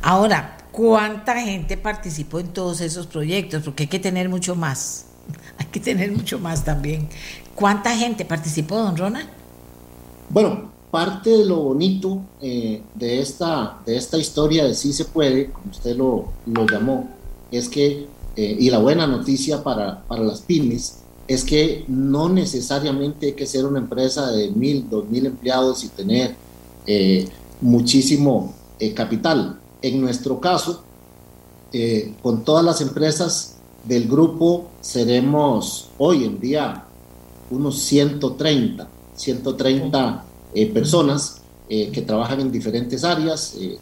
[0.01, 3.63] Ahora, ¿cuánta gente participó en todos esos proyectos?
[3.63, 5.05] Porque hay que tener mucho más.
[5.57, 7.07] Hay que tener mucho más también.
[7.55, 9.27] ¿Cuánta gente participó, don Ronald?
[10.29, 15.51] Bueno, parte de lo bonito eh, de, esta, de esta historia de Sí se puede,
[15.51, 17.09] como usted lo, lo llamó,
[17.51, 23.27] es que, eh, y la buena noticia para, para, las pymes, es que no necesariamente
[23.27, 26.35] hay que ser una empresa de mil, dos mil empleados y tener
[26.87, 27.27] eh,
[27.61, 28.53] muchísimo
[28.95, 29.59] capital.
[29.81, 30.83] En nuestro caso,
[32.21, 33.55] con todas las empresas
[33.85, 36.85] del grupo, seremos hoy en día
[37.49, 43.77] unos 130, 130 eh, personas eh, que trabajan en diferentes áreas, eh,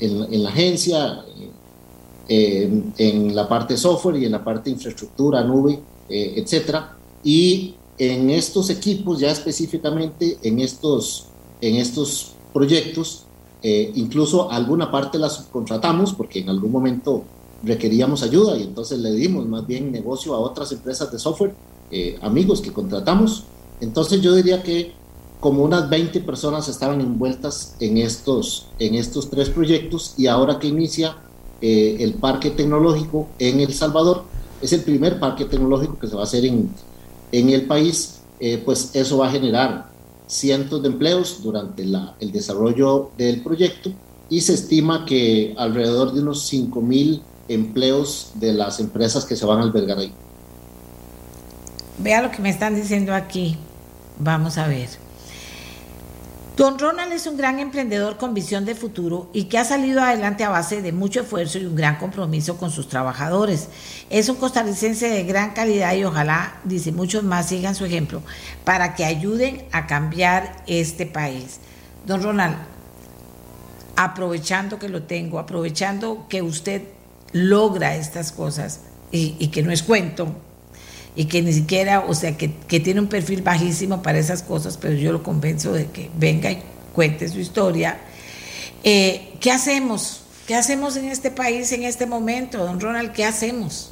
[0.00, 1.24] en, la agencia,
[2.28, 6.96] en la parte software y en la parte infraestructura, nube, etcétera.
[7.24, 11.26] Y en estos equipos, ya específicamente en estos,
[11.60, 13.24] en estos proyectos,
[13.62, 17.24] incluso alguna parte la subcontratamos porque en algún momento
[17.64, 21.54] requeríamos ayuda y entonces le dimos más bien negocio a otras empresas de software
[21.90, 23.44] eh, amigos que contratamos.
[23.80, 24.92] Entonces yo diría que
[25.40, 30.66] como unas 20 personas estaban envueltas en estos, en estos tres proyectos y ahora que
[30.66, 31.16] inicia
[31.60, 34.24] eh, el parque tecnológico en El Salvador,
[34.60, 36.68] es el primer parque tecnológico que se va a hacer en,
[37.30, 39.90] en el país, eh, pues eso va a generar
[40.26, 43.90] cientos de empleos durante la, el desarrollo del proyecto
[44.28, 49.46] y se estima que alrededor de unos 5 mil empleos de las empresas que se
[49.46, 50.12] van a albergar ahí.
[51.98, 53.58] Vea lo que me están diciendo aquí.
[54.18, 54.88] Vamos a ver.
[56.56, 60.42] Don Ronald es un gran emprendedor con visión de futuro y que ha salido adelante
[60.42, 63.68] a base de mucho esfuerzo y un gran compromiso con sus trabajadores.
[64.10, 68.22] Es un costarricense de gran calidad y ojalá, dice, muchos más sigan su ejemplo
[68.64, 71.60] para que ayuden a cambiar este país.
[72.06, 72.56] Don Ronald,
[73.94, 76.82] aprovechando que lo tengo, aprovechando que usted
[77.32, 78.80] logra estas cosas
[79.12, 80.34] y, que no es cuento,
[81.18, 82.46] y que ni siquiera, o sea, que,
[82.78, 86.62] tiene un perfil bajísimo para esas cosas, pero yo lo convenzo de que venga y
[86.94, 87.98] cuente su historia.
[88.84, 90.20] Eh, ¿Qué hacemos?
[90.46, 93.10] ¿Qué hacemos en este país en este momento, don Ronald?
[93.10, 93.90] ¿Qué hacemos?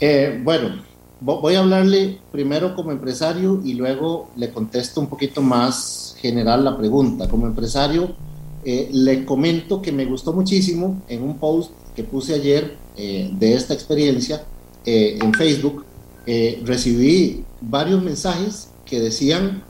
[0.00, 0.82] Eh, bueno,
[1.20, 6.78] voy a hablarle primero como empresario y luego le contesto un poquito más general la
[6.78, 7.28] pregunta.
[7.28, 8.16] Como empresario,
[8.64, 13.72] eh, le comento que me gustó muchísimo en un post que puse ayer de esta
[13.72, 14.44] experiencia
[14.86, 15.84] eh, en Facebook,
[16.26, 19.62] eh, recibí varios mensajes que decían,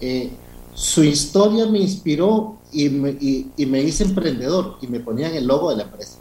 [0.00, 0.30] eh,
[0.74, 5.70] su historia me inspiró y me, y, me, hice emprendedor y me ponían el logo
[5.70, 6.18] de la empresa.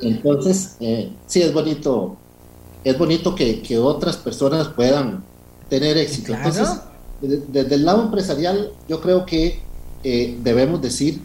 [0.00, 0.76] entonces,
[1.26, 2.16] sí, es bonito,
[2.84, 5.24] es bonito que, que, otras personas puedan
[5.68, 6.34] tener éxito.
[6.34, 6.68] Entonces,
[7.20, 9.60] desde, el lado empresarial, yo creo que
[10.02, 11.20] debemos decir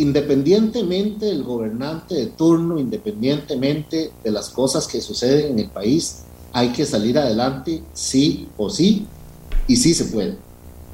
[0.00, 6.22] independientemente del gobernante de turno, independientemente de las cosas que suceden en el país,
[6.52, 9.06] hay que salir adelante sí o sí,
[9.68, 10.36] y sí se puede.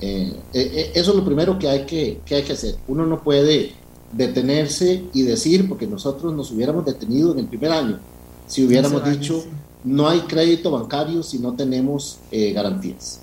[0.01, 2.75] Eh, eh, eh, eso es lo primero que hay que, que hay que hacer.
[2.89, 3.73] Uno no puede
[4.13, 8.01] detenerse y decir, porque nosotros nos hubiéramos detenido en el primer año,
[8.49, 9.45] si hubiéramos dicho,
[9.85, 13.21] no hay crédito bancario si no tenemos garantías.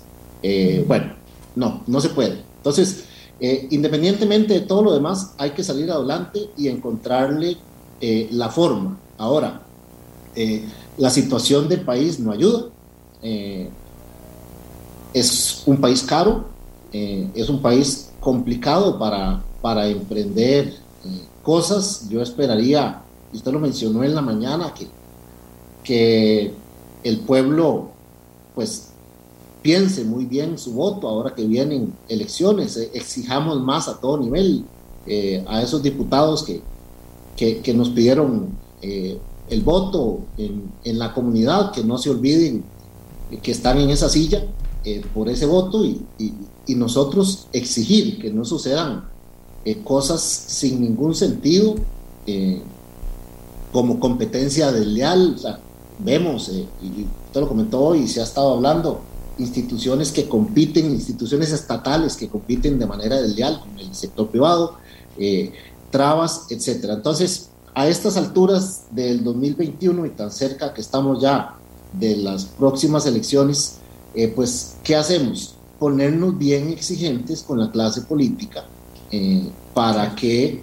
[0.86, 1.14] bueno,
[1.54, 2.42] no, no se puede.
[2.56, 3.04] Entonces,
[3.46, 7.58] eh, independientemente de todo lo demás, hay que salir adelante y encontrarle
[8.00, 8.98] eh, la forma.
[9.18, 9.60] Ahora,
[10.34, 10.64] eh,
[10.96, 12.70] la situación del país no ayuda.
[15.12, 16.46] es un país caro,
[16.90, 20.74] es un país complicado para, para emprender
[21.42, 22.08] cosas.
[22.08, 24.88] Yo esperaría, usted lo mencionó en la mañana, que,
[25.82, 26.54] que
[27.02, 27.90] el pueblo
[28.54, 28.93] pues
[29.64, 34.62] piense muy bien su voto ahora que vienen elecciones, eh, exijamos más a todo nivel
[35.06, 36.60] eh, a esos diputados que,
[37.62, 38.50] que, nos pidieron
[38.82, 39.18] eh,
[39.48, 42.62] el voto en, en, la comunidad, que no se olviden
[43.42, 44.44] que están en esa silla
[45.14, 49.08] por ese voto y, y, nosotros exigir que no sucedan
[49.82, 51.74] cosas sin ningún sentido
[53.72, 55.36] como competencia desleal.
[55.42, 55.56] O
[55.98, 59.00] vemos, y usted lo comentó hoy, se ha estado hablando,
[59.38, 64.76] instituciones que compiten, instituciones estatales que compiten de manera desleal con el sector privado,
[65.18, 65.52] eh,
[65.90, 66.94] trabas, etcétera.
[66.94, 71.56] Entonces, a estas alturas del 2021 y tan cerca que estamos ya
[71.92, 73.76] de las próximas elecciones,
[74.14, 75.56] eh, pues, ¿qué hacemos?
[75.78, 78.64] Ponernos bien exigentes con la clase política
[79.10, 80.62] eh, para que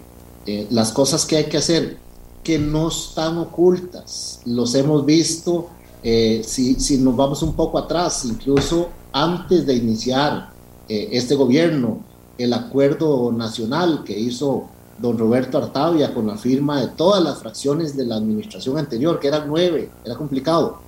[0.70, 1.98] las cosas que hay que hacer,
[2.42, 5.68] que no están ocultas, los hemos visto
[6.02, 10.50] eh, si, si, nos vamos un poco atrás, incluso antes de iniciar
[10.88, 12.00] eh, este gobierno,
[12.38, 14.68] el acuerdo nacional que hizo
[14.98, 19.28] don Roberto Artavia con la firma de todas las fracciones de la administración anterior, que
[19.28, 20.78] eran nueve, era complicado.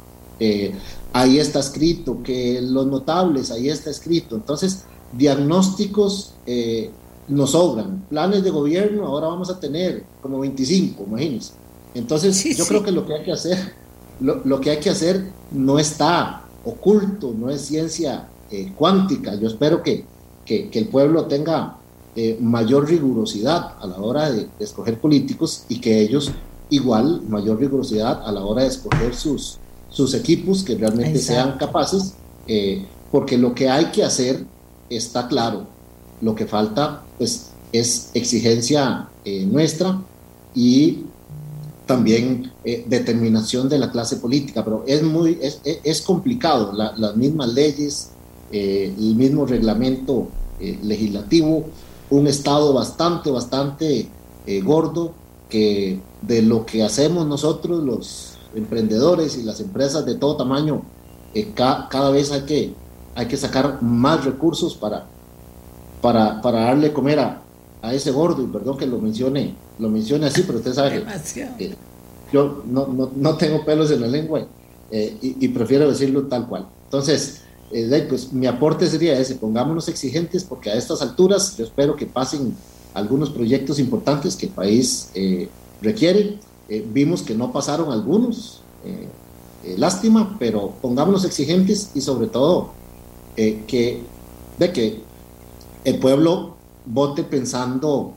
[0.40, 0.74] Eh,
[1.12, 4.34] ahí está escrito que los notables, ahí está escrito.
[4.34, 6.34] Entonces, diagnósticos
[7.28, 8.04] nos sobran.
[8.10, 11.52] Planes de gobierno, ahora vamos a tener como 25, imagínense.
[11.94, 13.84] Entonces, yo creo que lo que hay que hacer
[14.20, 19.34] lo, que hay que hacer no está oculto, no es ciencia eh, cuántica.
[19.34, 20.04] Yo espero que,
[20.44, 21.76] que, el pueblo tenga
[22.16, 26.30] eh, mayor rigurosidad a la hora de, escoger políticos y que ellos
[26.70, 29.58] igual mayor rigurosidad a la hora de escoger sus,
[29.90, 32.14] sus equipos que realmente sean capaces,
[32.46, 34.44] eh, porque lo que hay que hacer
[34.88, 35.66] está claro.
[36.20, 40.00] Lo que falta pues es exigencia nuestra
[40.54, 41.04] y
[41.86, 47.52] también eh, determinación de la clase política, pero es muy es, es complicado, las mismas
[47.52, 48.11] leyes,
[48.51, 50.28] eh, el mismo reglamento
[50.61, 51.66] eh, legislativo,
[52.11, 54.09] un Estado bastante, bastante
[54.62, 55.12] gordo,
[55.48, 60.82] que de lo que hacemos nosotros, los emprendedores y las empresas de todo tamaño,
[61.55, 62.74] cada vez hay que,
[63.15, 65.06] hay que sacar más recursos para,
[66.02, 67.43] para, para darle comer a,
[67.85, 71.05] a ese gordo, y perdón que lo mencione, lo mencione así, pero usted sabe
[71.59, 71.77] que
[72.32, 74.47] yo no, no, no, tengo pelos en la lengua
[74.90, 76.66] eh, y, prefiero decirlo tal cual.
[76.85, 81.94] Entonces, eh, pues mi aporte sería ese, pongámonos exigentes porque a estas alturas yo espero
[81.94, 82.56] que pasen
[82.94, 85.48] algunos proyectos importantes que el país eh,
[85.82, 86.39] requiere.
[86.93, 88.62] vimos que no pasaron algunos,
[89.77, 92.73] lástima, pero pongámonos exigentes y sobre todo
[93.36, 94.02] que,
[94.59, 95.02] de que
[95.85, 96.53] el pueblo
[96.86, 98.15] vote pensando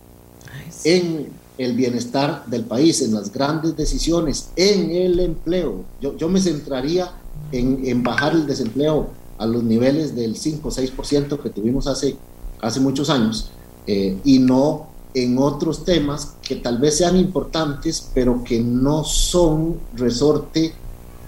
[0.83, 1.27] en
[1.57, 5.83] el bienestar del país, en las grandes decisiones, en el empleo.
[6.01, 7.11] Yo, yo me centraría
[7.51, 9.07] en, en, bajar el desempleo
[9.37, 12.15] a los niveles del 5 o 6% que tuvimos hace,
[12.61, 13.49] hace muchos años
[13.87, 19.77] eh, y no en otros temas que tal vez sean importantes, pero que no son
[19.95, 20.73] resorte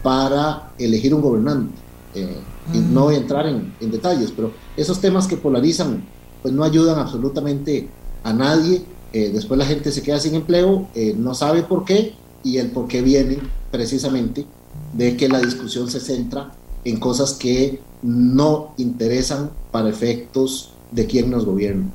[0.03, 1.73] para elegir un gobernante.
[2.13, 2.37] Eh,
[2.73, 6.03] y no voy a entrar en, en, detalles, pero esos temas que polarizan,
[6.41, 7.89] pues no ayudan absolutamente
[8.23, 8.81] a nadie.
[9.13, 12.13] Eh, después la gente se queda sin empleo, eh, no sabe por qué,
[12.43, 13.39] y el por qué viene
[13.71, 14.45] precisamente
[14.93, 16.51] de que la discusión se centra
[16.83, 21.87] en cosas que no interesan para efectos de quien nos gobierna.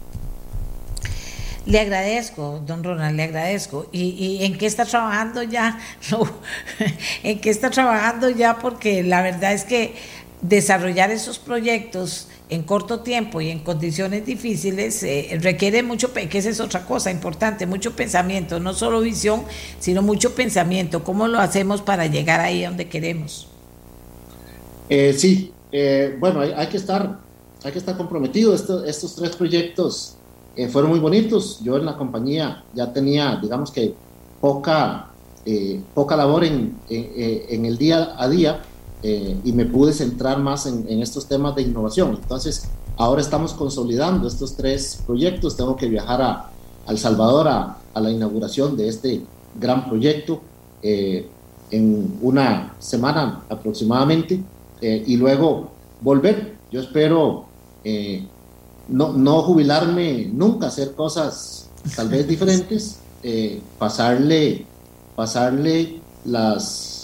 [1.66, 3.86] Le agradezco, don Ronald, le agradezco.
[3.90, 5.78] ¿Y, y en qué está trabajando ya?
[7.22, 8.58] ¿En qué está trabajando ya?
[8.58, 9.94] Porque la verdad es que
[10.42, 16.48] desarrollar esos proyectos en corto tiempo y en condiciones difíciles eh, requiere mucho, que esa
[16.48, 19.42] es otra cosa importante, mucho pensamiento, no solo visión,
[19.78, 21.04] sino mucho pensamiento.
[21.04, 23.48] ¿Cómo lo hacemos para llegar ahí donde queremos?
[24.88, 27.20] Eh, sí, eh, bueno, hay, que estar,
[27.62, 28.54] hay que estar comprometido.
[28.54, 30.16] Estos, estos tres proyectos
[30.70, 31.60] fueron muy bonitos.
[31.62, 33.94] Yo en la compañía ya tenía, digamos que,
[34.40, 35.10] poca,
[35.94, 38.62] poca labor en, en, el día a día
[39.02, 42.18] eh, y me pude centrar más en, estos temas de innovación.
[42.20, 45.56] Entonces, ahora estamos consolidando estos tres proyectos.
[45.56, 46.50] Tengo que viajar a,
[46.88, 49.22] El Salvador a, a, la inauguración de este
[49.58, 50.40] gran proyecto
[50.82, 51.28] eh,
[51.70, 54.40] en una semana aproximadamente
[54.80, 56.54] eh, y luego volver.
[56.70, 57.46] Yo espero
[58.88, 64.66] no, no jubilarme nunca, hacer cosas tal vez diferentes, eh, pasarle,
[65.16, 67.03] pasarle las,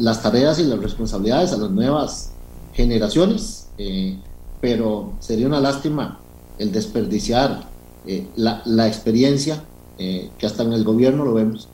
[0.00, 2.30] las tareas y las responsabilidades a las nuevas
[2.72, 4.18] generaciones, eh,
[4.60, 6.18] pero sería una lástima
[6.58, 7.68] el desperdiciar
[8.06, 9.62] eh, la, experiencia
[9.98, 11.68] eh, que hasta en el gobierno lo vemos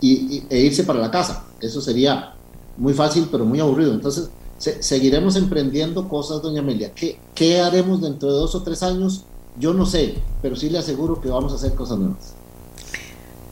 [0.00, 1.46] y, e irse para la casa.
[1.60, 2.34] Eso sería
[2.76, 3.92] muy fácil, pero muy aburrido.
[3.94, 4.28] Entonces,
[4.58, 6.92] se, seguiremos emprendiendo cosas, doña Amelia.
[6.94, 9.24] ¿Qué, ¿Qué haremos dentro de dos o tres años?
[9.58, 12.34] Yo no sé, pero sí le aseguro que vamos a hacer cosas nuevas.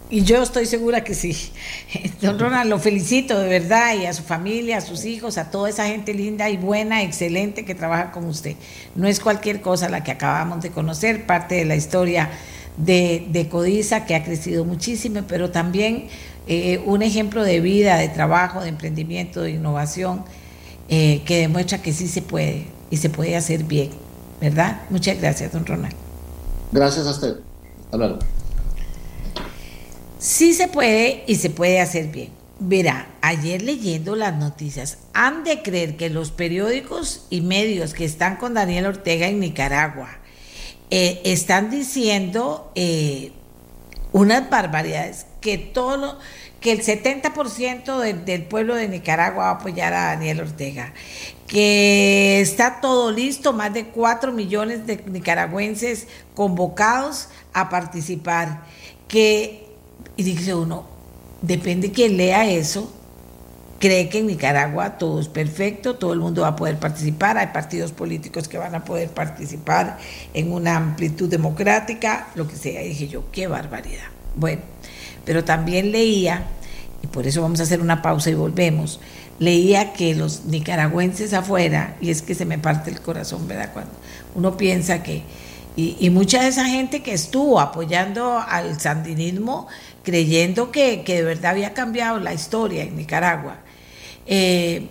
[0.09, 1.37] Y yo estoy segura que sí.
[2.23, 5.69] Don Ronald, lo felicito de verdad y a su familia, a sus hijos, a toda
[5.69, 8.55] esa gente linda y buena, excelente que trabaja con usted.
[8.95, 12.31] No es cualquier cosa la que acabamos de conocer, parte de la historia
[12.77, 16.09] de, de Codiza que ha crecido muchísimo, pero también
[16.47, 20.25] eh, un ejemplo de vida, de trabajo, de emprendimiento, de innovación
[20.89, 23.91] eh, que demuestra que sí se puede y se puede hacer bien,
[24.41, 24.83] ¿verdad?
[24.91, 25.95] Muchas gracias, don Ronald.
[26.71, 27.37] Gracias a usted.
[27.91, 28.36] Hasta.
[30.19, 32.31] Sí se puede y se puede hacer bien.
[32.59, 38.37] Verá, ayer leyendo las noticias, han de creer que los periódicos y medios que están
[38.37, 40.09] con Daniel Ortega en Nicaragua
[40.89, 43.33] eh, están diciendo eh,
[44.13, 46.19] unas barbaridades, que todo lo,
[46.61, 50.95] que el 70% de, del pueblo de Nicaragua va a apoyar a Daniel Ortega,
[51.47, 58.63] que está todo listo, más de 4 millones de nicaragüenses convocados a participar,
[59.09, 59.66] que,
[60.17, 60.85] y dice uno,
[61.43, 62.91] depende quien lea eso,
[63.79, 67.49] cree que en Nicaragua todo es perfecto, todo el mundo va a poder participar, hay
[67.49, 69.99] partidos políticos que van a poder participar
[70.35, 74.07] en una amplitud democrática, lo que sea, y dije yo, qué barbaridad.
[74.35, 74.63] Bueno,
[75.25, 76.47] pero también leía,
[77.03, 79.01] y por eso vamos a hacer una pausa y volvemos,
[79.39, 83.71] leía que los nicaragüenses afuera, y es que se me parte el corazón, ¿verdad?
[83.73, 83.93] Cuando
[84.35, 85.23] uno piensa que,
[85.77, 89.69] y, y mucha de esa gente que estuvo apoyando al sandinismo,
[90.07, 93.59] creyendo que, que de verdad había cambiado la historia en Nicaragua,
[94.25, 94.89] eh,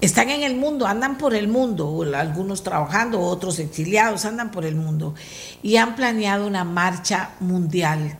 [0.00, 4.74] están en el mundo, andan por el mundo, algunos trabajando, otros exiliados, andan por el
[4.74, 5.14] mundo,
[5.62, 8.18] y han planeado una marcha mundial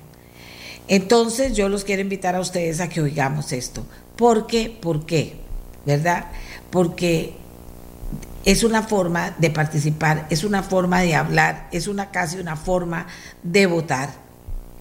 [0.88, 3.86] entonces yo los quiero invitar a ustedes a que oigamos esto.
[4.16, 4.68] ¿Por qué?
[4.68, 5.36] ¿Por qué?
[5.86, 6.26] ¿Verdad?
[6.70, 7.34] Porque
[8.44, 13.06] es una forma de participar, es una forma de hablar, es una casi una forma
[13.42, 14.10] de votar.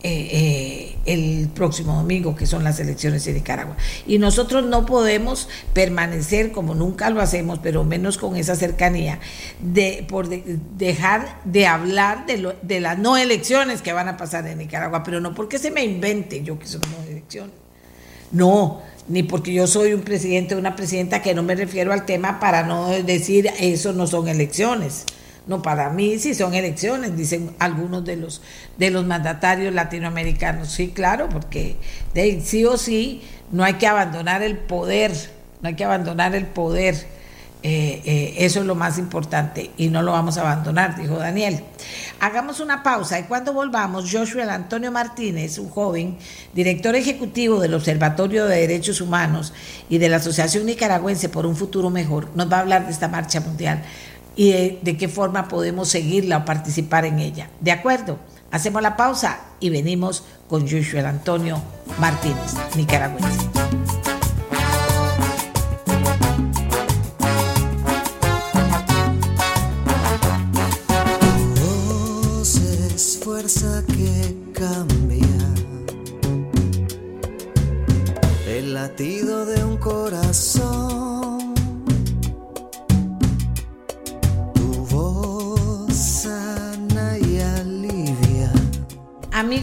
[0.03, 3.75] Eh, eh, el próximo domingo, que son las elecciones en Nicaragua.
[4.07, 9.19] Y nosotros no podemos permanecer como nunca lo hacemos, pero menos con esa cercanía,
[9.59, 14.17] de, por de, dejar de hablar de, lo, de las no elecciones que van a
[14.17, 17.53] pasar en Nicaragua, pero no porque se me invente yo que son no elecciones.
[18.31, 22.05] No, ni porque yo soy un presidente o una presidenta que no me refiero al
[22.05, 25.05] tema para no decir eso no son elecciones.
[25.47, 28.41] No, para mí sí son elecciones, dicen algunos de los,
[28.77, 30.69] de los mandatarios latinoamericanos.
[30.69, 31.77] Sí, claro, porque
[32.43, 35.11] sí o sí no hay que abandonar el poder,
[35.61, 36.95] no hay que abandonar el poder
[37.63, 41.63] Eh, eh, eso es lo más importante y no lo vamos a abandonar, dijo Daniel.
[42.19, 46.17] Hagamos una pausa y cuando volvamos, Joshua Antonio Martínez, un joven
[46.55, 49.53] director ejecutivo del Observatorio de Derechos Humanos
[49.89, 53.07] y de la Asociación Nicaragüense por un Futuro Mejor, nos va a hablar de esta
[53.07, 53.83] marcha mundial
[54.35, 54.51] y
[54.81, 57.49] de, qué forma podemos seguirla o participar en ella.
[57.59, 58.17] ¿De acuerdo?
[58.51, 61.61] Hacemos la pausa y venimos con Joshua Antonio
[61.99, 64.10] Martínez, nicaragüense.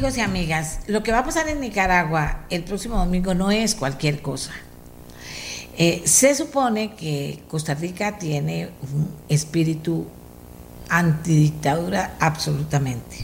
[0.08, 3.74] Amigos y amigas, lo que va a pasar en Nicaragua el próximo domingo no es
[3.74, 4.52] cualquier cosa.
[5.76, 10.06] Eh, se supone que Costa Rica tiene un espíritu
[10.88, 13.18] antidictadura absolutamente.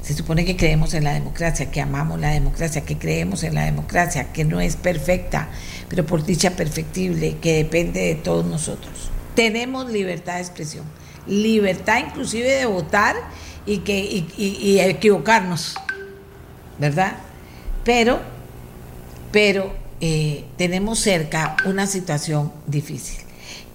[0.00, 3.66] Se supone que creemos en la democracia, que amamos la democracia, que creemos en la
[3.66, 5.50] democracia, que no es perfecta,
[5.90, 9.10] pero por dicha perfectible, que depende de todos nosotros.
[9.34, 10.86] Tenemos libertad de expresión,
[11.26, 13.14] libertad inclusive de votar
[13.66, 15.76] y, que, y, equivocarnos,
[16.78, 17.16] ¿verdad?
[17.84, 18.20] Pero,
[19.32, 23.18] pero eh, tenemos cerca una situación difícil,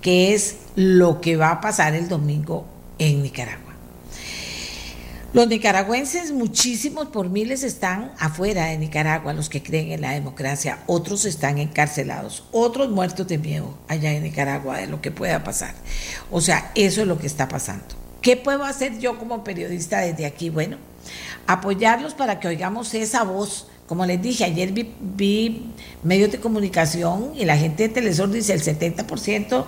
[0.01, 2.65] que es lo que va a pasar el domingo
[2.99, 3.63] en Nicaragua.
[5.33, 10.83] Los nicaragüenses, muchísimos por miles, están afuera de Nicaragua, los que creen en la democracia.
[10.85, 15.73] Otros están encarcelados, otros muertos de miedo allá en Nicaragua de lo que pueda pasar.
[16.29, 17.83] O sea, eso es lo que está pasando.
[18.21, 20.51] ¿Qué puedo hacer yo como periodista desde aquí?
[20.51, 20.77] Bueno,
[21.47, 23.67] apoyarlos para que oigamos esa voz.
[23.87, 25.71] Como les dije, ayer vi, vi
[26.03, 29.65] medios de comunicación y la gente de Telesor dice el 70%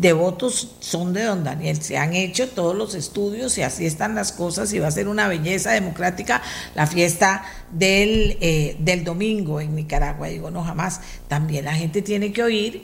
[0.00, 1.80] de votos son de don Daniel.
[1.80, 5.08] Se han hecho todos los estudios y así están las cosas y va a ser
[5.08, 6.42] una belleza democrática
[6.74, 10.28] la fiesta del, eh, del domingo en Nicaragua.
[10.28, 11.00] Digo, no jamás.
[11.28, 12.82] También la gente tiene que oír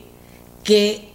[0.62, 1.14] que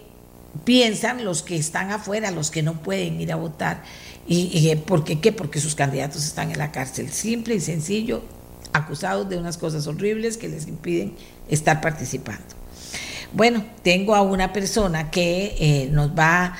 [0.64, 3.82] piensan los que están afuera, los que no pueden ir a votar.
[4.26, 5.20] ¿Y, y por qué?
[5.20, 5.32] ¿Qué?
[5.32, 7.10] Porque sus candidatos están en la cárcel.
[7.10, 8.22] Simple y sencillo,
[8.72, 11.14] acusados de unas cosas horribles que les impiden
[11.48, 12.44] estar participando.
[13.32, 16.54] Bueno, tengo a una persona que eh, nos va,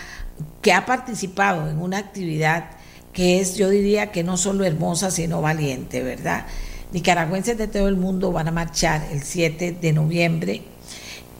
[0.63, 2.71] que ha participado en una actividad
[3.13, 6.47] que es, yo diría que no solo hermosa, sino valiente, ¿verdad?
[6.93, 10.63] Nicaragüenses de todo el mundo van a marchar el 7 de noviembre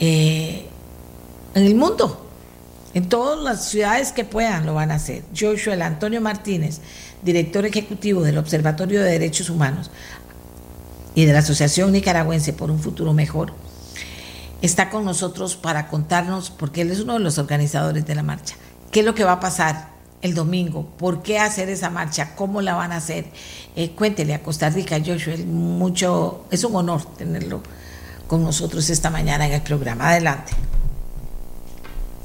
[0.01, 0.67] eh,
[1.55, 2.30] en el mundo.
[2.93, 5.23] En todas las ciudades que puedan lo van a hacer.
[5.39, 6.81] Joshua el Antonio Martínez,
[7.23, 9.91] director ejecutivo del Observatorio de Derechos Humanos
[11.15, 13.53] y de la Asociación Nicaragüense por un Futuro Mejor,
[14.61, 18.57] está con nosotros para contarnos, porque él es uno de los organizadores de la marcha,
[18.91, 19.91] qué es lo que va a pasar
[20.21, 23.27] el domingo, por qué hacer esa marcha, cómo la van a hacer.
[23.77, 27.63] Eh, cuéntele a Costa Rica, Joshua, mucho, es un honor tenerlo
[28.27, 30.11] con nosotros esta mañana en el programa.
[30.11, 30.53] Adelante.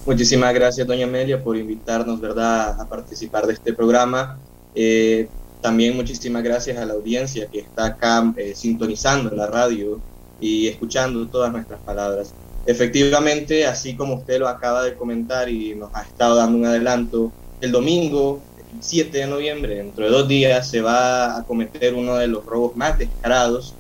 [0.05, 4.37] Muchísimas gracias, doña Amelia, por invitarnos, ¿verdad?, a participar de este programa.
[4.75, 5.27] Eh,
[5.61, 9.99] también muchísimas gracias a la audiencia que está acá eh, sintonizando la radio
[10.39, 12.35] y escuchando todas nuestras palabras.
[12.67, 17.31] Efectivamente, así como usted lo acaba de comentar y nos ha estado dando un adelanto,
[17.59, 18.41] el domingo
[18.79, 22.75] 7 de noviembre, dentro de dos días, se va a cometer uno de los robos
[22.75, 23.73] más descarados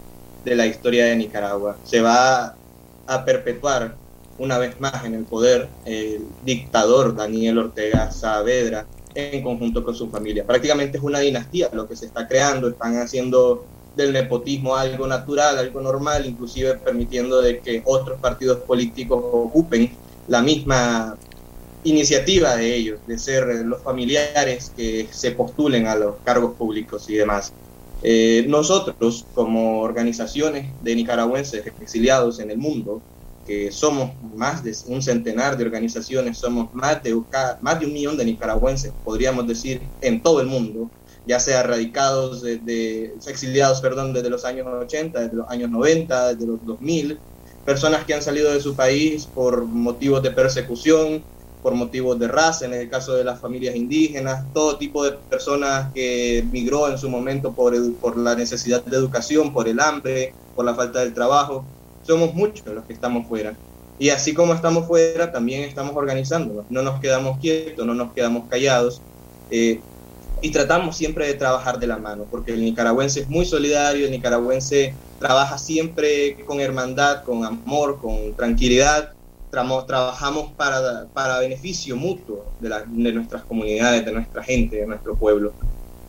[0.43, 1.77] de la historia de Nicaragua.
[1.83, 2.55] Se va
[3.05, 3.95] a perpetuar
[4.37, 10.09] una vez más en el poder el dictador Daniel Ortega Saavedra en conjunto con su
[10.09, 10.45] familia.
[10.45, 15.57] Prácticamente es una dinastía lo que se está creando, están haciendo del nepotismo algo natural,
[15.57, 19.89] algo normal, inclusive permitiendo de que otros partidos políticos ocupen
[20.27, 21.17] la misma
[21.83, 27.15] iniciativa de ellos, de ser los familiares que se postulen a los cargos públicos y
[27.15, 27.53] demás.
[28.01, 33.01] Eh, nosotros, como organizaciones de nicaragüenses exiliados en el mundo,
[33.45, 37.15] que somos más de un centenar de organizaciones, somos más de,
[37.61, 40.89] más de un millón de nicaragüenses, podríamos decir, en todo el mundo,
[41.25, 46.47] ya sea radicados, de, exiliados, perdón, desde los años 80, desde los años 90, desde
[46.47, 47.19] los 2000,
[47.65, 51.23] personas que han salido de su país por motivos de persecución,
[51.65, 55.91] por motivos de raza, en el caso de las familias indígenas, todo tipo de personas
[55.93, 60.63] que migró en su momento por, por la necesidad de educación, por el hambre, por
[60.63, 61.65] la falta del trabajo.
[62.05, 63.55] Somos muchos los que estamos fuera.
[63.97, 66.65] Y así como estamos fuera, también estamos organizándonos.
[66.69, 69.01] No nos quedamos quietos, no nos quedamos callados.
[69.49, 69.79] Eh,
[70.41, 74.11] y tratamos siempre de trabajar de la mano, porque el nicaragüense es muy solidario, el
[74.11, 79.13] nicaragüense trabaja siempre con hermandad, con amor, con tranquilidad,
[79.49, 85.53] trabajamos para, para beneficio mutuo de, de, nuestras comunidades, de nuestra gente, de nuestro pueblo.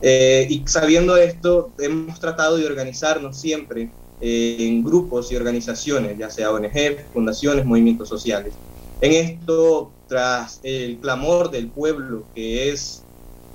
[0.01, 6.51] Eh, y sabiendo esto, hemos tratado de organizarnos siempre en grupos y organizaciones, ya sea
[6.51, 8.55] ONG, fundaciones, movimientos sociales.
[8.99, 13.03] En esto, tras el clamor del pueblo, que es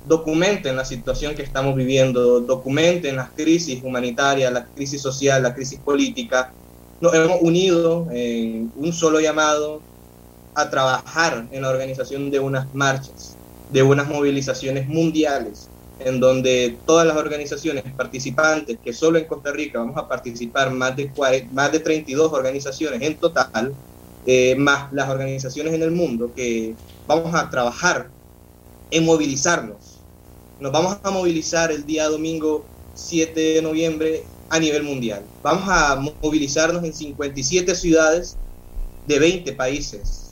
[0.05, 5.79] documenten la situación que estamos viviendo, documenten las crisis humanitarias, la crisis social, la crisis
[5.79, 6.53] política,
[6.99, 9.81] nos hemos unido en un solo llamado
[10.55, 13.35] a trabajar en la organización de unas marchas,
[13.69, 15.72] de unas movilizaciones mundiales,
[16.05, 20.95] en donde todas las organizaciones participantes, que solo en Costa Rica vamos a participar más
[20.95, 21.11] de,
[21.51, 23.73] más de 32 organizaciones en total,
[24.25, 26.75] eh, más las organizaciones en el mundo, que
[27.07, 28.09] vamos a trabajar
[28.91, 29.99] en movilizarnos.
[30.59, 32.63] Nos vamos a movilizar el día domingo
[32.93, 35.23] 7 de noviembre a nivel mundial.
[35.41, 38.37] Vamos a movilizarnos en 57 ciudades
[39.07, 40.22] de 20 países,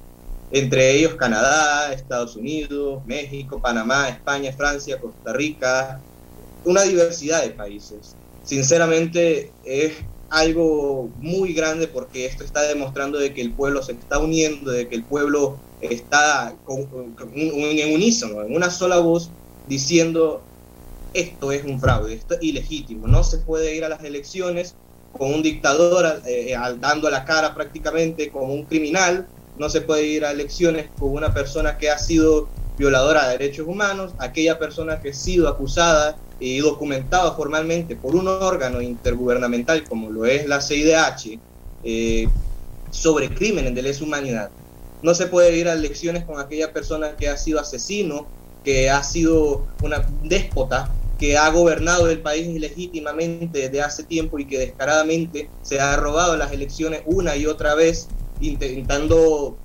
[0.51, 6.01] entre ellos Canadá, Estados Unidos, México, Panamá, España, Francia, Costa Rica,
[6.65, 8.15] una diversidad de países.
[8.43, 9.93] Sinceramente es
[10.29, 14.87] algo muy grande porque esto está demostrando de que el pueblo se está uniendo, de
[14.87, 19.29] que el pueblo está en unísono, en una sola voz,
[19.67, 20.41] diciendo
[21.13, 23.07] esto es un fraude, esto es ilegítimo.
[23.07, 24.75] No se puede ir a las elecciones
[25.11, 29.27] con un dictador eh, dando a la cara prácticamente como un criminal.
[29.61, 33.67] No se puede ir a elecciones con una persona que ha sido violadora de derechos
[33.67, 40.09] humanos, aquella persona que ha sido acusada y documentada formalmente por un órgano intergubernamental como
[40.09, 41.39] lo es la CIDH
[41.83, 42.27] eh,
[42.89, 44.49] sobre crímenes de lesa humanidad.
[45.03, 48.25] No se puede ir a elecciones con aquella persona que ha sido asesino,
[48.63, 50.89] que ha sido una déspota,
[51.19, 56.35] que ha gobernado el país ilegítimamente desde hace tiempo y que descaradamente se ha robado
[56.35, 58.07] las elecciones una y otra vez,
[58.41, 59.57] intentando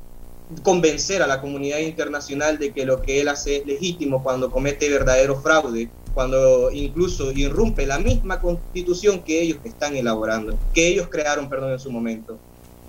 [0.62, 4.88] convencer a la comunidad internacional de que lo que él hace es legítimo cuando comete
[4.88, 11.48] verdadero fraude, cuando incluso irrumpe la misma constitución que ellos están elaborando, que ellos crearon,
[11.48, 12.38] perdón, en su momento.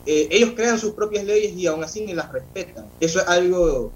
[0.06, 2.86] Eh, ellos crean sus propias leyes y aún así ni las respetan.
[3.00, 3.92] Eso es algo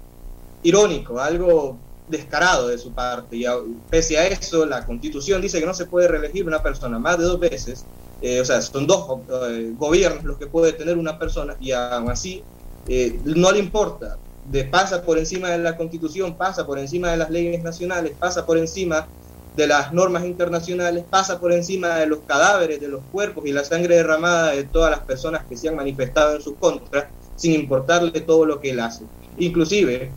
[0.62, 1.78] irónico, algo
[2.08, 3.36] descarado de su parte.
[3.36, 3.44] Y
[3.88, 7.24] pese a eso, la constitución dice que no se puede reelegir una persona más de
[7.24, 7.84] dos veces.
[8.22, 9.04] Eh, o sea, son dos
[9.48, 12.42] eh, gobiernos los que puede tener una persona y aún así
[12.88, 14.16] eh, no le importa.
[14.70, 18.58] Pasa por encima de la constitución, pasa por encima de las leyes nacionales, pasa por
[18.58, 19.06] encima
[19.56, 23.64] de las normas internacionales, pasa por encima de los cadáveres, de los cuerpos y la
[23.64, 28.20] sangre derramada de todas las personas que se han manifestado en su contra, sin importarle
[28.20, 29.04] todo lo que él hace.
[29.38, 30.10] Inclusive,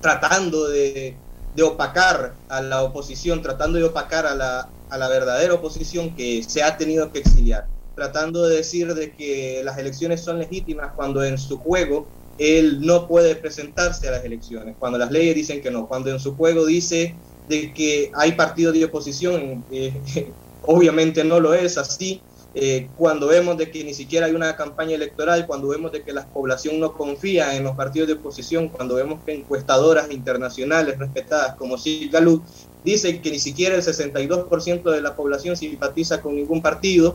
[0.00, 1.16] tratando de,
[1.62, 6.62] opacar a la oposición, tratando de opacar a la, a la verdadera oposición que se
[6.62, 11.38] ha tenido que exiliar, tratando de decir de que las elecciones son legítimas cuando en
[11.38, 12.06] su juego
[12.38, 16.18] él no puede presentarse a las elecciones, cuando las leyes dicen que no, cuando en
[16.18, 17.14] su juego dice
[17.48, 19.92] de que hay partidos de oposición, eh,
[20.62, 22.22] obviamente no lo es así,
[22.52, 26.12] eh, cuando vemos de que ni siquiera hay una campaña electoral, cuando vemos de que
[26.12, 31.54] la población no confía en los partidos de oposición, cuando vemos que encuestadoras internacionales respetadas
[31.56, 31.76] como
[32.10, 32.42] Gallup
[32.84, 37.14] dicen que ni siquiera el 62% de la población simpatiza con ningún partido,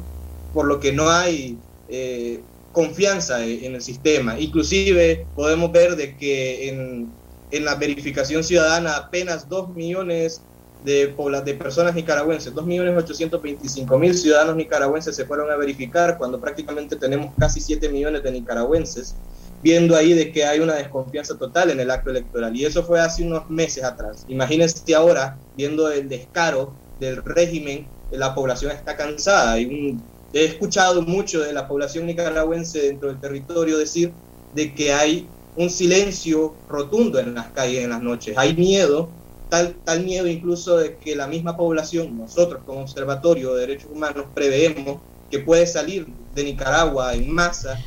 [0.54, 1.58] por lo que no hay
[1.90, 2.40] eh,
[2.72, 4.40] confianza en el sistema.
[4.40, 7.10] Inclusive podemos ver de que en,
[7.52, 10.42] en la verificación ciudadana apenas 2 millones
[10.86, 17.60] de, de personas nicaragüenses, 2.825.000 ciudadanos nicaragüenses se fueron a verificar cuando prácticamente tenemos casi
[17.60, 19.16] 7 millones de nicaragüenses,
[19.64, 22.56] viendo ahí de que hay una desconfianza total en el acto electoral.
[22.56, 24.26] Y eso fue hace unos meses atrás.
[24.28, 29.60] Imagínense ahora, viendo el descaro del régimen, la población está cansada.
[29.60, 29.98] Y
[30.34, 34.14] he escuchado mucho de la población nicaragüense dentro del territorio decir
[34.54, 38.38] de que hay un silencio rotundo en las calles en las noches.
[38.38, 39.10] Hay miedo
[39.50, 44.26] tal, tal miedo incluso de que la misma población, nosotros como Observatorio de Derechos Humanos,
[44.34, 45.00] preveemos
[45.30, 47.80] que puede salir de Nicaragua en masa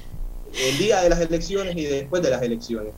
[0.52, 2.92] el día de las elecciones y después de las elecciones,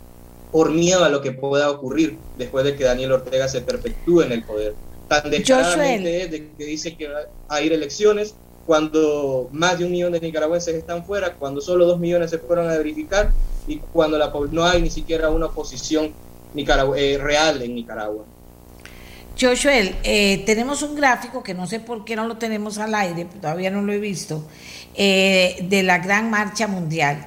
[0.53, 4.33] por miedo a lo que pueda ocurrir después de que Daniel Ortega se perpetúe en
[4.33, 4.75] el poder.
[5.09, 8.35] Tan descaradamente es de que dice que va a ir elecciones
[8.67, 12.69] cuando más de un millón de nicaragüenses están fuera, cuando solo dos millones se fueron
[12.71, 13.33] a verificar
[13.67, 16.13] y cuando la, no hay ni siquiera una oposición
[16.55, 18.25] eh, real en Nicaragua.
[19.41, 23.25] Joshua, eh, tenemos un gráfico que no sé por qué no lo tenemos al aire,
[23.25, 24.47] todavía no lo he visto,
[24.95, 27.27] eh, de la Gran Marcha Mundial.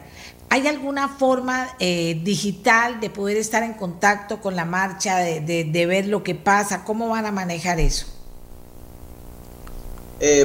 [0.50, 6.06] ¿Hay alguna forma eh, digital de poder estar en contacto con la marcha, de, ver
[6.06, 6.84] lo que pasa?
[6.84, 8.06] ¿Cómo van a manejar eso?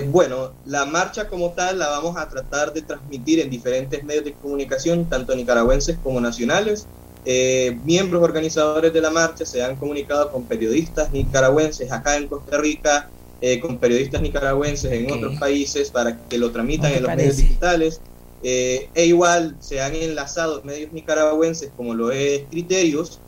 [0.07, 4.33] Bueno, la marcha como tal la vamos a tratar de transmitir en diferentes medios de
[4.33, 6.89] comunicación, tanto nicaragüenses como nacionales.
[7.25, 12.59] Eh, miembros organizadores de la marcha se han comunicado con periodistas nicaragüenses acá en Costa
[12.59, 17.37] Rica, eh, con periodistas nicaragüenses en otros países para que lo tramitan en los medios
[17.37, 18.01] digitales.
[18.41, 23.19] e igual se han enlazado medios nicaragüenses como lo es Criterios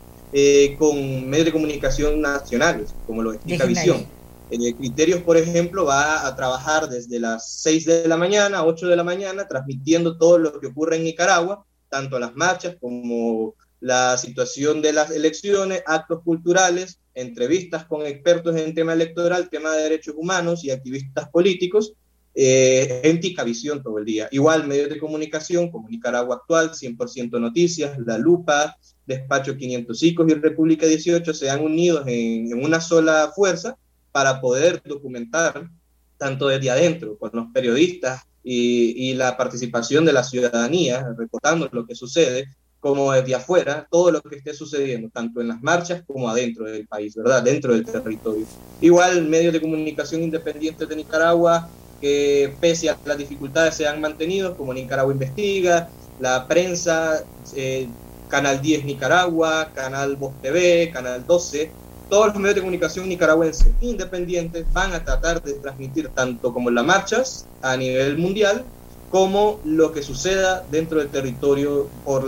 [0.79, 4.07] con medios de comunicación nacionales como lo es Visión.
[4.51, 8.97] Eh, criterios, por ejemplo, va a trabajar desde las 6 de la mañana, 8 de
[8.97, 14.81] la mañana, transmitiendo todo lo que ocurre en Nicaragua, tanto las marchas como la situación
[14.81, 20.63] de las elecciones, actos culturales, entrevistas con expertos en tema electoral, tema de derechos humanos
[20.63, 21.93] y activistas políticos,
[22.33, 24.29] eh, en Ticavisión todo el día.
[24.31, 30.85] Igual medios de comunicación como Nicaragua Actual, 100% Noticias, La Lupa, Despacho 505 y República
[30.85, 33.77] 18 se han unido en una sola fuerza
[34.13, 35.69] para poder documentar
[36.17, 41.95] tanto desde adentro, con los periodistas y, la participación de la ciudadanía, reportando lo que
[41.95, 42.47] sucede,
[42.81, 46.87] como desde afuera, todo lo que esté sucediendo, tanto en las marchas como adentro del
[46.87, 47.43] país, ¿verdad?
[47.43, 48.45] Dentro del territorio.
[48.81, 51.69] Igual medios de comunicación independientes de Nicaragua,
[52.01, 55.89] que pese a las dificultades se han mantenido, como Nicaragua Investiga,
[56.19, 57.23] la prensa,
[57.55, 57.87] eh,
[58.27, 61.71] Canal 10 Nicaragua, Canal Voz TV, Canal 12,
[62.09, 66.83] todos los medios de comunicación nicaragüenses independientes van a tratar de transmitir tanto como las
[66.83, 68.65] marchas a nivel mundial
[69.11, 72.25] como lo que suceda dentro del territorio por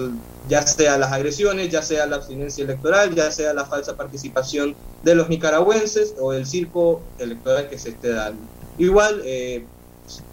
[0.49, 5.15] ya sea las agresiones, ya sea la abstinencia electoral, ya sea la falsa participación de
[5.15, 8.41] los nicaragüenses o el circo electoral que se esté dando.
[8.77, 9.65] Igual eh,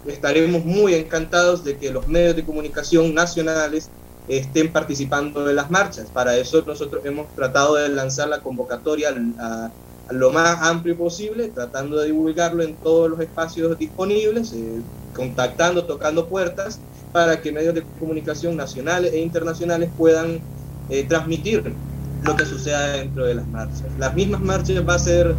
[0.07, 3.89] estaremos muy encantados de que los medios de comunicación nacionales
[4.27, 6.07] estén participando en las marchas.
[6.11, 9.71] Para eso nosotros hemos tratado de lanzar la convocatoria a,
[10.11, 14.81] lo más amplio posible, tratando de divulgarlo en todos los espacios disponibles, eh,
[15.15, 16.79] contactando, tocando puertas,
[17.11, 20.39] para que medios de comunicación nacionales e internacionales puedan
[20.89, 21.73] eh, transmitir
[22.23, 23.83] lo que suceda dentro de las marchas.
[23.97, 25.35] Las mismas marchas van a ser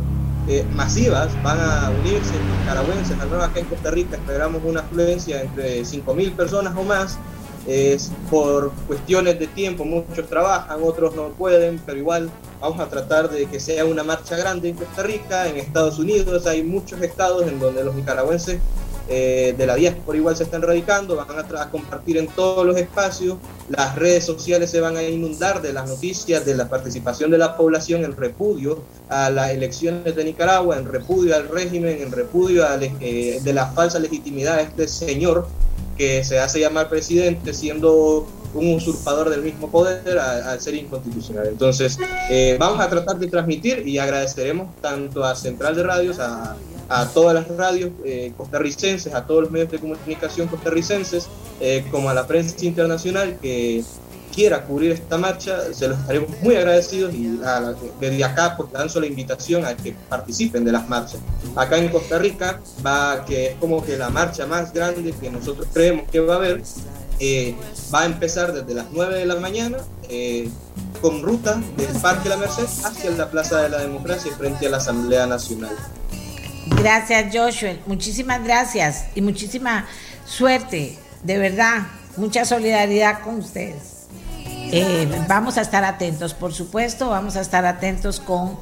[0.49, 5.41] eh, masivas, van a unirse nicaragüenses, al menos acá en Costa Rica esperamos una afluencia
[5.41, 7.19] entre 5.000 personas o más,
[7.67, 12.31] es por cuestiones de tiempo, muchos trabajan, otros no pueden, pero igual
[12.61, 16.47] vamos a tratar de que sea una marcha grande en Costa Rica, en Estados Unidos
[16.47, 18.59] hay muchos estados en donde los nicaragüenses
[19.09, 22.77] eh, de la por igual se están radicando, van a, a, compartir en todos los
[22.77, 23.39] espacios,
[23.69, 27.57] las redes sociales se van a inundar de las noticias de la participación de la
[27.57, 32.79] población en repudio a las elecciones de Nicaragua, en repudio al régimen, en repudio a,
[32.81, 35.47] eh, de la falsa legitimidad de este señor
[35.97, 41.47] que se hace llamar presidente siendo un usurpador del mismo poder al ser inconstitucional.
[41.47, 41.99] Entonces,
[42.31, 46.57] eh, vamos a tratar de transmitir y agradeceremos tanto a Central de Radios, a,
[46.89, 51.29] a todas las radios eh, costarricenses, a todos los medios de comunicación costarricenses,
[51.61, 53.85] eh, como a la prensa internacional que
[54.35, 57.39] quiera cubrir esta marcha, se los estaremos muy agradecidos y
[58.01, 61.21] desde acá pues lanzo la invitación a que participen de las marchas.
[61.55, 65.69] Acá en Costa Rica va que es como que la marcha más grande que nosotros
[65.73, 66.63] creemos que va a haber,
[67.21, 67.55] eh,
[67.95, 69.79] va a empezar desde las 9 de la mañana
[70.09, 70.49] eh,
[71.01, 74.79] con ruta del Parque La Merced hacia la Plaza de la Democracia frente a la
[74.79, 75.77] Asamblea Nacional.
[76.77, 79.87] Gracias Joshua, muchísimas gracias y muchísima
[80.25, 81.87] suerte, de verdad,
[82.17, 84.07] mucha solidaridad con ustedes.
[84.75, 88.59] Eh, vamos a estar atentos, por supuesto, vamos a estar atentos con,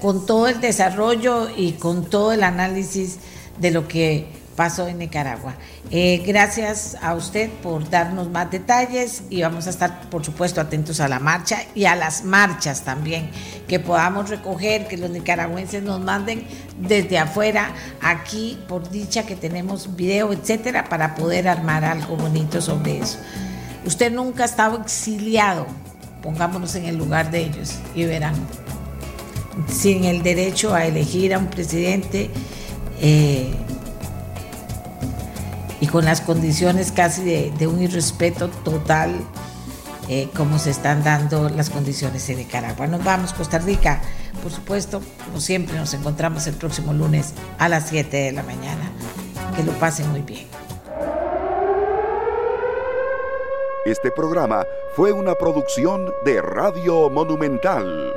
[0.00, 3.18] con todo el desarrollo y con todo el análisis
[3.58, 5.54] de lo que pasó en Nicaragua.
[5.90, 11.00] Eh, gracias a usted por darnos más detalles y vamos a estar, por supuesto, atentos
[11.00, 13.30] a la marcha y a las marchas también,
[13.66, 16.46] que podamos recoger, que los nicaragüenses nos manden
[16.78, 22.98] desde afuera, aquí, por dicha que tenemos video, etcétera, para poder armar algo bonito sobre
[22.98, 23.18] eso.
[23.84, 25.66] Usted nunca ha estado exiliado,
[26.22, 28.34] pongámonos en el lugar de ellos y verán,
[29.68, 32.30] sin el derecho a elegir a un presidente
[33.00, 33.52] eh,
[35.82, 39.16] y con las condiciones casi de, un irrespeto total
[40.08, 42.86] eh, como se están dando las condiciones en Nicaragua.
[42.86, 44.00] Nos vamos, Costa Rica.
[44.44, 48.92] Por supuesto, como siempre, nos encontramos el próximo lunes a las 7 de la mañana.
[49.56, 50.46] Que lo pasen muy bien.
[53.84, 54.64] Este programa
[54.94, 58.12] fue una producción de Radio Monumental.